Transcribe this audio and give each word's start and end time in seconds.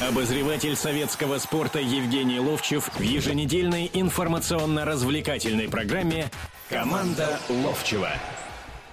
Обозреватель 0.00 0.74
советского 0.74 1.38
спорта 1.38 1.78
Евгений 1.78 2.40
Ловчев 2.40 2.90
в 2.94 3.00
еженедельной 3.00 3.88
информационно-развлекательной 3.94 5.68
программе 5.68 6.30
«Команда 6.68 7.38
Ловчева». 7.48 8.10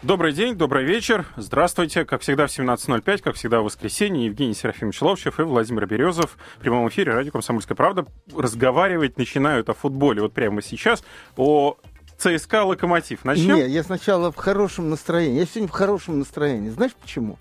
Добрый 0.03 0.31
день, 0.31 0.53
добрый 0.53 0.83
вечер. 0.83 1.25
Здравствуйте. 1.37 2.05
Как 2.05 2.21
всегда 2.21 2.45
в 2.45 2.49
17.05, 2.51 3.17
как 3.21 3.35
всегда 3.35 3.61
в 3.61 3.65
воскресенье, 3.65 4.25
Евгений 4.25 4.53
Серафимович 4.53 5.01
Ловчев 5.01 5.39
и 5.39 5.43
Владимир 5.43 5.87
Березов 5.87 6.37
в 6.57 6.59
прямом 6.59 6.87
эфире 6.89 7.13
радио 7.13 7.31
«Комсомольская 7.31 7.75
правда» 7.75 8.05
разговаривать 8.35 9.17
начинают 9.17 9.69
о 9.69 9.73
футболе. 9.73 10.21
Вот 10.21 10.33
прямо 10.33 10.61
сейчас 10.61 11.03
о 11.35 11.77
ЦСКА 12.21 12.65
«Локомотив». 12.65 13.25
Начнем? 13.25 13.55
Нет, 13.55 13.69
я 13.69 13.83
сначала 13.83 14.31
в 14.31 14.35
хорошем 14.35 14.91
настроении. 14.91 15.39
Я 15.39 15.45
сегодня 15.47 15.67
в 15.67 15.71
хорошем 15.71 16.19
настроении. 16.19 16.69
Знаешь 16.69 16.93
почему? 16.93 17.39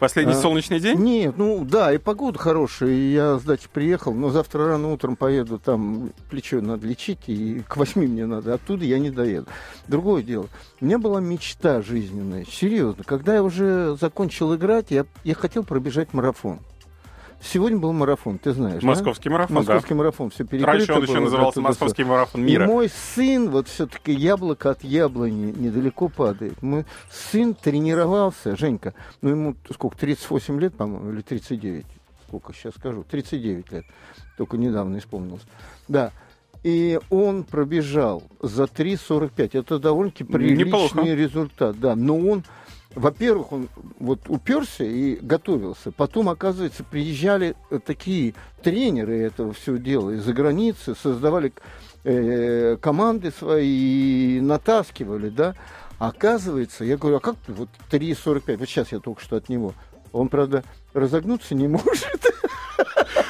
Последний 0.00 0.32
а, 0.32 0.36
солнечный 0.36 0.80
день? 0.80 0.98
Нет, 0.98 1.34
ну 1.36 1.64
да, 1.64 1.92
и 1.92 1.98
погода 1.98 2.36
хорошая. 2.36 2.90
И 2.90 3.12
я 3.12 3.38
с 3.38 3.42
дачи 3.42 3.68
приехал, 3.72 4.12
но 4.14 4.30
завтра 4.30 4.66
рано 4.66 4.92
утром 4.92 5.14
поеду, 5.14 5.60
там 5.60 6.12
плечо 6.28 6.60
надо 6.60 6.88
лечить, 6.88 7.20
и 7.28 7.62
к 7.68 7.76
восьми 7.76 8.08
мне 8.08 8.26
надо. 8.26 8.54
Оттуда 8.54 8.84
я 8.84 8.98
не 8.98 9.10
доеду. 9.10 9.46
Другое 9.86 10.24
дело. 10.24 10.48
У 10.80 10.84
меня 10.84 10.98
была 10.98 11.20
мечта 11.20 11.80
жизненная, 11.80 12.44
серьезно. 12.50 13.04
Когда 13.04 13.36
я 13.36 13.44
уже 13.44 13.96
закончил 14.00 14.56
играть, 14.56 14.86
я, 14.90 15.06
я 15.22 15.34
хотел 15.34 15.62
пробежать 15.62 16.12
марафон. 16.12 16.58
Сегодня 17.40 17.78
был 17.78 17.92
марафон, 17.92 18.38
ты 18.38 18.52
знаешь, 18.52 18.82
Московский 18.82 19.28
да? 19.28 19.34
марафон, 19.34 19.56
Московский 19.56 19.90
да. 19.90 19.94
марафон, 19.96 20.30
все 20.30 20.44
перекрыто 20.44 20.72
Раньше 20.72 20.92
он 20.94 21.02
еще 21.02 21.20
назывался 21.20 21.60
Московский 21.60 22.04
марафон 22.04 22.44
мира. 22.44 22.64
И 22.64 22.66
мой 22.66 22.88
сын, 22.88 23.50
вот 23.50 23.68
все-таки 23.68 24.12
яблоко 24.12 24.70
от 24.70 24.82
яблони 24.82 25.52
недалеко 25.56 26.08
падает. 26.08 26.60
Мой 26.62 26.86
сын 27.10 27.54
тренировался, 27.54 28.56
Женька, 28.56 28.94
ну 29.20 29.30
ему 29.30 29.54
сколько, 29.72 29.96
38 29.98 30.60
лет, 30.60 30.74
по-моему, 30.74 31.12
или 31.12 31.20
39? 31.20 31.84
Сколько, 32.26 32.52
сейчас 32.52 32.74
скажу, 32.74 33.04
39 33.08 33.70
лет. 33.70 33.84
Только 34.36 34.56
недавно 34.56 34.98
исполнилось. 34.98 35.42
Да, 35.88 36.12
и 36.66 36.98
он 37.10 37.44
пробежал 37.44 38.24
за 38.40 38.64
3.45. 38.64 39.50
Это 39.60 39.78
довольно-таки 39.78 40.24
приличный 40.24 40.64
Неплохо. 40.64 41.00
результат. 41.02 41.78
Да, 41.78 41.94
но 41.94 42.18
он 42.18 42.42
во-первых, 42.96 43.52
он 43.52 43.68
вот 44.00 44.20
уперся 44.28 44.84
и 44.84 45.16
готовился. 45.16 45.92
Потом, 45.92 46.30
оказывается, 46.30 46.82
приезжали 46.82 47.54
э, 47.70 47.78
такие 47.78 48.34
тренеры 48.62 49.20
этого 49.20 49.52
всего 49.52 49.76
дела 49.76 50.12
из-за 50.12 50.32
границы, 50.32 50.94
создавали 51.00 51.52
э, 52.04 52.78
команды 52.80 53.30
свои, 53.38 54.40
натаскивали, 54.40 55.28
да. 55.28 55.54
оказывается, 55.98 56.84
я 56.84 56.96
говорю, 56.96 57.18
а 57.18 57.20
как 57.20 57.36
ты, 57.46 57.52
вот 57.52 57.68
3.45, 57.90 58.56
вот 58.56 58.68
сейчас 58.68 58.92
я 58.92 58.98
только 58.98 59.20
что 59.20 59.36
от 59.36 59.50
него. 59.50 59.74
Он, 60.12 60.28
правда, 60.28 60.64
разогнуться 60.94 61.54
не 61.54 61.68
может. 61.68 62.26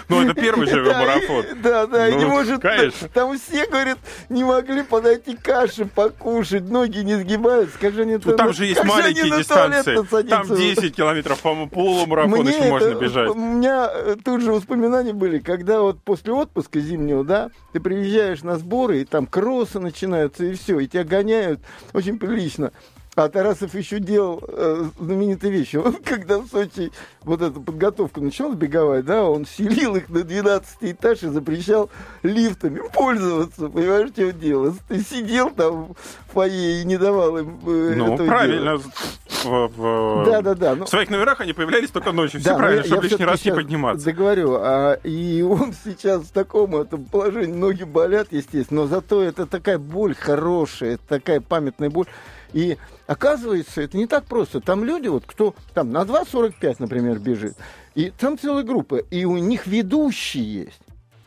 Ну, 0.08 0.22
это 0.22 0.34
первый 0.34 0.66
же 0.66 0.82
марафон. 0.82 1.44
Да, 1.62 1.86
да, 1.86 2.08
ну, 2.08 2.18
не 2.18 2.24
может. 2.24 2.60
Конечно. 2.60 3.08
Там 3.08 3.36
все, 3.38 3.66
говорят, 3.66 3.98
не 4.28 4.44
могли 4.44 4.82
подойти 4.82 5.36
каши 5.36 5.84
покушать, 5.84 6.68
ноги 6.68 6.98
не 6.98 7.16
сгибаются. 7.16 7.78
Как 7.78 7.94
же 7.94 8.02
они 8.02 8.18
ну, 8.24 8.36
там 8.36 8.52
же 8.52 8.66
есть 8.66 8.82
маленькие 8.84 9.36
дистанции. 9.36 9.96
Там 10.28 10.46
10 10.46 10.94
километров, 10.94 11.40
по-моему, 11.40 11.68
полумарафон 11.68 12.46
еще 12.46 12.70
можно 12.70 12.94
бежать. 12.94 13.30
У 13.30 13.34
меня 13.34 13.90
э, 13.92 14.16
тут 14.24 14.42
же 14.42 14.52
воспоминания 14.52 15.12
были, 15.12 15.38
когда 15.38 15.80
вот 15.80 16.00
после 16.02 16.32
отпуска 16.32 16.80
зимнего, 16.80 17.24
да, 17.24 17.50
ты 17.72 17.80
приезжаешь 17.80 18.42
на 18.42 18.58
сборы, 18.58 19.00
и 19.00 19.04
там 19.04 19.26
кроссы 19.26 19.80
начинаются, 19.80 20.44
и 20.44 20.54
все, 20.54 20.78
и 20.80 20.86
тебя 20.86 21.04
гоняют 21.04 21.60
очень 21.92 22.18
прилично. 22.18 22.72
А 23.16 23.30
Тарасов 23.30 23.74
еще 23.74 23.98
делал 23.98 24.42
э, 24.46 24.84
знаменитые 25.00 25.50
вещи. 25.50 25.76
Он, 25.76 25.94
когда 26.04 26.38
в 26.38 26.48
Сочи 26.48 26.92
вот 27.22 27.40
эту 27.40 27.62
подготовку 27.62 28.20
начал 28.20 28.52
беговать, 28.52 29.06
да, 29.06 29.24
он 29.24 29.46
селил 29.46 29.96
их 29.96 30.10
на 30.10 30.22
12 30.22 30.76
этаж 30.82 31.22
и 31.22 31.28
запрещал 31.28 31.88
лифтами 32.22 32.82
пользоваться. 32.92 33.70
Понимаешь, 33.70 34.10
что 34.10 34.32
делал? 34.34 34.74
Ты 34.88 35.00
сидел 35.00 35.50
там 35.50 35.94
в 36.28 36.32
фойе 36.34 36.82
и 36.82 36.84
не 36.84 36.98
давал 36.98 37.38
им 37.38 37.58
э, 37.66 37.94
Ну, 37.96 38.18
правильно. 38.18 38.76
В, 38.76 39.68
в, 39.68 40.24
да, 40.26 40.42
да, 40.42 40.54
да. 40.54 40.74
Ну, 40.74 40.84
в 40.84 40.88
своих 40.90 41.08
номерах 41.08 41.40
они 41.40 41.54
появлялись 41.54 41.90
только 41.90 42.12
ночью. 42.12 42.40
Все 42.40 42.50
да, 42.50 42.58
правильно, 42.58 42.80
я, 42.82 42.86
чтобы 42.86 43.04
я 43.04 43.08
лишний 43.08 43.24
раз 43.24 43.42
не 43.46 43.52
подниматься. 43.52 44.04
Договорю. 44.04 44.58
А, 44.60 44.92
и 45.04 45.40
он 45.40 45.72
сейчас 45.84 46.24
в 46.24 46.32
таком 46.32 46.76
этом 46.76 47.06
положении, 47.06 47.54
ноги 47.54 47.84
болят, 47.84 48.28
естественно, 48.30 48.82
но 48.82 48.86
зато 48.86 49.22
это 49.22 49.46
такая 49.46 49.78
боль 49.78 50.14
хорошая, 50.14 50.98
такая 51.08 51.40
памятная 51.40 51.88
боль. 51.88 52.06
И 52.52 52.78
оказывается, 53.06 53.82
это 53.82 53.96
не 53.96 54.06
так 54.06 54.24
просто. 54.24 54.60
Там 54.60 54.84
люди, 54.84 55.08
вот 55.08 55.24
кто 55.26 55.54
там 55.74 55.92
на 55.92 56.02
2.45, 56.02 56.76
например, 56.78 57.18
бежит, 57.18 57.56
и 57.94 58.10
там 58.10 58.38
целая 58.38 58.62
группа, 58.62 58.96
и 58.96 59.24
у 59.24 59.36
них 59.38 59.66
ведущие 59.66 60.64
есть. 60.64 60.80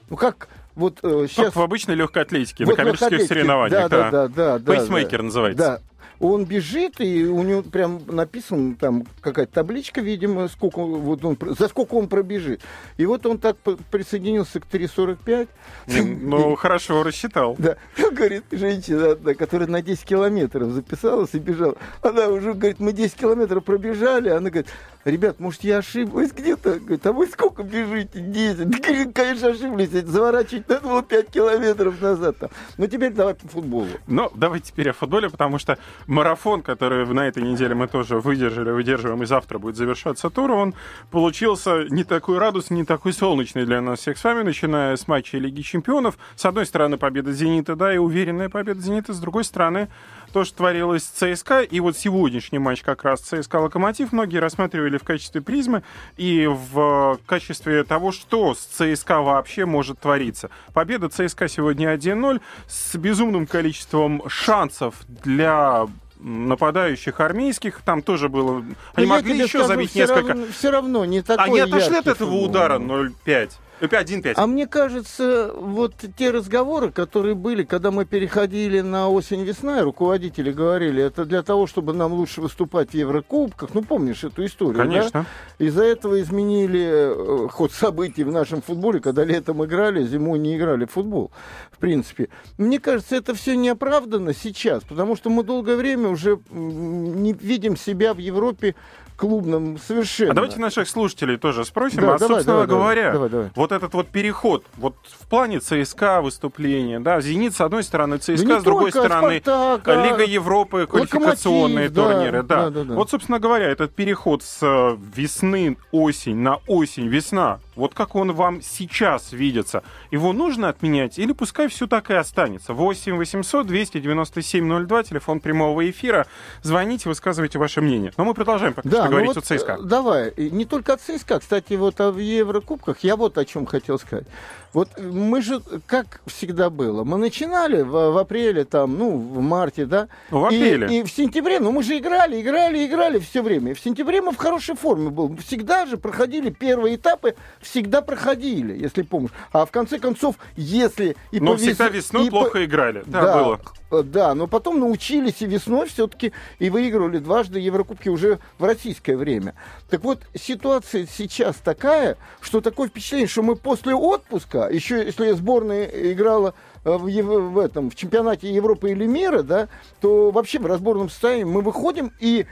Ну 0.10 0.18
как 0.18 0.50
вот 0.76 1.00
э, 1.04 1.28
сейчас... 1.28 1.48
Как 1.48 1.56
в 1.58 1.62
обычной 1.62 1.96
легкой 1.96 2.24
атлетике, 2.24 2.66
вот 2.66 2.78
на 2.78 2.84
коммерческих 2.84 3.28
соревнованиях. 3.28 3.90
Да, 3.90 4.12
да, 4.12 4.28
да. 4.28 4.60
да, 4.60 4.74
Пейсмейкер 4.74 5.18
да, 5.18 5.24
называется. 5.24 5.64
Да, 5.64 5.82
он 6.20 6.46
бежит, 6.46 7.00
и 7.00 7.26
у 7.26 7.44
него 7.44 7.62
прям 7.62 8.02
написано 8.08 8.76
там 8.76 9.06
какая-то 9.22 9.54
табличка, 9.54 10.02
видимо, 10.02 10.48
сколько 10.50 10.82
вот 10.82 11.24
он, 11.24 11.38
за 11.58 11.68
сколько 11.70 11.96
он 11.96 12.08
пробежит. 12.08 12.62
И 12.98 13.06
вот 13.06 13.26
он 13.26 13.38
так 13.38 13.58
присоединился 13.92 14.60
к 14.60 14.66
3.45. 14.66 15.48
Ну, 15.88 16.56
хорошо 16.56 17.04
рассчитал. 17.04 17.56
Да. 17.58 17.78
Говорит, 18.12 18.44
женщина 18.52 19.12
одна, 19.12 19.34
которая 19.34 19.70
на 19.70 19.82
10 19.82 20.04
километров 20.04 20.72
записалась 20.72 21.34
и 21.34 21.40
бежала. 21.40 21.76
Она 22.02 22.28
уже 22.28 22.54
говорит, 22.54 22.80
мы 22.80 22.92
10 22.92 23.16
километров 23.16 23.64
пробежали. 23.64 24.30
Она 24.30 24.50
говорит, 24.50 24.68
ребят, 25.06 25.40
может, 25.40 25.64
я 25.64 25.78
ошиблась 25.78 26.32
где-то? 26.32 26.80
Говорит, 26.80 27.06
а 27.06 27.14
вы 27.14 27.28
сколько 27.28 27.64
бежите? 27.64 28.20
10. 28.20 28.58
Говорит, 28.82 29.16
конечно, 29.16 29.50
ошиблись. 29.50 29.90
Заворачивать 29.90 30.68
надо 30.68 30.88
было 30.88 31.04
5 31.04 31.28
километров 31.28 32.02
назад. 32.02 32.38
Там. 32.38 32.50
Ну, 32.78 32.88
теперь 32.88 33.14
давай 33.14 33.36
по 33.36 33.48
футболу. 33.48 33.88
Ну, 34.08 34.32
давай 34.36 34.60
теперь 34.60 34.90
о 34.90 34.94
футболе, 34.94 35.30
потому 35.30 35.60
что 35.60 35.78
марафон, 36.10 36.62
который 36.62 37.06
на 37.06 37.28
этой 37.28 37.44
неделе 37.44 37.76
мы 37.76 37.88
тоже 37.88 38.20
выдержали, 38.20 38.72
выдерживаем, 38.72 39.22
и 39.24 39.26
завтра 39.26 39.60
будет 39.60 39.76
завершаться 39.76 40.30
тур, 40.30 40.52
он 40.52 40.74
получился 41.12 41.86
не 41.90 42.04
такой 42.04 42.40
радостный, 42.40 42.78
не 42.78 42.86
такой 42.86 43.14
солнечный 43.14 43.66
для 43.66 43.80
нас 43.80 44.00
всех 44.00 44.18
с 44.18 44.24
вами, 44.24 44.42
начиная 44.42 44.96
с 44.96 45.08
матча 45.08 45.38
Лиги 45.38 45.62
Чемпионов. 45.62 46.18
С 46.36 46.46
одной 46.46 46.66
стороны, 46.66 46.98
победа 46.98 47.32
«Зенита», 47.32 47.76
да, 47.76 47.94
и 47.94 47.98
уверенная 47.98 48.50
победа 48.50 48.82
«Зенита», 48.82 49.14
с 49.14 49.20
другой 49.20 49.44
стороны, 49.44 49.88
то, 50.32 50.46
что 50.46 50.58
творилось 50.58 51.04
с 51.04 51.36
ЦСКА, 51.36 51.62
и 51.62 51.80
вот 51.80 51.98
сегодняшний 51.98 52.60
матч 52.60 52.82
как 52.82 53.04
раз 53.04 53.22
ЦСКА-Локомотив 53.22 54.10
многие 54.12 54.38
рассматривали 54.38 54.98
в 54.98 55.04
качестве 55.04 55.42
призмы 55.42 55.84
и 56.18 56.48
в 56.48 57.20
качестве 57.26 57.84
того, 57.84 58.12
что 58.12 58.54
с 58.56 58.60
ЦСКА 58.60 59.22
вообще 59.22 59.66
может 59.66 60.00
твориться. 60.00 60.50
Победа 60.74 61.10
ЦСКА 61.10 61.48
сегодня 61.48 61.94
1-0 61.94 62.42
с 62.68 62.96
безумным 62.96 63.48
количеством 63.48 64.24
шансов 64.28 64.96
для 65.08 65.88
нападающих 66.20 67.20
армейских, 67.22 67.82
там 67.82 68.02
тоже 68.02 68.28
было... 68.28 68.64
Они 68.94 69.08
Но 69.08 69.16
могли 69.16 69.38
еще 69.38 69.60
скажу, 69.60 69.68
забить 69.68 69.92
все 69.92 70.00
несколько... 70.00 70.28
Равно, 70.30 70.46
все 70.52 70.72
равно 70.72 71.06
не 71.06 71.22
такой 71.22 71.46
Они 71.46 71.60
отошли 71.60 71.98
от 71.98 72.08
этого 72.08 72.30
футбол. 72.30 72.44
удара 72.46 72.78
0-5. 72.78 73.52
1-5. 73.88 74.34
А 74.36 74.48
мне 74.48 74.68
кажется, 74.68 75.52
вот 75.56 75.94
те 76.18 76.32
разговоры, 76.32 76.92
которые 76.92 77.36
были, 77.36 77.64
когда 77.64 77.92
мы 77.92 78.06
переходили 78.06 78.82
на 78.82 79.10
осень-весна, 79.10 79.80
и 79.80 79.82
руководители 79.82 80.52
говорили, 80.52 81.04
это 81.04 81.26
для 81.26 81.44
того, 81.44 81.68
чтобы 81.68 81.94
нам 81.94 82.14
лучше 82.14 82.42
выступать 82.42 82.92
в 82.92 82.94
Еврокубках. 82.94 83.74
Ну, 83.74 83.84
помнишь 83.84 84.24
эту 84.24 84.46
историю, 84.46 84.78
Конечно. 84.78 85.26
да? 85.60 85.66
Из-за 85.66 85.84
этого 85.84 86.22
изменили 86.22 87.46
э, 87.46 87.48
ход 87.50 87.72
событий 87.72 88.24
в 88.24 88.32
нашем 88.32 88.62
футболе, 88.62 89.00
когда 89.00 89.24
летом 89.24 89.64
играли, 89.64 90.04
зимой 90.04 90.40
не 90.40 90.58
играли 90.58 90.86
в 90.86 90.92
футбол, 90.92 91.32
в 91.72 91.78
принципе. 91.78 92.30
Мне 92.58 92.80
кажется, 92.80 93.16
это 93.16 93.34
все 93.34 93.56
неоправданно 93.56 94.34
сейчас, 94.34 94.84
потому 94.84 95.16
что 95.16 95.30
мы 95.30 95.44
долгое 95.44 95.76
время 95.76 96.10
уже 96.10 96.40
не 96.52 97.34
видим 97.34 97.78
себя 97.78 98.14
в 98.14 98.18
Европе 98.18 98.76
клубном 99.20 99.78
совершенно. 99.78 100.32
А 100.32 100.34
давайте 100.34 100.60
наших 100.60 100.88
служителей 100.88 101.38
тоже 101.38 101.66
спросим. 101.66 102.02
Да, 102.02 102.16
а, 102.16 102.18
давай, 102.18 102.36
собственно 102.38 102.66
давай, 102.66 102.68
говоря, 102.68 103.12
давай, 103.12 103.30
давай. 103.30 103.52
вот 103.54 103.72
этот 103.72 103.94
вот 103.94 104.08
переход, 104.08 104.64
вот 104.78 104.96
в 105.04 105.28
плане 105.28 105.60
ЦСКА 105.60 106.22
выступления, 106.22 107.00
да, 107.00 107.20
«Зенит» 107.20 107.54
с 107.54 107.62
одной 107.62 107.84
стороны, 107.84 108.18
ЦСКА 108.18 108.48
да 108.48 108.60
с 108.62 108.64
другой 108.64 108.92
стороны, 108.92 109.42
Спартак, 109.42 109.88
а... 109.88 110.06
Лига 110.06 110.24
Европы, 110.24 110.88
квалификационные 110.88 111.90
турниры. 111.90 112.44
Да, 112.44 112.56
да. 112.56 112.70
Да, 112.70 112.70
да, 112.70 112.84
да. 112.86 112.96
Вот, 112.96 113.10
собственно 113.10 113.40
говоря, 113.40 113.68
этот 113.68 113.94
переход 113.94 114.42
с 114.42 114.60
э, 114.62 114.98
весны, 115.16 115.78
осень 115.92 116.38
на 116.38 116.60
осень, 116.68 117.08
весна, 117.08 117.60
вот 117.80 117.94
как 117.94 118.16
он 118.16 118.34
вам 118.34 118.62
сейчас 118.62 119.32
видится, 119.32 119.84
его 120.12 120.34
нужно 120.34 120.70
отменять 120.70 121.18
или 121.18 121.32
пускай 121.32 121.68
все 121.68 121.88
так 121.88 122.12
и 122.12 122.14
останется? 122.14 122.74
8 122.74 123.16
800 123.16 123.66
297 123.68 124.86
02, 124.86 125.04
телефон 125.04 125.40
прямого 125.40 125.90
эфира. 125.90 126.28
Звоните, 126.62 127.10
высказывайте 127.10 127.58
ваше 127.58 127.82
мнение. 127.82 128.12
Но 128.18 128.26
мы 128.26 128.34
продолжаем 128.34 128.74
пока 128.74 128.90
да, 128.90 129.02
что 129.02 129.10
говорить 129.10 129.36
вот, 129.36 129.38
о 129.38 129.42
ЦСКА. 129.42 129.78
Э, 129.80 129.84
давай. 129.84 130.34
Не 130.38 130.66
только 130.66 130.94
от 130.94 131.02
ЦСКА. 131.02 131.40
Кстати, 131.40 131.74
вот 131.74 132.00
в 132.00 132.18
Еврокубках 132.18 133.00
я 133.04 133.16
вот 133.16 133.38
о 133.38 133.46
чем 133.46 133.66
хотел 133.66 133.98
сказать. 133.98 134.28
Вот 134.74 134.90
мы 135.00 135.42
же, 135.42 135.62
как 135.88 136.22
всегда 136.28 136.70
было, 136.70 137.04
мы 137.04 137.18
начинали 137.18 137.82
в, 137.82 138.12
в 138.12 138.18
апреле, 138.18 138.66
там, 138.66 138.98
ну, 138.98 139.18
в 139.18 139.42
марте, 139.42 139.86
да? 139.86 140.08
В 140.30 140.46
апреле. 140.46 140.88
И, 140.88 141.00
и 141.00 141.04
в 141.04 141.12
сентябре, 141.12 141.60
ну, 141.60 141.72
мы 141.72 141.82
же 141.82 141.98
играли, 141.98 142.40
играли, 142.40 142.86
играли 142.86 143.20
все 143.20 143.42
время. 143.42 143.72
И 143.72 143.74
в 143.74 143.80
сентябре 143.80 144.22
мы 144.22 144.32
в 144.32 144.38
хорошей 144.38 144.76
форме 144.76 145.10
был. 145.10 145.36
Всегда 145.38 145.86
же 145.86 145.98
проходили 145.98 146.50
первые 146.52 146.96
этапы, 146.96 147.36
всегда 147.62 148.02
проходили, 148.02 148.78
если 148.78 149.02
помнишь. 149.02 149.32
А 149.52 149.66
в 149.66 149.72
конце 149.72 149.98
концов, 149.98 150.36
если... 150.56 151.16
И 151.32 151.40
но 151.40 151.56
всегда 151.58 151.90
весной 151.90 152.28
и 152.28 152.30
плохо 152.30 152.52
по... 152.52 152.66
играли. 152.66 153.04
Да, 153.06 153.22
да, 153.22 153.44
было. 153.44 153.60
Э, 153.92 154.04
да, 154.04 154.36
но 154.36 154.48
потом 154.48 154.80
научились 154.80 155.42
и 155.42 155.46
весной 155.46 155.88
все-таки 155.88 156.32
и 156.60 156.70
выигрывали 156.70 157.18
дважды 157.18 157.60
Еврокубки 157.60 158.10
уже 158.10 158.40
в 158.58 158.64
российское 158.64 159.18
время. 159.18 159.56
Так 159.90 160.04
вот, 160.04 160.22
ситуация 160.36 161.08
сейчас 161.12 161.58
такая, 161.58 162.18
что 162.42 162.62
такое 162.62 162.90
впечатление, 162.90 163.28
что 163.28 163.44
мы 163.44 163.56
после 163.56 163.96
отпуска, 163.96 164.59
еще 164.68 165.06
если 165.06 165.32
сборная 165.32 165.86
играла 165.86 166.54
э, 166.84 166.92
в, 166.92 167.04
в 167.04 167.58
этом 167.58 167.90
в 167.90 167.96
чемпионате 167.96 168.52
Европы 168.52 168.92
или 168.92 169.06
мира, 169.06 169.44
да, 169.44 169.70
то 170.02 170.32
вообще 170.32 170.60
в 170.60 170.66
разборном 170.66 171.10
состоянии 171.10 171.44
мы 171.46 171.62
выходим 171.62 172.12
и 172.20 172.46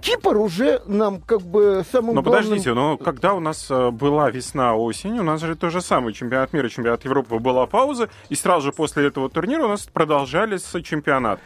Кипр 0.00 0.36
уже 0.36 0.82
нам 0.86 1.20
как 1.20 1.40
бы 1.40 1.84
самым 1.90 2.16
Но 2.16 2.22
главным... 2.22 2.44
подождите, 2.44 2.74
но 2.74 2.98
когда 2.98 3.34
у 3.34 3.40
нас 3.40 3.70
э, 3.70 3.90
была 3.90 4.30
весна-осень, 4.30 5.18
у 5.18 5.22
нас 5.22 5.40
же 5.40 5.56
то 5.56 5.70
же 5.70 5.80
самое, 5.80 6.14
чемпионат 6.14 6.52
мира, 6.52 6.68
чемпионат 6.68 7.04
Европы, 7.04 7.38
была 7.38 7.66
пауза, 7.66 8.10
и 8.28 8.34
сразу 8.34 8.66
же 8.66 8.72
после 8.72 9.06
этого 9.06 9.30
турнира 9.30 9.64
у 9.64 9.68
нас 9.68 9.86
продолжались 9.86 10.70
чемпионат. 10.84 11.40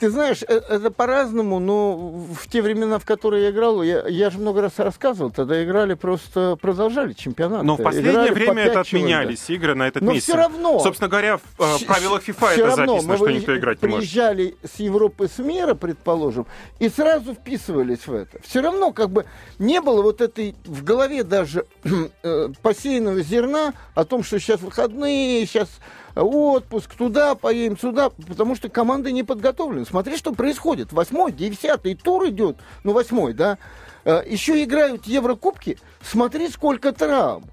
Ты 0.00 0.08
знаешь, 0.08 0.42
э, 0.48 0.54
это 0.54 0.90
по-разному, 0.90 1.58
но 1.58 1.94
в 1.94 2.48
те 2.48 2.62
времена, 2.62 2.98
в 2.98 3.04
которые 3.04 3.44
я 3.44 3.50
играл, 3.50 3.82
я, 3.82 4.08
я 4.08 4.30
же 4.30 4.38
много 4.38 4.62
раз 4.62 4.78
рассказывал, 4.78 5.30
тогда 5.30 5.62
играли 5.62 5.92
просто, 5.92 6.56
продолжали 6.58 7.12
чемпионат. 7.12 7.64
Но 7.64 7.76
в 7.76 7.82
последнее 7.82 8.12
играли 8.12 8.30
время 8.32 8.62
это 8.62 8.80
отменялись 8.80 9.40
человек. 9.40 9.62
игры 9.62 9.74
на 9.74 9.88
этот 9.88 10.02
но 10.02 10.12
месяц. 10.12 10.24
все 10.24 10.36
равно. 10.36 10.80
Собственно 10.80 11.10
говоря, 11.10 11.36
в 11.36 11.42
э, 11.58 11.84
правилах 11.86 12.26
FIFA 12.26 12.48
это 12.52 12.66
равно. 12.66 12.94
записано, 12.94 13.16
что 13.18 13.30
никто 13.30 13.58
играть 13.58 13.82
не 13.82 13.88
может. 13.88 14.10
приезжали 14.10 14.56
с 14.64 14.80
Европы, 14.80 15.28
с 15.28 15.38
мира, 15.38 15.74
предположим, 15.74 16.46
и 16.78 16.88
сразу 16.88 17.34
вписывались 17.34 18.06
в 18.06 18.14
это. 18.14 18.40
Все 18.42 18.62
равно 18.62 18.92
как 18.92 19.10
бы 19.10 19.26
не 19.58 19.82
было 19.82 20.00
вот 20.00 20.22
этой 20.22 20.56
в 20.64 20.82
голове 20.82 21.24
даже 21.24 21.66
э, 22.22 22.48
посеянного 22.62 23.20
зерна 23.20 23.74
о 23.94 24.06
том, 24.06 24.22
что 24.22 24.40
сейчас 24.40 24.62
выходные, 24.62 25.44
сейчас 25.44 25.68
отпуск, 26.14 26.94
туда 26.94 27.34
поедем, 27.34 27.78
сюда, 27.78 28.10
потому 28.10 28.56
что 28.56 28.68
команда 28.68 29.12
не 29.12 29.22
подготовлена. 29.22 29.84
Смотри, 29.84 30.16
что 30.16 30.32
происходит. 30.32 30.92
Восьмой, 30.92 31.32
девятый 31.32 31.94
тур 31.94 32.28
идет, 32.28 32.56
ну, 32.84 32.92
восьмой, 32.92 33.32
да. 33.32 33.58
Э, 34.04 34.22
Еще 34.26 34.62
играют 34.62 35.06
Еврокубки, 35.06 35.78
смотри, 36.02 36.48
сколько 36.48 36.92
травм. 36.92 37.44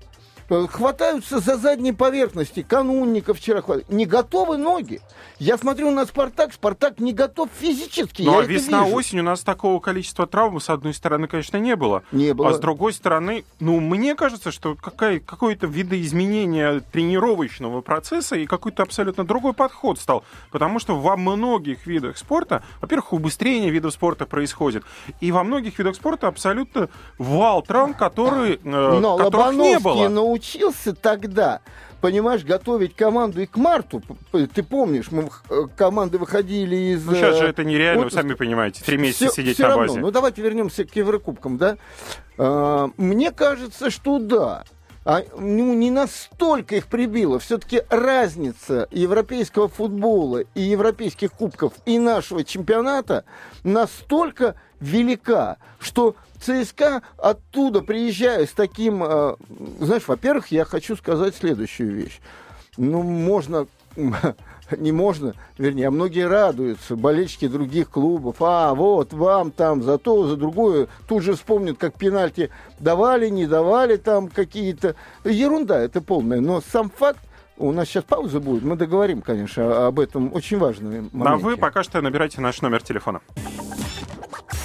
Э, 0.49 0.65
хватаются 0.69 1.39
за 1.39 1.57
задние 1.57 1.93
поверхности. 1.93 2.63
Канунников 2.63 3.37
вчера 3.37 3.61
хватает. 3.61 3.89
Не 3.89 4.05
готовы 4.05 4.57
ноги. 4.57 5.01
Я 5.39 5.57
смотрю 5.57 5.91
на 5.91 6.05
Спартак, 6.05 6.53
Спартак 6.53 6.99
не 6.99 7.13
готов 7.13 7.49
физически. 7.59 8.23
Ну, 8.23 8.39
а 8.39 8.43
весна-осень 8.43 9.19
у 9.19 9.23
нас 9.23 9.41
такого 9.41 9.79
количества 9.79 10.25
травм, 10.25 10.59
с 10.59 10.69
одной 10.69 10.93
стороны, 10.93 11.27
конечно, 11.27 11.57
не 11.57 11.75
было. 11.75 12.03
Не 12.11 12.33
было. 12.33 12.49
А 12.49 12.53
с 12.53 12.59
другой 12.59 12.93
стороны, 12.93 13.43
ну, 13.59 13.79
мне 13.79 14.15
кажется, 14.15 14.51
что 14.51 14.75
какая, 14.75 15.19
какое-то 15.19 15.67
видоизменение 15.67 16.79
тренировочного 16.79 17.81
процесса 17.81 18.35
и 18.35 18.45
какой-то 18.45 18.83
абсолютно 18.83 19.25
другой 19.25 19.53
подход 19.53 19.99
стал. 19.99 20.23
Потому 20.51 20.79
что 20.79 20.97
во 20.97 21.17
многих 21.17 21.85
видах 21.85 22.17
спорта, 22.17 22.63
во-первых, 22.81 23.13
убыстрение 23.13 23.69
видов 23.69 23.93
спорта 23.93 24.25
происходит. 24.25 24.83
И 25.19 25.31
во 25.31 25.43
многих 25.43 25.77
видах 25.77 25.95
спорта 25.95 26.27
абсолютно 26.27 26.89
вал 27.17 27.61
травм, 27.61 27.93
который, 27.93 28.55
э, 28.55 28.59
Но 28.63 29.17
которых 29.17 29.53
не 29.53 29.79
было. 29.79 30.07
Научился 30.37 30.93
тогда 30.93 31.61
понимаешь, 31.99 32.45
готовить 32.45 32.95
команду 32.95 33.41
и 33.41 33.47
к 33.47 33.57
марту. 33.57 34.03
Ты 34.31 34.61
помнишь, 34.61 35.09
мы 35.09 35.31
э, 35.49 35.63
команды 35.75 36.19
выходили 36.19 36.75
из... 36.93 37.03
Ну, 37.03 37.15
сейчас 37.15 37.37
же 37.37 37.45
э, 37.45 37.49
это 37.49 37.63
нереально, 37.63 38.03
вот, 38.03 38.13
вы 38.13 38.15
сами 38.15 38.35
понимаете, 38.35 38.83
три 38.83 38.97
месяца 38.97 39.25
все, 39.25 39.41
сидеть 39.41 39.55
все 39.55 39.63
на 39.63 39.69
равно. 39.69 39.87
базе. 39.87 39.99
Ну, 40.01 40.11
давайте 40.11 40.43
вернемся 40.43 40.85
к 40.85 40.95
Еврокубкам, 40.95 41.57
да? 41.57 41.77
А, 42.37 42.91
мне 42.97 43.31
кажется, 43.31 43.89
что 43.89 44.19
да. 44.19 44.63
А, 45.05 45.23
ну, 45.35 45.73
не 45.73 45.89
настолько 45.89 46.75
их 46.75 46.85
прибило. 46.85 47.39
Все-таки 47.39 47.81
разница 47.89 48.87
европейского 48.91 49.67
футбола 49.67 50.43
и 50.53 50.61
европейских 50.61 51.31
кубков 51.31 51.73
и 51.87 51.97
нашего 51.97 52.43
чемпионата 52.43 53.25
настолько 53.63 54.53
велика, 54.79 55.57
что 55.79 56.15
ЦСКА 56.41 57.01
оттуда, 57.17 57.81
приезжая 57.81 58.45
с 58.45 58.51
таким... 58.51 59.03
Э, 59.03 59.35
знаешь, 59.79 60.07
во-первых, 60.07 60.47
я 60.51 60.65
хочу 60.65 60.95
сказать 60.95 61.35
следующую 61.35 61.93
вещь. 61.93 62.19
Ну, 62.77 63.01
можно 63.01 63.67
не 64.77 64.91
можно, 64.91 65.33
вернее, 65.57 65.87
а 65.87 65.91
многие 65.91 66.27
радуются, 66.27 66.95
болельщики 66.95 67.47
других 67.47 67.89
клубов, 67.89 68.37
а 68.39 68.73
вот 68.73 69.13
вам 69.13 69.51
там 69.51 69.81
за 69.81 69.97
то, 69.97 70.27
за 70.27 70.35
другое, 70.35 70.87
тут 71.07 71.23
же 71.23 71.33
вспомнят, 71.33 71.77
как 71.77 71.95
пенальти 71.95 72.49
давали, 72.79 73.29
не 73.29 73.47
давали 73.47 73.97
там 73.97 74.27
какие-то, 74.27 74.95
ерунда 75.23 75.79
это 75.79 76.01
полная, 76.01 76.41
но 76.41 76.61
сам 76.61 76.89
факт, 76.89 77.19
у 77.57 77.71
нас 77.71 77.87
сейчас 77.87 78.03
пауза 78.03 78.39
будет, 78.39 78.63
мы 78.63 78.75
договорим, 78.75 79.21
конечно, 79.21 79.87
об 79.87 79.99
этом 79.99 80.33
очень 80.33 80.57
важном 80.57 81.09
моменте. 81.11 81.13
А 81.25 81.37
вы 81.37 81.57
пока 81.57 81.83
что 81.83 82.01
набирайте 82.01 82.41
наш 82.41 82.61
номер 82.61 82.83
телефона. 82.83 83.21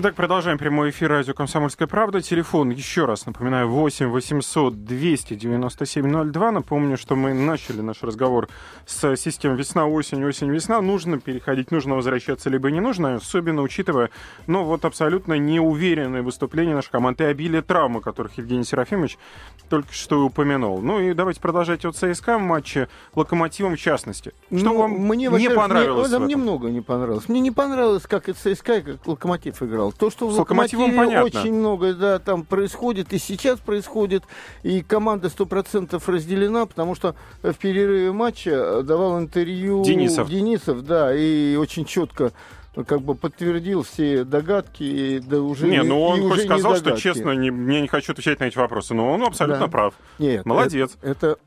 Итак, 0.00 0.14
продолжаем 0.14 0.58
прямой 0.58 0.90
эфир 0.90 1.10
радио 1.10 1.34
«Комсомольская 1.34 1.88
правда». 1.88 2.22
Телефон, 2.22 2.70
еще 2.70 3.04
раз 3.04 3.26
напоминаю, 3.26 3.68
8 3.68 4.06
800 4.06 4.84
297 4.84 6.30
02. 6.30 6.52
Напомню, 6.52 6.96
что 6.96 7.16
мы 7.16 7.34
начали 7.34 7.80
наш 7.80 8.04
разговор 8.04 8.48
с 8.86 9.16
системой 9.16 9.56
весна-осень, 9.56 10.24
осень-весна. 10.24 10.80
Нужно 10.82 11.18
переходить, 11.18 11.72
нужно 11.72 11.96
возвращаться, 11.96 12.48
либо 12.48 12.70
не 12.70 12.78
нужно, 12.78 13.16
особенно 13.16 13.62
учитывая, 13.62 14.10
ну, 14.46 14.62
вот 14.62 14.84
абсолютно 14.84 15.36
неуверенное 15.36 16.22
выступление 16.22 16.76
нашей 16.76 16.92
команды 16.92 17.24
и 17.24 17.26
обилие 17.26 17.62
травмы, 17.62 18.00
которых 18.00 18.38
Евгений 18.38 18.62
Серафимович 18.62 19.18
только 19.68 19.92
что 19.92 20.24
упомянул. 20.24 20.80
Ну 20.80 21.00
и 21.00 21.12
давайте 21.12 21.40
продолжать 21.40 21.84
от 21.84 21.96
ЦСКА 21.96 22.38
в 22.38 22.42
матче 22.42 22.88
Локомотивом 23.16 23.74
в 23.74 23.80
частности. 23.80 24.32
Что 24.46 24.64
ну, 24.64 24.78
вам 24.78 24.92
мне, 24.92 25.26
не 25.26 25.50
понравилось? 25.50 26.08
Мне, 26.10 26.20
мне 26.20 26.36
много 26.36 26.68
не 26.68 26.82
понравилось. 26.82 27.28
Мне 27.28 27.40
не 27.40 27.50
понравилось, 27.50 28.04
как 28.06 28.28
и 28.28 28.32
ЦСКА, 28.32 28.74
и 28.76 28.82
как 28.82 29.04
Локомотив 29.04 29.60
играл 29.60 29.87
играл. 29.88 29.92
То, 29.98 30.10
что 30.10 30.28
в 30.28 30.38
Локомотиве 30.38 30.86
понятно. 30.92 31.24
очень 31.24 31.52
много 31.52 31.94
да, 31.94 32.18
там 32.18 32.44
происходит, 32.44 33.12
и 33.12 33.18
сейчас 33.18 33.58
происходит, 33.58 34.24
и 34.62 34.82
команда 34.82 35.28
100% 35.28 36.00
разделена, 36.06 36.66
потому 36.66 36.94
что 36.94 37.14
в 37.42 37.54
перерыве 37.54 38.12
матча 38.12 38.82
давал 38.82 39.18
интервью 39.18 39.84
Денисов, 39.84 40.28
Денисов 40.28 40.84
да, 40.84 41.14
и 41.14 41.56
очень 41.56 41.84
четко 41.84 42.32
как 42.86 43.02
бы 43.02 43.16
подтвердил 43.16 43.82
все 43.82 44.22
догадки, 44.22 44.84
и 44.84 45.18
да 45.18 45.40
уже 45.40 45.66
не, 45.66 45.82
ну 45.82 46.00
он 46.00 46.28
хоть 46.28 46.44
сказал, 46.44 46.76
что 46.76 46.92
честно, 46.92 47.32
не, 47.32 47.50
мне 47.50 47.80
не 47.80 47.88
хочу 47.88 48.12
отвечать 48.12 48.38
на 48.38 48.44
эти 48.44 48.56
вопросы, 48.56 48.94
но 48.94 49.10
он 49.10 49.24
абсолютно 49.24 49.66
да. 49.66 49.68
прав. 49.68 49.94
Нет, 50.18 50.46
молодец. 50.46 50.96
Это, 51.02 51.10
это 51.10 51.38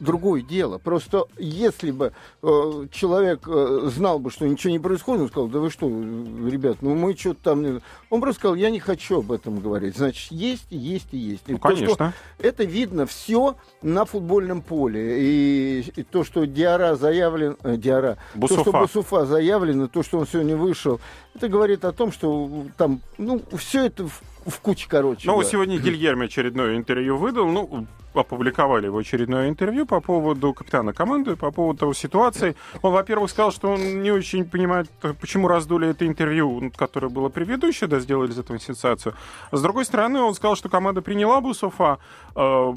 другое 0.00 0.42
дело. 0.42 0.78
Просто 0.78 1.26
если 1.38 1.90
бы 1.90 2.12
э, 2.42 2.86
человек 2.92 3.46
э, 3.46 3.90
знал 3.92 4.18
бы, 4.18 4.30
что 4.30 4.46
ничего 4.46 4.70
не 4.70 4.78
происходит, 4.78 5.22
он 5.22 5.28
сказал, 5.28 5.48
да 5.48 5.58
вы 5.58 5.70
что, 5.70 5.86
ребят, 5.86 6.78
ну 6.80 6.94
мы 6.94 7.16
что-то 7.16 7.42
там... 7.42 7.80
Он 8.10 8.20
просто 8.20 8.40
сказал, 8.40 8.54
я 8.56 8.70
не 8.70 8.80
хочу 8.80 9.20
об 9.20 9.32
этом 9.32 9.60
говорить. 9.60 9.96
Значит, 9.96 10.30
есть, 10.30 10.66
есть 10.70 11.08
и 11.12 11.16
есть. 11.16 11.44
Ну, 11.46 11.56
и 11.56 11.58
конечно. 11.58 11.96
То, 11.96 12.12
это 12.38 12.64
видно 12.64 13.06
все 13.06 13.56
на 13.80 14.04
футбольном 14.04 14.62
поле. 14.62 15.22
И, 15.22 15.92
и 15.96 16.02
то, 16.02 16.24
что 16.24 16.44
Диара 16.44 16.94
заявлен... 16.94 17.56
Э, 17.62 17.76
Диара... 17.76 18.18
Бусуфа. 18.34 18.64
То, 18.64 18.70
что 18.70 18.80
Бусуфа 18.80 19.26
заявлен, 19.26 19.84
и 19.84 19.88
то, 19.88 20.02
что 20.02 20.18
он 20.18 20.26
сегодня 20.26 20.56
вышел, 20.56 21.00
это 21.34 21.48
говорит 21.48 21.84
о 21.84 21.92
том, 21.92 22.12
что 22.12 22.66
там, 22.76 23.00
ну, 23.16 23.42
все 23.56 23.86
это 23.86 24.06
в, 24.06 24.22
в 24.46 24.60
куче, 24.60 24.86
короче. 24.88 25.28
Ну, 25.28 25.40
да. 25.40 25.48
сегодня 25.48 25.78
Гильермо 25.78 26.24
очередное 26.24 26.76
интервью 26.76 27.16
выдал. 27.16 27.48
Ну, 27.48 27.86
опубликовали 28.14 28.86
его 28.86 28.98
очередное 28.98 29.48
интервью 29.48 29.86
по 29.86 30.00
поводу 30.00 30.52
капитана 30.52 30.92
команды, 30.92 31.36
по 31.36 31.50
поводу 31.50 31.80
того 31.80 31.94
ситуации. 31.94 32.56
Он, 32.82 32.92
во-первых, 32.92 33.30
сказал, 33.30 33.52
что 33.52 33.70
он 33.70 34.02
не 34.02 34.10
очень 34.10 34.44
понимает, 34.44 34.90
почему 35.20 35.48
раздули 35.48 35.88
это 35.88 36.06
интервью, 36.06 36.70
которое 36.76 37.08
было 37.08 37.28
предыдущее, 37.28 37.88
да, 37.88 38.00
сделали 38.00 38.30
из 38.30 38.38
этого 38.38 38.58
сенсацию. 38.58 39.14
А 39.50 39.56
с 39.56 39.62
другой 39.62 39.84
стороны, 39.84 40.20
он 40.20 40.34
сказал, 40.34 40.56
что 40.56 40.68
команда 40.68 41.02
приняла 41.02 41.40
Бусофа, 41.40 41.98
э, 42.36 42.72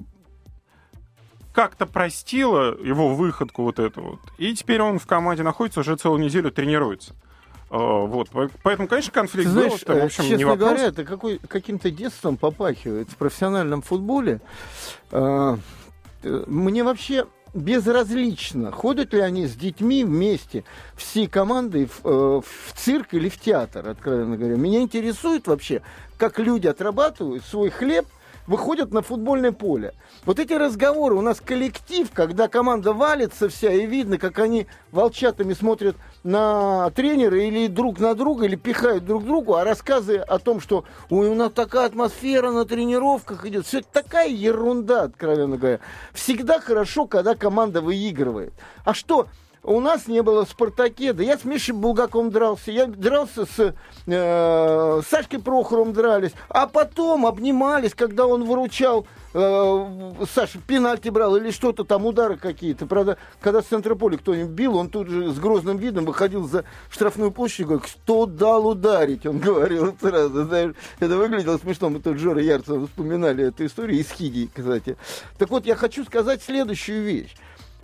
как-то 1.53 1.85
простила 1.85 2.77
его 2.81 3.15
выходку 3.15 3.63
вот 3.63 3.79
эту 3.79 4.01
вот. 4.01 4.19
И 4.37 4.53
теперь 4.53 4.81
он 4.81 4.99
в 4.99 5.07
команде 5.07 5.43
находится, 5.43 5.79
уже 5.79 5.95
целую 5.95 6.21
неделю 6.21 6.51
тренируется. 6.51 7.15
А, 7.69 8.05
вот, 8.05 8.29
поэтому, 8.63 8.87
конечно, 8.87 9.11
конфликт 9.11 9.49
Знаешь, 9.49 9.83
был, 9.83 9.95
в 9.95 10.03
общем, 10.03 10.23
честно 10.23 10.35
не 10.37 10.43
вопрос. 10.45 10.69
говоря, 10.69 10.87
это 10.87 11.03
какой, 11.03 11.39
каким-то 11.39 11.89
детством 11.91 12.37
попахивает 12.37 13.09
в 13.09 13.15
профессиональном 13.17 13.81
футболе. 13.81 14.39
А, 15.11 15.57
мне 16.23 16.83
вообще 16.83 17.25
безразлично, 17.55 18.71
ходят 18.71 19.13
ли 19.13 19.21
они 19.21 19.47
с 19.47 19.55
детьми 19.55 20.03
вместе, 20.03 20.65
все 20.95 21.27
команды 21.27 21.87
в, 21.87 22.01
э, 22.03 22.41
в 22.41 22.73
цирк 22.75 23.13
или 23.13 23.29
в 23.29 23.39
театр, 23.39 23.87
откровенно 23.87 24.35
говоря. 24.35 24.57
Меня 24.57 24.81
интересует 24.81 25.47
вообще, 25.47 25.81
как 26.17 26.37
люди 26.37 26.67
отрабатывают 26.67 27.45
свой 27.45 27.69
хлеб 27.69 28.05
выходят 28.47 28.91
на 28.91 29.01
футбольное 29.01 29.51
поле. 29.51 29.93
Вот 30.25 30.39
эти 30.39 30.53
разговоры, 30.53 31.15
у 31.15 31.21
нас 31.21 31.41
коллектив, 31.41 32.09
когда 32.13 32.47
команда 32.47 32.93
валится 32.93 33.49
вся, 33.49 33.71
и 33.71 33.85
видно, 33.85 34.17
как 34.17 34.39
они 34.39 34.67
волчатами 34.91 35.53
смотрят 35.53 35.95
на 36.23 36.89
тренера 36.91 37.41
или 37.41 37.67
друг 37.67 37.99
на 37.99 38.15
друга, 38.15 38.45
или 38.45 38.55
пихают 38.55 39.05
друг 39.05 39.25
другу, 39.25 39.55
а 39.55 39.63
рассказы 39.63 40.17
о 40.17 40.39
том, 40.39 40.59
что 40.59 40.85
Ой, 41.09 41.27
у 41.27 41.35
нас 41.35 41.51
такая 41.51 41.85
атмосфера 41.85 42.51
на 42.51 42.65
тренировках 42.65 43.45
идет, 43.45 43.65
все 43.65 43.79
это 43.79 43.87
такая 43.91 44.29
ерунда, 44.29 45.03
откровенно 45.03 45.57
говоря. 45.57 45.79
Всегда 46.13 46.59
хорошо, 46.59 47.05
когда 47.07 47.35
команда 47.35 47.81
выигрывает. 47.81 48.53
А 48.83 48.93
что, 48.93 49.27
у 49.65 49.79
нас 49.79 50.07
не 50.07 50.21
было 50.21 50.45
«Спартаке». 50.45 51.13
Да 51.13 51.23
я 51.23 51.37
с 51.37 51.43
Мишей 51.43 51.73
Булгаковым 51.73 52.29
дрался. 52.29 52.71
Я 52.71 52.85
дрался 52.85 53.45
с 53.45 53.73
э, 54.05 55.01
Сашкой 55.09 55.39
Прохоровым 55.39 55.91
дрались. 55.91 56.33
А 56.49 56.67
потом 56.67 57.25
обнимались, 57.25 57.95
когда 57.95 58.27
он 58.27 58.43
выручал 58.43 59.07
э, 59.33 60.11
Саша 60.31 60.59
пенальти 60.59 61.09
брал 61.09 61.35
или 61.35 61.49
что-то 61.49 61.83
там, 61.83 62.05
удары 62.05 62.37
какие-то. 62.37 62.85
Правда, 62.85 63.17
когда 63.41 63.63
с 63.63 63.65
центра 63.65 63.95
поля 63.95 64.17
кто-нибудь 64.17 64.51
бил, 64.51 64.77
он 64.77 64.89
тут 64.89 65.07
же 65.07 65.31
с 65.31 65.39
грозным 65.39 65.77
видом 65.77 66.05
выходил 66.05 66.47
за 66.47 66.63
штрафную 66.91 67.31
площадь 67.31 67.61
и 67.61 67.63
говорит, 67.63 67.85
кто 67.85 68.27
дал 68.27 68.67
ударить? 68.67 69.25
Он 69.25 69.39
говорил 69.39 69.95
сразу. 69.99 70.45
Знаешь, 70.45 70.75
это 70.99 71.17
выглядело 71.17 71.57
смешно. 71.57 71.89
Мы 71.89 72.01
тут 72.01 72.19
Жора 72.19 72.41
Ярцева 72.41 72.85
вспоминали 72.85 73.47
эту 73.47 73.65
историю 73.65 73.99
из 73.99 74.11
Хидии, 74.11 74.47
кстати. 74.53 74.95
Так 75.39 75.49
вот, 75.49 75.65
я 75.65 75.75
хочу 75.75 76.05
сказать 76.05 76.43
следующую 76.43 77.01
вещь. 77.01 77.35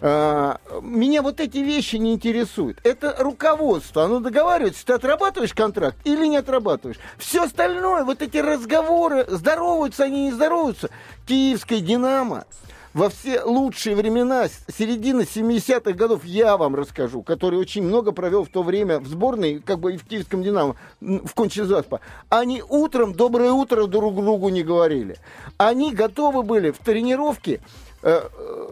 А, 0.03 0.57
меня 0.81 1.21
вот 1.21 1.39
эти 1.39 1.59
вещи 1.59 1.97
не 1.97 2.13
интересуют. 2.13 2.79
Это 2.83 3.15
руководство. 3.19 4.03
Оно 4.03 4.19
договаривается, 4.19 4.85
ты 4.85 4.93
отрабатываешь 4.93 5.53
контракт 5.53 5.97
или 6.03 6.25
не 6.25 6.37
отрабатываешь. 6.37 6.99
Все 7.17 7.43
остальное, 7.43 8.03
вот 8.03 8.21
эти 8.21 8.37
разговоры, 8.37 9.25
здороваются 9.27 10.05
они, 10.05 10.25
не 10.25 10.31
здороваются. 10.31 10.89
Киевская 11.27 11.81
«Динамо» 11.81 12.45
во 12.93 13.09
все 13.09 13.43
лучшие 13.43 13.95
времена, 13.95 14.47
середины 14.67 15.21
70-х 15.21 15.93
годов, 15.93 16.25
я 16.25 16.57
вам 16.57 16.75
расскажу, 16.75 17.21
который 17.21 17.57
очень 17.57 17.83
много 17.83 18.11
провел 18.11 18.43
в 18.43 18.49
то 18.49 18.63
время 18.63 18.99
в 18.99 19.07
сборной, 19.07 19.59
как 19.59 19.79
бы 19.79 19.93
и 19.93 19.97
в 19.97 20.05
Киевском 20.05 20.43
«Динамо», 20.43 20.75
в 20.99 21.33
Кончезаспа. 21.33 22.01
Они 22.29 22.61
утром 22.67 23.13
«доброе 23.13 23.51
утро» 23.51 23.85
друг 23.85 24.15
другу 24.15 24.49
не 24.49 24.63
говорили. 24.63 25.17
Они 25.57 25.93
готовы 25.93 26.43
были 26.43 26.71
в 26.71 26.79
тренировке 26.79 27.61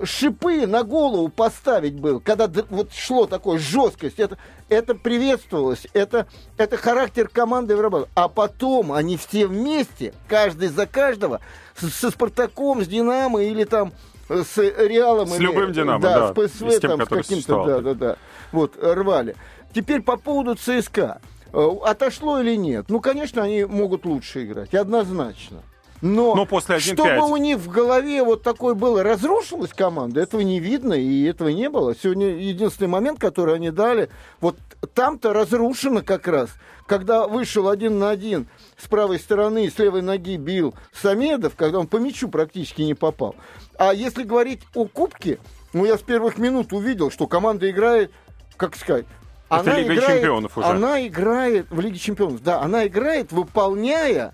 шипы 0.04 0.66
на 0.66 0.84
голову 0.84 1.30
поставить 1.30 1.94
был, 1.94 2.20
когда 2.20 2.50
вот 2.70 2.94
шло 2.94 3.28
такое 3.28 3.60
жесткость, 3.60 4.20
это, 4.20 4.38
это 4.70 4.96
приветствовалось, 4.96 5.88
это, 5.94 6.28
это 6.58 6.78
характер 6.78 7.30
команды 7.32 7.76
выработал. 7.76 8.08
А 8.16 8.28
потом 8.28 8.92
они 8.92 9.18
все 9.18 9.46
вместе, 9.46 10.14
каждый 10.28 10.70
за 10.70 10.88
каждого, 10.88 11.42
со 11.76 12.10
Спартаком, 12.10 12.84
с 12.84 12.88
Динамо 12.88 13.44
или 13.44 13.66
там 13.66 13.94
э, 14.30 14.44
с 14.44 14.58
Реалом. 14.58 15.28
С 15.28 15.36
или, 15.36 15.44
любым 15.44 15.74
Динамо, 15.74 16.02
да. 16.02 16.28
С 16.30 16.32
ПСВ, 16.32 16.72
с, 16.72 16.80
тем, 16.80 16.98
там, 16.98 17.06
с 17.06 17.10
каким-то, 17.10 17.66
да, 17.66 17.80
да, 17.82 17.94
да. 17.94 18.16
Вот, 18.52 18.74
рвали. 18.82 19.36
Теперь 19.74 20.02
по 20.02 20.18
поводу 20.18 20.56
ЦСКА. 20.56 21.22
Э, 21.54 21.70
отошло 21.84 22.40
или 22.40 22.56
нет? 22.56 22.86
Ну, 22.90 23.00
конечно, 23.00 23.44
они 23.44 23.66
могут 23.66 24.06
лучше 24.06 24.46
играть, 24.46 24.74
однозначно. 24.74 25.62
Но, 26.02 26.34
Но 26.34 26.46
после 26.46 26.76
1 26.76 26.96
чтобы 26.96 27.30
у 27.30 27.38
них 27.38 27.58
в 27.58 27.70
голове 27.70 28.24
вот 28.24 28.42
такой 28.42 28.74
было, 28.74 29.04
разрушилась 29.04 29.72
команда, 29.74 30.22
этого 30.22 30.42
не 30.42 30.60
видно 30.60 30.94
и 30.94 31.26
этого 31.26 31.50
не 31.50 31.70
было. 31.70 31.96
Сегодня 31.96 32.28
единственный 32.28 32.88
момент, 32.88 33.20
который 33.20 33.56
они 33.56 33.70
дали, 33.70 34.10
вот 34.40 34.56
там-то 34.94 35.34
разрушено 35.34 36.02
как 36.02 36.28
раз. 36.28 36.50
Когда 36.88 37.28
вышел 37.28 37.68
один 37.70 38.00
на 38.00 38.10
один 38.10 38.48
с 38.78 38.88
правой 38.88 39.20
стороны, 39.20 39.70
с 39.70 39.78
левой 39.78 40.02
ноги 40.02 40.38
бил 40.38 40.74
Самедов, 40.94 41.56
когда 41.56 41.80
он 41.80 41.88
по 41.88 41.98
мячу 41.98 42.30
практически 42.30 42.82
не 42.82 42.94
попал. 42.94 43.36
А 43.78 43.94
если 43.94 44.24
говорить 44.24 44.62
о 44.74 44.86
Кубке, 44.86 45.38
ну 45.74 45.86
я 45.86 45.98
с 45.98 46.02
первых 46.02 46.38
минут 46.38 46.74
увидел, 46.74 47.12
что 47.12 47.28
команда 47.28 47.70
играет, 47.70 48.12
как 48.58 48.76
сказать, 48.76 49.06
это 49.50 49.62
она 49.62 49.80
Лига 49.80 49.94
играет, 49.96 50.20
чемпионов 50.20 50.58
уже. 50.58 50.68
Она 50.68 51.08
играет 51.08 51.68
в 51.70 51.80
Лиге 51.80 51.98
чемпионов, 51.98 52.42
да, 52.42 52.62
она 52.62 52.88
играет, 52.88 53.32
выполняя 53.32 54.34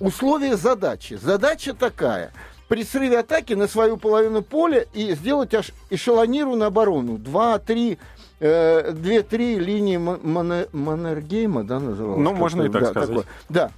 условия 0.00 0.56
задачи. 0.56 1.18
Задача 1.20 1.74
такая. 1.74 2.32
При 2.68 2.84
срыве 2.84 3.20
атаки 3.20 3.54
на 3.54 3.66
свою 3.66 3.96
половину 3.96 4.42
поля 4.42 4.84
и 4.92 5.14
сделать 5.14 5.54
аж 5.54 5.70
эшелонированную 5.90 6.66
оборону. 6.68 7.16
Два-три 7.16 7.98
э, 8.40 8.92
две-три 8.92 9.58
линии 9.58 9.96
Маннергейма, 9.96 11.64
да, 11.64 11.80
называлось? 11.80 12.20
Ну, 12.20 12.34
можно 12.34 12.62
и 12.62 12.68
так 12.68 12.82
да, 12.82 12.90
сказать. 12.90 13.08
Такое. 13.08 13.24
Да. 13.48 13.70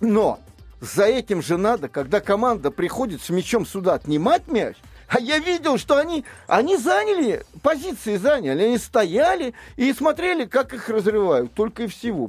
Но 0.00 0.40
за 0.80 1.04
этим 1.04 1.42
же 1.42 1.56
надо, 1.56 1.88
когда 1.88 2.20
команда 2.20 2.70
приходит 2.70 3.22
с 3.22 3.30
мячом 3.30 3.66
сюда 3.66 3.94
отнимать 3.94 4.48
мяч, 4.48 4.76
а 5.08 5.20
я 5.20 5.38
видел, 5.38 5.78
что 5.78 5.98
они, 5.98 6.24
они 6.46 6.76
заняли, 6.76 7.44
позиции 7.62 8.16
заняли, 8.16 8.62
они 8.62 8.78
стояли 8.78 9.54
и 9.76 9.92
смотрели, 9.92 10.44
как 10.44 10.74
их 10.74 10.88
разрывают, 10.88 11.54
только 11.54 11.84
и 11.84 11.86
всего. 11.86 12.28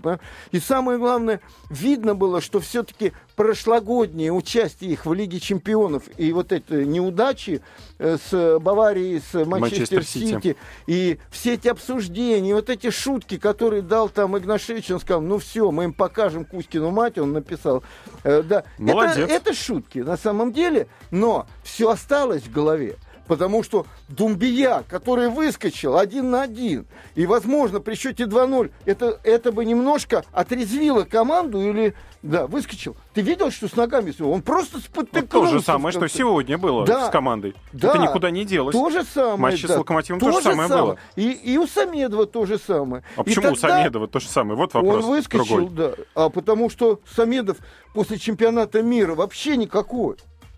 И 0.51 0.60
самое 0.60 1.00
главное, 1.00 1.41
видно 1.69 2.13
было, 2.13 2.41
что 2.41 2.60
все-таки 2.60 3.13
прошлогоднее 3.38 4.34
участие 4.34 4.91
их 4.91 5.06
в 5.06 5.13
Лиге 5.13 5.39
чемпионов 5.39 6.03
и 6.17 6.34
вот 6.34 6.51
эти 6.51 6.74
неудачи 6.74 7.62
э, 8.00 8.17
с 8.17 8.60
Баварией, 8.60 9.22
с 9.22 9.46
Манчестер, 9.46 10.03
Сити, 10.03 10.58
и 10.88 11.20
все 11.29 11.53
эти 11.53 11.67
обсуждения, 11.67 12.56
вот 12.56 12.72
эти 12.72 12.89
шутки, 12.89 13.38
которые 13.38 13.84
дал 13.84 14.10
там 14.10 14.36
Игнашевич, 14.36 14.89
он 14.89 15.00
сказал, 15.00 15.22
ну 15.22 15.38
все, 15.38 15.70
мы 15.70 15.84
им 15.84 15.94
покажем 15.94 16.46
Кузькину 16.46 16.89
мать, 16.89 17.20
он 17.20 17.34
написал. 17.34 17.84
Э, 18.24 18.41
да. 18.41 18.63
Молодец. 18.79 19.17
Это, 19.17 19.34
это 19.34 19.53
шутки 19.53 20.00
на 20.00 20.17
самом 20.17 20.51
деле, 20.51 20.88
но 21.12 21.46
все 21.63 21.91
осталось 21.91 22.41
в 22.41 22.51
голове. 22.51 22.98
Потому 23.27 23.63
что 23.63 23.86
Думбия, 24.07 24.84
который 24.88 25.29
выскочил 25.29 25.98
один 25.98 26.31
на 26.31 26.43
один, 26.43 26.86
и, 27.15 27.25
возможно, 27.25 27.79
при 27.79 27.96
счете 27.96 28.24
2-0, 28.24 28.72
это, 28.86 29.19
это 29.24 29.51
бы 29.51 29.65
немножко 29.65 30.24
отрезвило 30.31 31.03
команду 31.03 31.62
или, 31.62 31.93
да, 32.22 32.48
выскочил. 32.48 32.96
Ты 33.13 33.22
видел, 33.22 33.51
что 33.51 33.67
с 33.67 33.75
ногами? 33.75 34.13
Он 34.22 34.41
просто 34.41 34.79
спотыкнулся. 34.79 35.38
Вот 35.38 35.46
то 35.46 35.57
же 35.60 35.63
самое, 35.63 35.91
что 35.91 36.07
сегодня 36.07 36.57
было 36.57 36.86
да, 36.86 37.07
с 37.07 37.12
командой. 37.12 37.55
Да, 37.74 37.89
это 37.89 38.00
никуда 38.00 38.31
не 38.31 38.46
делось. 38.46 38.74
То 38.74 38.89
же 38.89 39.03
самое. 39.03 39.38
Матч 39.38 39.63
да, 39.63 39.75
с 39.75 39.77
Локомотивом 39.77 40.19
то, 40.19 40.31
то 40.31 40.38
же 40.38 40.43
самое, 40.43 40.69
самое 40.69 40.86
было. 40.86 40.98
И, 41.15 41.31
и 41.31 41.57
у 41.57 41.67
Самедова 41.67 42.25
то 42.25 42.46
же 42.46 42.57
самое. 42.57 43.03
А 43.15 43.24
почему 43.24 43.51
у 43.51 43.55
Самедова 43.55 44.07
то 44.07 44.19
же 44.19 44.27
самое? 44.27 44.57
Вот 44.57 44.74
вопрос 44.74 45.03
Он 45.03 45.12
выскочил, 45.12 45.67
другой. 45.67 45.69
да. 45.75 45.91
А 46.15 46.29
потому 46.29 46.69
что 46.69 47.01
Самедов 47.15 47.57
после 47.93 48.17
чемпионата 48.17 48.81
мира 48.81 49.15
вообще 49.15 49.57
никакой. 49.57 50.15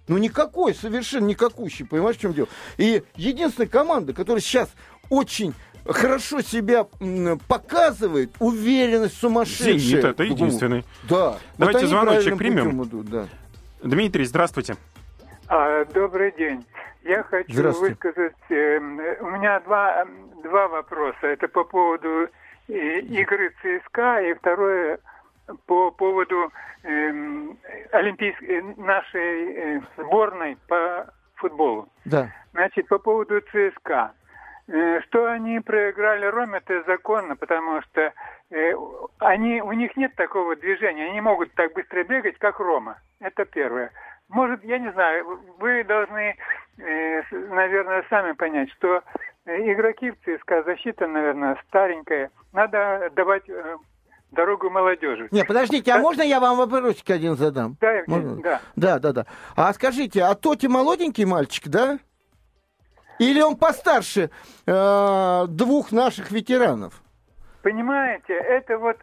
Ну, 0.09 0.17
никакой, 0.17 0.73
совершенно 0.73 1.27
никакущий, 1.27 1.85
понимаешь, 1.85 2.17
в 2.17 2.19
чем 2.19 2.33
дело? 2.33 2.47
И 2.77 3.03
единственная 3.15 3.69
команда, 3.69 4.11
которая 4.11 4.41
сейчас 4.41 4.69
очень 5.09 5.53
хорошо 5.85 6.41
себя 6.41 6.87
показывает, 7.47 8.31
уверенность 8.39 9.17
сумасшедшая. 9.17 9.77
«Зенит»— 9.77 10.03
это 10.05 10.23
единственный. 10.23 10.83
Да. 11.07 11.37
Давайте 11.59 11.81
вот 11.81 11.89
звоночек 11.89 12.37
примем. 12.37 12.83
Идут, 12.83 13.05
да. 13.07 13.27
Дмитрий, 13.83 14.25
здравствуйте. 14.25 14.75
А, 15.47 15.85
добрый 15.85 16.33
день. 16.35 16.65
Я 17.03 17.23
хочу 17.23 17.71
высказать... 17.79 18.33
Э, 18.49 18.79
у 19.21 19.29
меня 19.29 19.59
два, 19.61 20.05
два 20.43 20.67
вопроса. 20.67 21.27
Это 21.27 21.47
по 21.47 21.63
поводу 21.63 22.27
э, 22.67 22.99
игры 22.99 23.53
ЦСКА 23.61 24.21
и 24.21 24.33
второе 24.33 24.99
по 25.65 25.91
поводу 25.91 26.51
э, 26.83 27.09
олимпийской 27.91 28.61
нашей 28.77 29.53
э, 29.53 29.81
сборной 29.97 30.57
по 30.67 31.07
футболу. 31.35 31.87
Да. 32.05 32.29
Значит, 32.51 32.87
по 32.87 32.99
поводу 32.99 33.41
ЦСКА. 33.41 34.13
Э, 34.71 35.01
что 35.01 35.25
они 35.31 35.59
проиграли 35.61 36.25
Роме, 36.27 36.59
это 36.59 36.83
законно, 36.83 37.35
потому 37.35 37.81
что 37.81 38.13
э, 38.51 38.73
они, 39.17 39.61
у 39.61 39.71
них 39.71 39.97
нет 39.97 40.13
такого 40.15 40.55
движения, 40.55 41.05
они 41.05 41.13
не 41.13 41.21
могут 41.21 41.51
так 41.53 41.73
быстро 41.73 42.03
бегать, 42.03 42.37
как 42.37 42.59
Рома. 42.59 42.97
Это 43.19 43.45
первое. 43.45 43.91
Может, 44.27 44.63
я 44.63 44.77
не 44.77 44.91
знаю, 44.91 45.41
вы 45.57 45.83
должны, 45.83 46.35
э, 46.77 47.21
наверное, 47.31 48.05
сами 48.11 48.33
понять, 48.33 48.69
что 48.73 49.01
э, 49.45 49.71
игроки 49.73 50.11
в 50.11 50.17
ЦСКА, 50.19 50.61
защита, 50.61 51.07
наверное, 51.07 51.57
старенькая. 51.67 52.29
Надо 52.53 53.09
давать 53.15 53.49
дорогу 54.31 54.69
молодежи. 54.69 55.27
Не, 55.31 55.43
подождите, 55.43 55.91
а 55.91 56.00
можно 56.00 56.21
я 56.21 56.39
вам 56.39 56.57
вопросик 56.57 57.09
один 57.09 57.36
задам? 57.36 57.77
Да, 57.79 57.91
Евгений, 57.91 58.41
да. 58.41 58.62
Да, 58.75 59.00
да, 59.00 59.13
да. 59.13 59.25
А 59.55 59.74
скажите, 59.74 60.24
а 60.24 60.36
Тоти 60.36 60.67
молоденький 60.67 61.25
мальчик, 61.25 61.67
да? 61.67 62.00
Или 63.19 63.41
он 63.41 63.57
постарше 63.57 64.29
э, 64.65 65.45
двух 65.50 65.91
наших 65.91 66.31
ветеранов? 66.31 67.01
Понимаете, 67.62 68.33
это 68.33 68.77
вот 68.77 68.98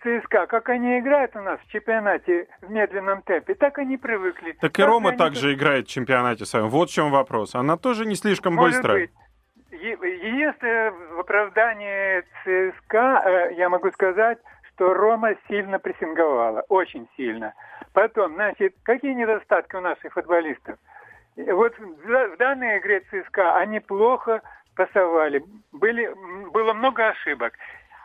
ЦСКА, 0.00 0.46
как 0.46 0.68
они 0.70 0.98
играют 0.98 1.36
у 1.36 1.40
нас 1.40 1.60
в 1.60 1.70
чемпионате 1.70 2.46
в 2.62 2.70
медленном 2.70 3.22
темпе, 3.22 3.54
так 3.54 3.78
они 3.78 3.96
привыкли. 3.96 4.52
Так 4.60 4.78
и 4.78 4.82
Рома 4.82 5.16
также 5.16 5.48
они... 5.48 5.56
играет 5.56 5.86
в 5.86 5.90
чемпионате 5.90 6.46
своем. 6.46 6.68
Вот 6.68 6.88
в 6.88 6.94
чем 6.94 7.10
вопрос. 7.10 7.54
Она 7.54 7.76
тоже 7.76 8.06
не 8.06 8.14
слишком 8.14 8.54
Может 8.54 8.76
быстро. 8.76 8.94
Быть. 8.94 9.10
Единственное 9.70 10.92
в 10.92 11.20
оправдании 11.20 12.22
ЦСКА, 12.44 13.22
э, 13.24 13.54
я 13.54 13.68
могу 13.68 13.90
сказать, 13.90 14.38
что 14.74 14.94
Рома 14.94 15.34
сильно 15.48 15.78
прессинговала, 15.78 16.64
очень 16.68 17.08
сильно. 17.16 17.54
Потом, 17.92 18.34
значит, 18.34 18.74
какие 18.82 19.12
недостатки 19.12 19.76
у 19.76 19.80
наших 19.80 20.12
футболистов? 20.12 20.76
Вот 21.36 21.78
в 21.78 22.36
данной 22.36 22.78
игре 22.78 23.00
ЦСКА 23.10 23.56
они 23.56 23.80
плохо 23.80 24.42
пасовали, 24.76 25.42
были, 25.72 26.12
было 26.50 26.72
много 26.72 27.08
ошибок. 27.08 27.54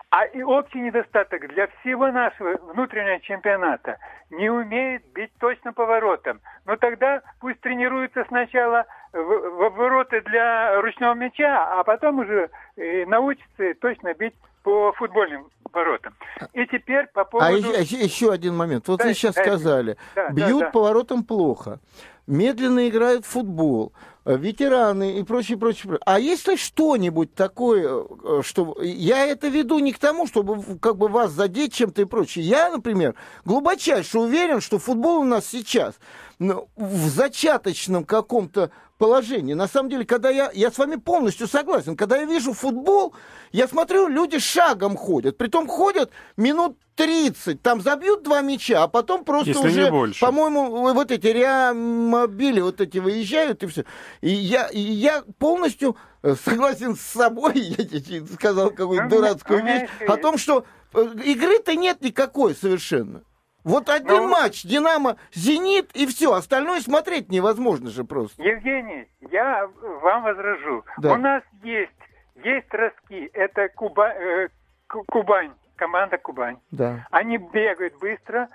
А 0.10 0.26
и 0.26 0.42
общий 0.42 0.80
недостаток 0.80 1.48
для 1.50 1.68
всего 1.68 2.08
нашего 2.12 2.58
внутреннего 2.72 3.20
чемпионата 3.20 3.98
не 4.30 4.50
умеет 4.50 5.04
бить 5.14 5.32
точно 5.40 5.74
поворотом. 5.74 6.40
Но 6.66 6.78
тогда 6.78 7.22
пусть 7.42 7.60
тренируются 7.60 8.24
сначала 8.30 8.86
в, 9.12 9.18
в 9.18 9.70
ворота 9.76 10.22
для 10.22 10.80
ручного 10.80 11.14
мяча, 11.14 11.80
а 11.80 11.84
потом 11.84 12.20
уже 12.20 12.50
научатся 12.78 13.74
точно 13.82 14.14
бить 14.14 14.36
по 14.68 14.92
футбольным 14.98 15.48
воротам. 15.72 16.14
И 16.52 16.66
теперь 16.66 17.08
по 17.14 17.22
а 17.22 17.26
поводу... 17.26 17.70
А 17.70 17.80
еще, 17.80 18.04
еще 18.04 18.34
один 18.34 18.54
момент. 18.54 18.90
Вот 18.90 19.00
да, 19.00 19.06
вы 19.06 19.14
сейчас 19.14 19.34
да, 19.34 19.44
сказали, 19.44 19.96
да, 20.14 20.30
бьют 20.32 20.60
да, 20.60 20.66
да. 20.66 20.72
поворотом 20.72 21.24
плохо, 21.24 21.80
медленно 22.28 22.90
играют 22.90 23.26
в 23.26 23.30
футбол. 23.30 23.94
Э, 24.26 24.36
ветераны 24.36 25.20
и 25.20 25.24
прочее, 25.24 25.58
прочее, 25.58 25.84
прочее. 25.84 26.02
А 26.06 26.20
если 26.20 26.58
что-нибудь 26.58 27.34
такое, 27.34 28.04
э, 28.26 28.42
что... 28.44 28.76
Я 28.82 29.26
это 29.26 29.48
веду 29.48 29.80
не 29.80 29.94
к 29.94 30.00
тому, 30.00 30.28
чтобы 30.28 30.62
как 30.82 30.98
бы 30.98 31.08
вас 31.08 31.32
задеть 31.32 31.74
чем-то 31.74 32.02
и 32.02 32.06
прочее. 32.06 32.44
Я, 32.44 32.70
например, 32.70 33.16
глубочайше 33.46 34.20
уверен, 34.20 34.60
что 34.60 34.80
футбол 34.80 35.20
у 35.20 35.24
нас 35.24 35.46
сейчас 35.48 35.96
ну, 36.40 36.68
в 36.76 37.08
зачаточном 37.08 38.04
каком-то 38.04 38.72
положении. 38.98 39.54
На 39.54 39.68
самом 39.68 39.90
деле, 39.90 40.06
когда 40.06 40.30
я, 40.30 40.52
я 40.54 40.72
с 40.72 40.78
вами 40.78 40.96
полностью 40.96 41.48
согласен, 41.48 41.96
когда 41.96 42.18
я 42.18 42.26
вижу 42.26 42.54
футбол, 42.54 43.14
я 43.52 43.68
смотрю, 43.68 44.08
люди 44.08 44.40
шагом 44.40 44.98
ходят. 44.98 45.38
Притом 45.38 45.68
ходят 45.68 46.12
минут 46.36 46.78
30, 46.96 47.62
там 47.62 47.82
забьют 47.82 48.24
два 48.24 48.42
мяча, 48.42 48.84
а 48.84 48.88
потом 48.88 49.24
просто 49.24 49.52
Если 49.52 49.68
уже, 49.68 50.14
по-моему, 50.20 50.94
вот 50.94 51.12
эти 51.12 51.28
реамобили 51.28 52.60
вот 52.60 52.82
эти 52.82 52.98
выезжают 52.98 53.64
и 53.64 53.68
все. 53.68 53.86
И 54.22 54.30
я, 54.30 54.68
и 54.68 54.80
я 54.80 55.24
полностью 55.38 55.96
э, 56.24 56.36
согласен 56.44 56.96
с 56.96 57.02
собой, 57.02 57.54
я 57.60 58.26
сказал 58.26 58.72
какую-то 58.72 59.08
дурацкую 59.08 59.64
вещь, 59.64 59.90
о 60.08 60.18
том, 60.18 60.38
что 60.40 60.66
э, 60.94 61.06
игры-то 61.24 61.76
нет 61.76 62.02
никакой 62.02 62.56
совершенно. 62.56 63.22
Вот 63.68 63.90
один 63.90 64.24
ну, 64.24 64.30
матч, 64.30 64.64
Динамо, 64.64 65.18
Зенит 65.34 65.92
и 65.94 66.08
все, 66.08 66.34
остальное 66.34 66.80
смотреть 66.80 67.30
невозможно 67.30 67.90
же 67.90 68.06
просто. 68.06 68.42
Евгений, 68.42 69.10
я 69.30 69.70
вам 70.02 70.24
возражу. 70.24 70.86
Да. 71.00 71.14
У 71.14 71.18
нас 71.18 71.44
есть, 71.64 71.92
есть 72.36 72.74
ростки, 72.74 73.30
это 73.34 73.68
Куба, 73.76 74.08
э, 74.14 74.48
Кубань, 74.88 75.52
команда 75.76 76.18
Кубань. 76.18 76.58
Да. 76.72 77.06
Они 77.12 77.38
бегают 77.38 78.00
быстро, 78.00 78.48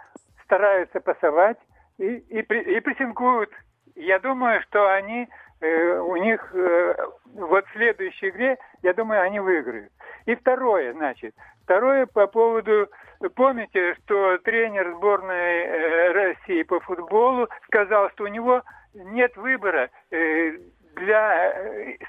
стараются 0.45 1.01
пасовать 1.01 1.59
и, 1.99 2.07
и, 2.07 2.39
и 2.39 2.81
прессингуют. 2.81 3.51
Я 3.95 4.19
думаю, 4.19 4.63
что 4.63 4.95
они, 4.95 5.29
э, 5.61 5.99
у 5.99 6.17
них 6.17 6.55
э, 6.55 6.95
вот 7.35 7.67
в 7.67 7.73
следующей 7.73 8.31
игре, 8.31 8.57
я 8.83 8.95
думаю, 8.95 9.21
они 9.21 9.41
выиграют. 9.41 9.93
И 10.25 10.35
второе, 10.37 10.95
значит, 10.95 11.35
второе 11.65 12.07
по 12.07 12.27
поводу 12.27 12.89
Помните, 13.31 13.95
что 13.95 14.39
тренер 14.39 14.95
сборной 14.97 15.61
э, 15.63 16.13
России 16.13 16.63
по 16.63 16.81
футболу 16.81 17.49
сказал, 17.67 18.11
что 18.11 18.25
у 18.25 18.29
него 18.29 18.63
нет 18.95 19.37
выбора 19.37 19.91
э, 20.11 20.59
для 20.97 21.55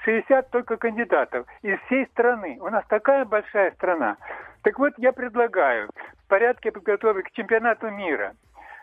60 0.02 0.30
э, 0.30 0.48
только 0.50 0.76
кандидатов 0.76 1.46
из 1.62 1.78
всей 1.86 2.06
страны. 2.06 2.58
У 2.60 2.68
нас 2.68 2.84
такая 2.88 3.24
большая 3.24 3.70
страна. 3.72 4.16
Так 4.62 4.78
вот, 4.78 4.92
я 4.96 5.12
предлагаю 5.12 5.88
в 6.24 6.28
порядке 6.28 6.72
подготовки 6.72 7.28
к 7.28 7.32
чемпионату 7.32 7.90
мира, 7.90 8.34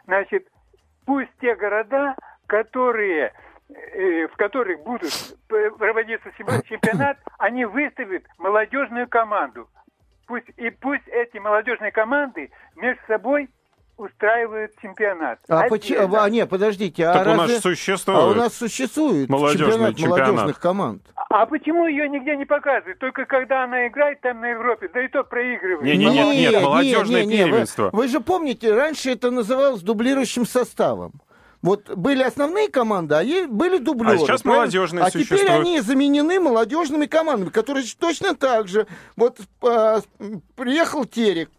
значит, 0.06 0.48
пусть 1.06 1.32
те 1.40 1.56
города, 1.56 2.16
которые 2.48 3.34
в 3.70 4.36
которых 4.36 4.84
будут 4.84 5.14
проводиться 5.48 6.30
чемпионат, 6.38 7.18
они 7.38 7.64
выставят 7.64 8.24
молодежную 8.38 9.08
команду 9.08 9.70
пусть, 10.32 10.48
и 10.56 10.70
пусть 10.70 11.08
эти 11.08 11.38
молодежные 11.40 11.92
команды 11.92 12.52
между 12.78 13.02
собой 13.08 13.50
устраивают 13.98 14.72
чемпионат. 14.82 15.40
А 15.50 15.68
почему? 15.68 16.16
А, 16.16 16.30
нет, 16.30 16.50
подождите. 16.50 17.06
А 17.06 17.14
так 17.14 17.26
разве... 17.26 17.44
у 17.44 17.48
нас 17.48 17.62
существует. 17.62 18.20
А 18.20 18.28
у 18.28 18.34
нас 18.34 18.54
существует 18.54 19.30
молодежный 19.30 19.68
чемпионат, 19.68 19.98
чемпионат. 19.98 20.28
молодежных 20.28 20.60
команд. 20.60 21.02
А 21.30 21.46
почему 21.46 21.86
ее 21.86 22.08
нигде 22.10 22.36
не 22.38 22.46
показывают? 22.46 22.98
Только 23.00 23.26
когда 23.26 23.66
она 23.66 23.88
играет 23.88 24.22
там 24.22 24.40
на 24.40 24.52
Европе, 24.52 24.90
да 24.94 25.04
и 25.04 25.08
то 25.10 25.24
проигрывает. 25.24 25.84
Не, 25.84 25.98
не, 25.98 26.06
нет, 26.06 26.28
нет, 26.28 26.52
нет, 26.54 26.64
молодежное 26.64 27.26
не, 27.26 27.28
не, 27.28 27.38
не, 27.38 27.44
первенство. 27.44 27.90
Вы, 27.92 27.98
вы 27.98 28.08
же 28.08 28.22
помните, 28.22 28.74
раньше 28.74 29.12
это 29.12 29.32
называлось 29.32 29.82
дублирующим 29.82 30.46
составом. 30.46 31.12
Вот 31.62 31.90
были 31.96 32.24
основные 32.24 32.70
команды, 32.70 33.16
а 33.16 33.48
были 33.48 33.78
дублеры. 33.78 34.16
А 34.16 34.18
сейчас 34.18 34.44
молодежные 34.44 35.06
А 35.06 35.12
теперь 35.12 35.48
они 35.48 35.80
заменены 35.82 36.40
молодежными 36.40 37.06
командами, 37.06 37.50
которые 37.50 37.86
точно 38.00 38.36
так 38.36 38.68
же. 38.68 38.88
Вот 39.16 39.40
а, 39.62 40.02
приехал 40.56 41.06
Терек, 41.06 41.52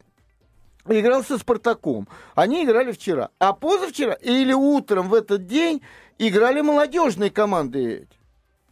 играл 0.88 1.22
со 1.22 1.38
Спартаком. 1.38 2.08
Они 2.34 2.64
играли 2.64 2.90
вчера. 2.90 3.30
А 3.38 3.52
позавчера 3.52 4.14
или 4.14 4.52
утром 4.52 5.08
в 5.08 5.14
этот 5.14 5.46
день 5.46 5.82
играли 6.18 6.62
молодежные 6.62 7.30
команды 7.30 8.08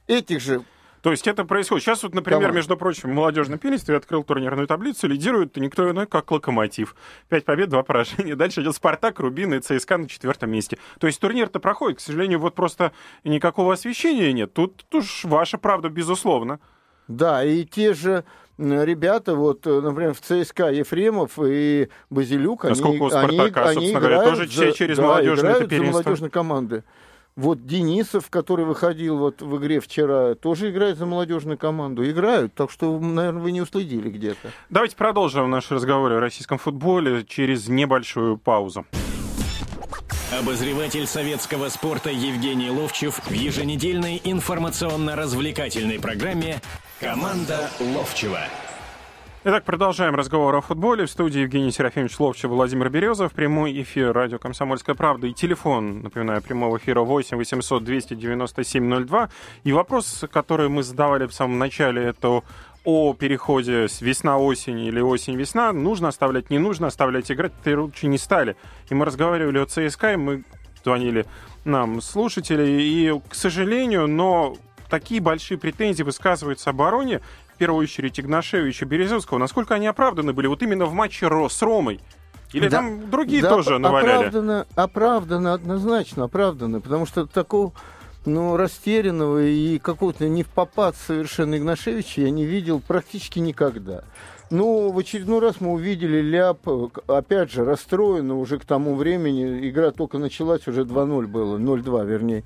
этих 0.08 0.40
же 0.40 0.64
то 1.02 1.10
есть 1.10 1.26
это 1.26 1.44
происходит. 1.44 1.84
Сейчас 1.84 2.02
вот, 2.02 2.14
например, 2.14 2.40
Команд. 2.40 2.56
между 2.56 2.76
прочим, 2.76 3.10
в 3.10 3.14
молодежном 3.14 3.58
первенстве 3.58 3.96
открыл 3.96 4.22
турнирную 4.22 4.66
таблицу, 4.66 5.08
лидирует 5.08 5.56
никто 5.56 5.90
иной, 5.90 6.06
как 6.06 6.30
Локомотив. 6.30 6.94
Пять 7.28 7.44
побед, 7.44 7.70
два 7.70 7.82
поражения. 7.82 8.36
Дальше 8.36 8.62
идет 8.62 8.76
Спартак, 8.76 9.18
Рубин 9.20 9.54
и 9.54 9.60
ЦСКА 9.60 9.98
на 9.98 10.08
четвертом 10.08 10.50
месте. 10.50 10.78
То 10.98 11.06
есть 11.06 11.20
турнир-то 11.20 11.60
проходит. 11.60 11.98
К 11.98 12.00
сожалению, 12.00 12.38
вот 12.38 12.54
просто 12.54 12.92
никакого 13.24 13.74
освещения 13.74 14.32
нет. 14.32 14.52
Тут, 14.52 14.84
уж 14.92 15.24
ваша 15.24 15.58
правда, 15.58 15.88
безусловно. 15.88 16.60
Да, 17.08 17.44
и 17.44 17.64
те 17.64 17.94
же 17.94 18.24
ребята, 18.58 19.34
вот, 19.34 19.66
э, 19.66 19.80
например, 19.80 20.14
в 20.14 20.20
ЦСКА 20.20 20.70
Ефремов 20.70 21.38
и 21.42 21.88
Базилюк, 22.10 22.66
а 22.66 22.68
они, 22.68 23.00
у 23.00 23.08
Спартака, 23.08 23.68
они, 23.70 23.86
они 23.86 23.94
говоря, 23.94 24.22
тоже 24.22 24.46
за, 24.46 24.72
через 24.72 24.98
да, 24.98 25.02
молодежные 25.02 25.52
играют 25.52 25.72
за 25.72 25.82
молодежные 25.82 26.30
команды. 26.30 26.84
Вот 27.40 27.64
Денисов, 27.66 28.28
который 28.28 28.66
выходил 28.66 29.16
вот 29.16 29.40
в 29.40 29.56
игре 29.56 29.80
вчера, 29.80 30.34
тоже 30.34 30.70
играет 30.70 30.98
за 30.98 31.06
молодежную 31.06 31.56
команду. 31.56 32.06
Играют, 32.06 32.52
так 32.52 32.70
что, 32.70 33.00
наверное, 33.00 33.40
вы 33.40 33.52
не 33.52 33.62
уследили 33.62 34.10
где-то. 34.10 34.50
Давайте 34.68 34.94
продолжим 34.94 35.48
наш 35.48 35.70
разговор 35.70 36.12
о 36.12 36.20
российском 36.20 36.58
футболе 36.58 37.24
через 37.24 37.66
небольшую 37.66 38.36
паузу. 38.36 38.84
Обозреватель 40.38 41.06
советского 41.06 41.70
спорта 41.70 42.10
Евгений 42.10 42.68
Ловчев 42.68 43.18
в 43.24 43.32
еженедельной 43.32 44.20
информационно-развлекательной 44.22 45.98
программе 45.98 46.60
«Команда 47.00 47.70
Ловчева». 47.80 48.40
Итак, 49.42 49.64
продолжаем 49.64 50.14
разговор 50.16 50.54
о 50.54 50.60
футболе. 50.60 51.06
В 51.06 51.10
студии 51.10 51.40
Евгений 51.40 51.70
Серафимович 51.70 52.20
Ловчев, 52.20 52.50
Владимир 52.50 52.90
Березов. 52.90 53.32
Прямой 53.32 53.80
эфир 53.80 54.12
радио 54.12 54.38
«Комсомольская 54.38 54.94
правда» 54.94 55.28
и 55.28 55.32
телефон, 55.32 56.02
напоминаю, 56.02 56.42
прямого 56.42 56.76
эфира 56.76 57.00
8 57.00 57.38
800 57.38 57.82
297 57.82 59.06
02. 59.06 59.30
И 59.64 59.72
вопрос, 59.72 60.26
который 60.30 60.68
мы 60.68 60.82
задавали 60.82 61.24
в 61.24 61.32
самом 61.32 61.58
начале, 61.58 62.02
это 62.02 62.42
о 62.84 63.14
переходе 63.14 63.88
с 63.88 64.02
весна-осень 64.02 64.80
или 64.80 65.00
осень-весна. 65.00 65.72
Нужно 65.72 66.08
оставлять, 66.08 66.50
не 66.50 66.58
нужно 66.58 66.88
оставлять 66.88 67.32
играть. 67.32 67.52
Лучше 67.64 68.08
не 68.08 68.18
стали. 68.18 68.56
И 68.90 68.94
мы 68.94 69.06
разговаривали 69.06 69.56
о 69.56 69.64
ЦСКА, 69.64 70.12
и 70.12 70.16
мы 70.16 70.44
звонили 70.84 71.24
нам 71.64 72.02
слушатели. 72.02 72.70
И, 72.82 73.18
к 73.30 73.34
сожалению, 73.34 74.06
но 74.06 74.58
такие 74.90 75.22
большие 75.22 75.56
претензии 75.56 76.02
высказываются 76.02 76.68
обороне 76.68 77.22
первую 77.60 77.82
очередь 77.82 78.18
Игнашевича 78.18 78.86
Березовского, 78.86 79.36
насколько 79.36 79.74
они 79.74 79.86
оправданы 79.86 80.32
были 80.32 80.46
вот 80.46 80.62
именно 80.62 80.86
в 80.86 80.94
матче 80.94 81.28
с 81.28 81.62
Ромой? 81.62 82.00
Или 82.54 82.68
да, 82.68 82.78
там 82.78 83.10
другие 83.10 83.42
да, 83.42 83.50
тоже 83.50 83.78
наваляли? 83.78 84.28
Оправдано, 84.28 84.66
оправдано, 84.74 85.52
однозначно 85.52 86.24
оправдано, 86.24 86.80
потому 86.80 87.04
что 87.04 87.26
такого 87.26 87.74
ну, 88.24 88.56
растерянного 88.56 89.44
и 89.44 89.78
какого-то 89.78 90.26
не 90.26 90.42
в 90.42 90.48
попад 90.48 90.96
совершенно 90.96 91.58
Игнашевича 91.58 92.22
я 92.22 92.30
не 92.30 92.46
видел 92.46 92.80
практически 92.80 93.40
никогда. 93.40 94.04
Ну, 94.48 94.90
в 94.90 94.98
очередной 94.98 95.40
раз 95.40 95.60
мы 95.60 95.72
увидели 95.72 96.22
Ляп, 96.22 96.66
опять 97.08 97.52
же, 97.52 97.66
расстроенно 97.66 98.38
уже 98.38 98.58
к 98.58 98.64
тому 98.64 98.94
времени. 98.94 99.68
Игра 99.68 99.90
только 99.90 100.16
началась, 100.16 100.66
уже 100.66 100.84
2-0 100.84 101.26
было, 101.26 101.58
0-2, 101.58 102.06
вернее. 102.06 102.44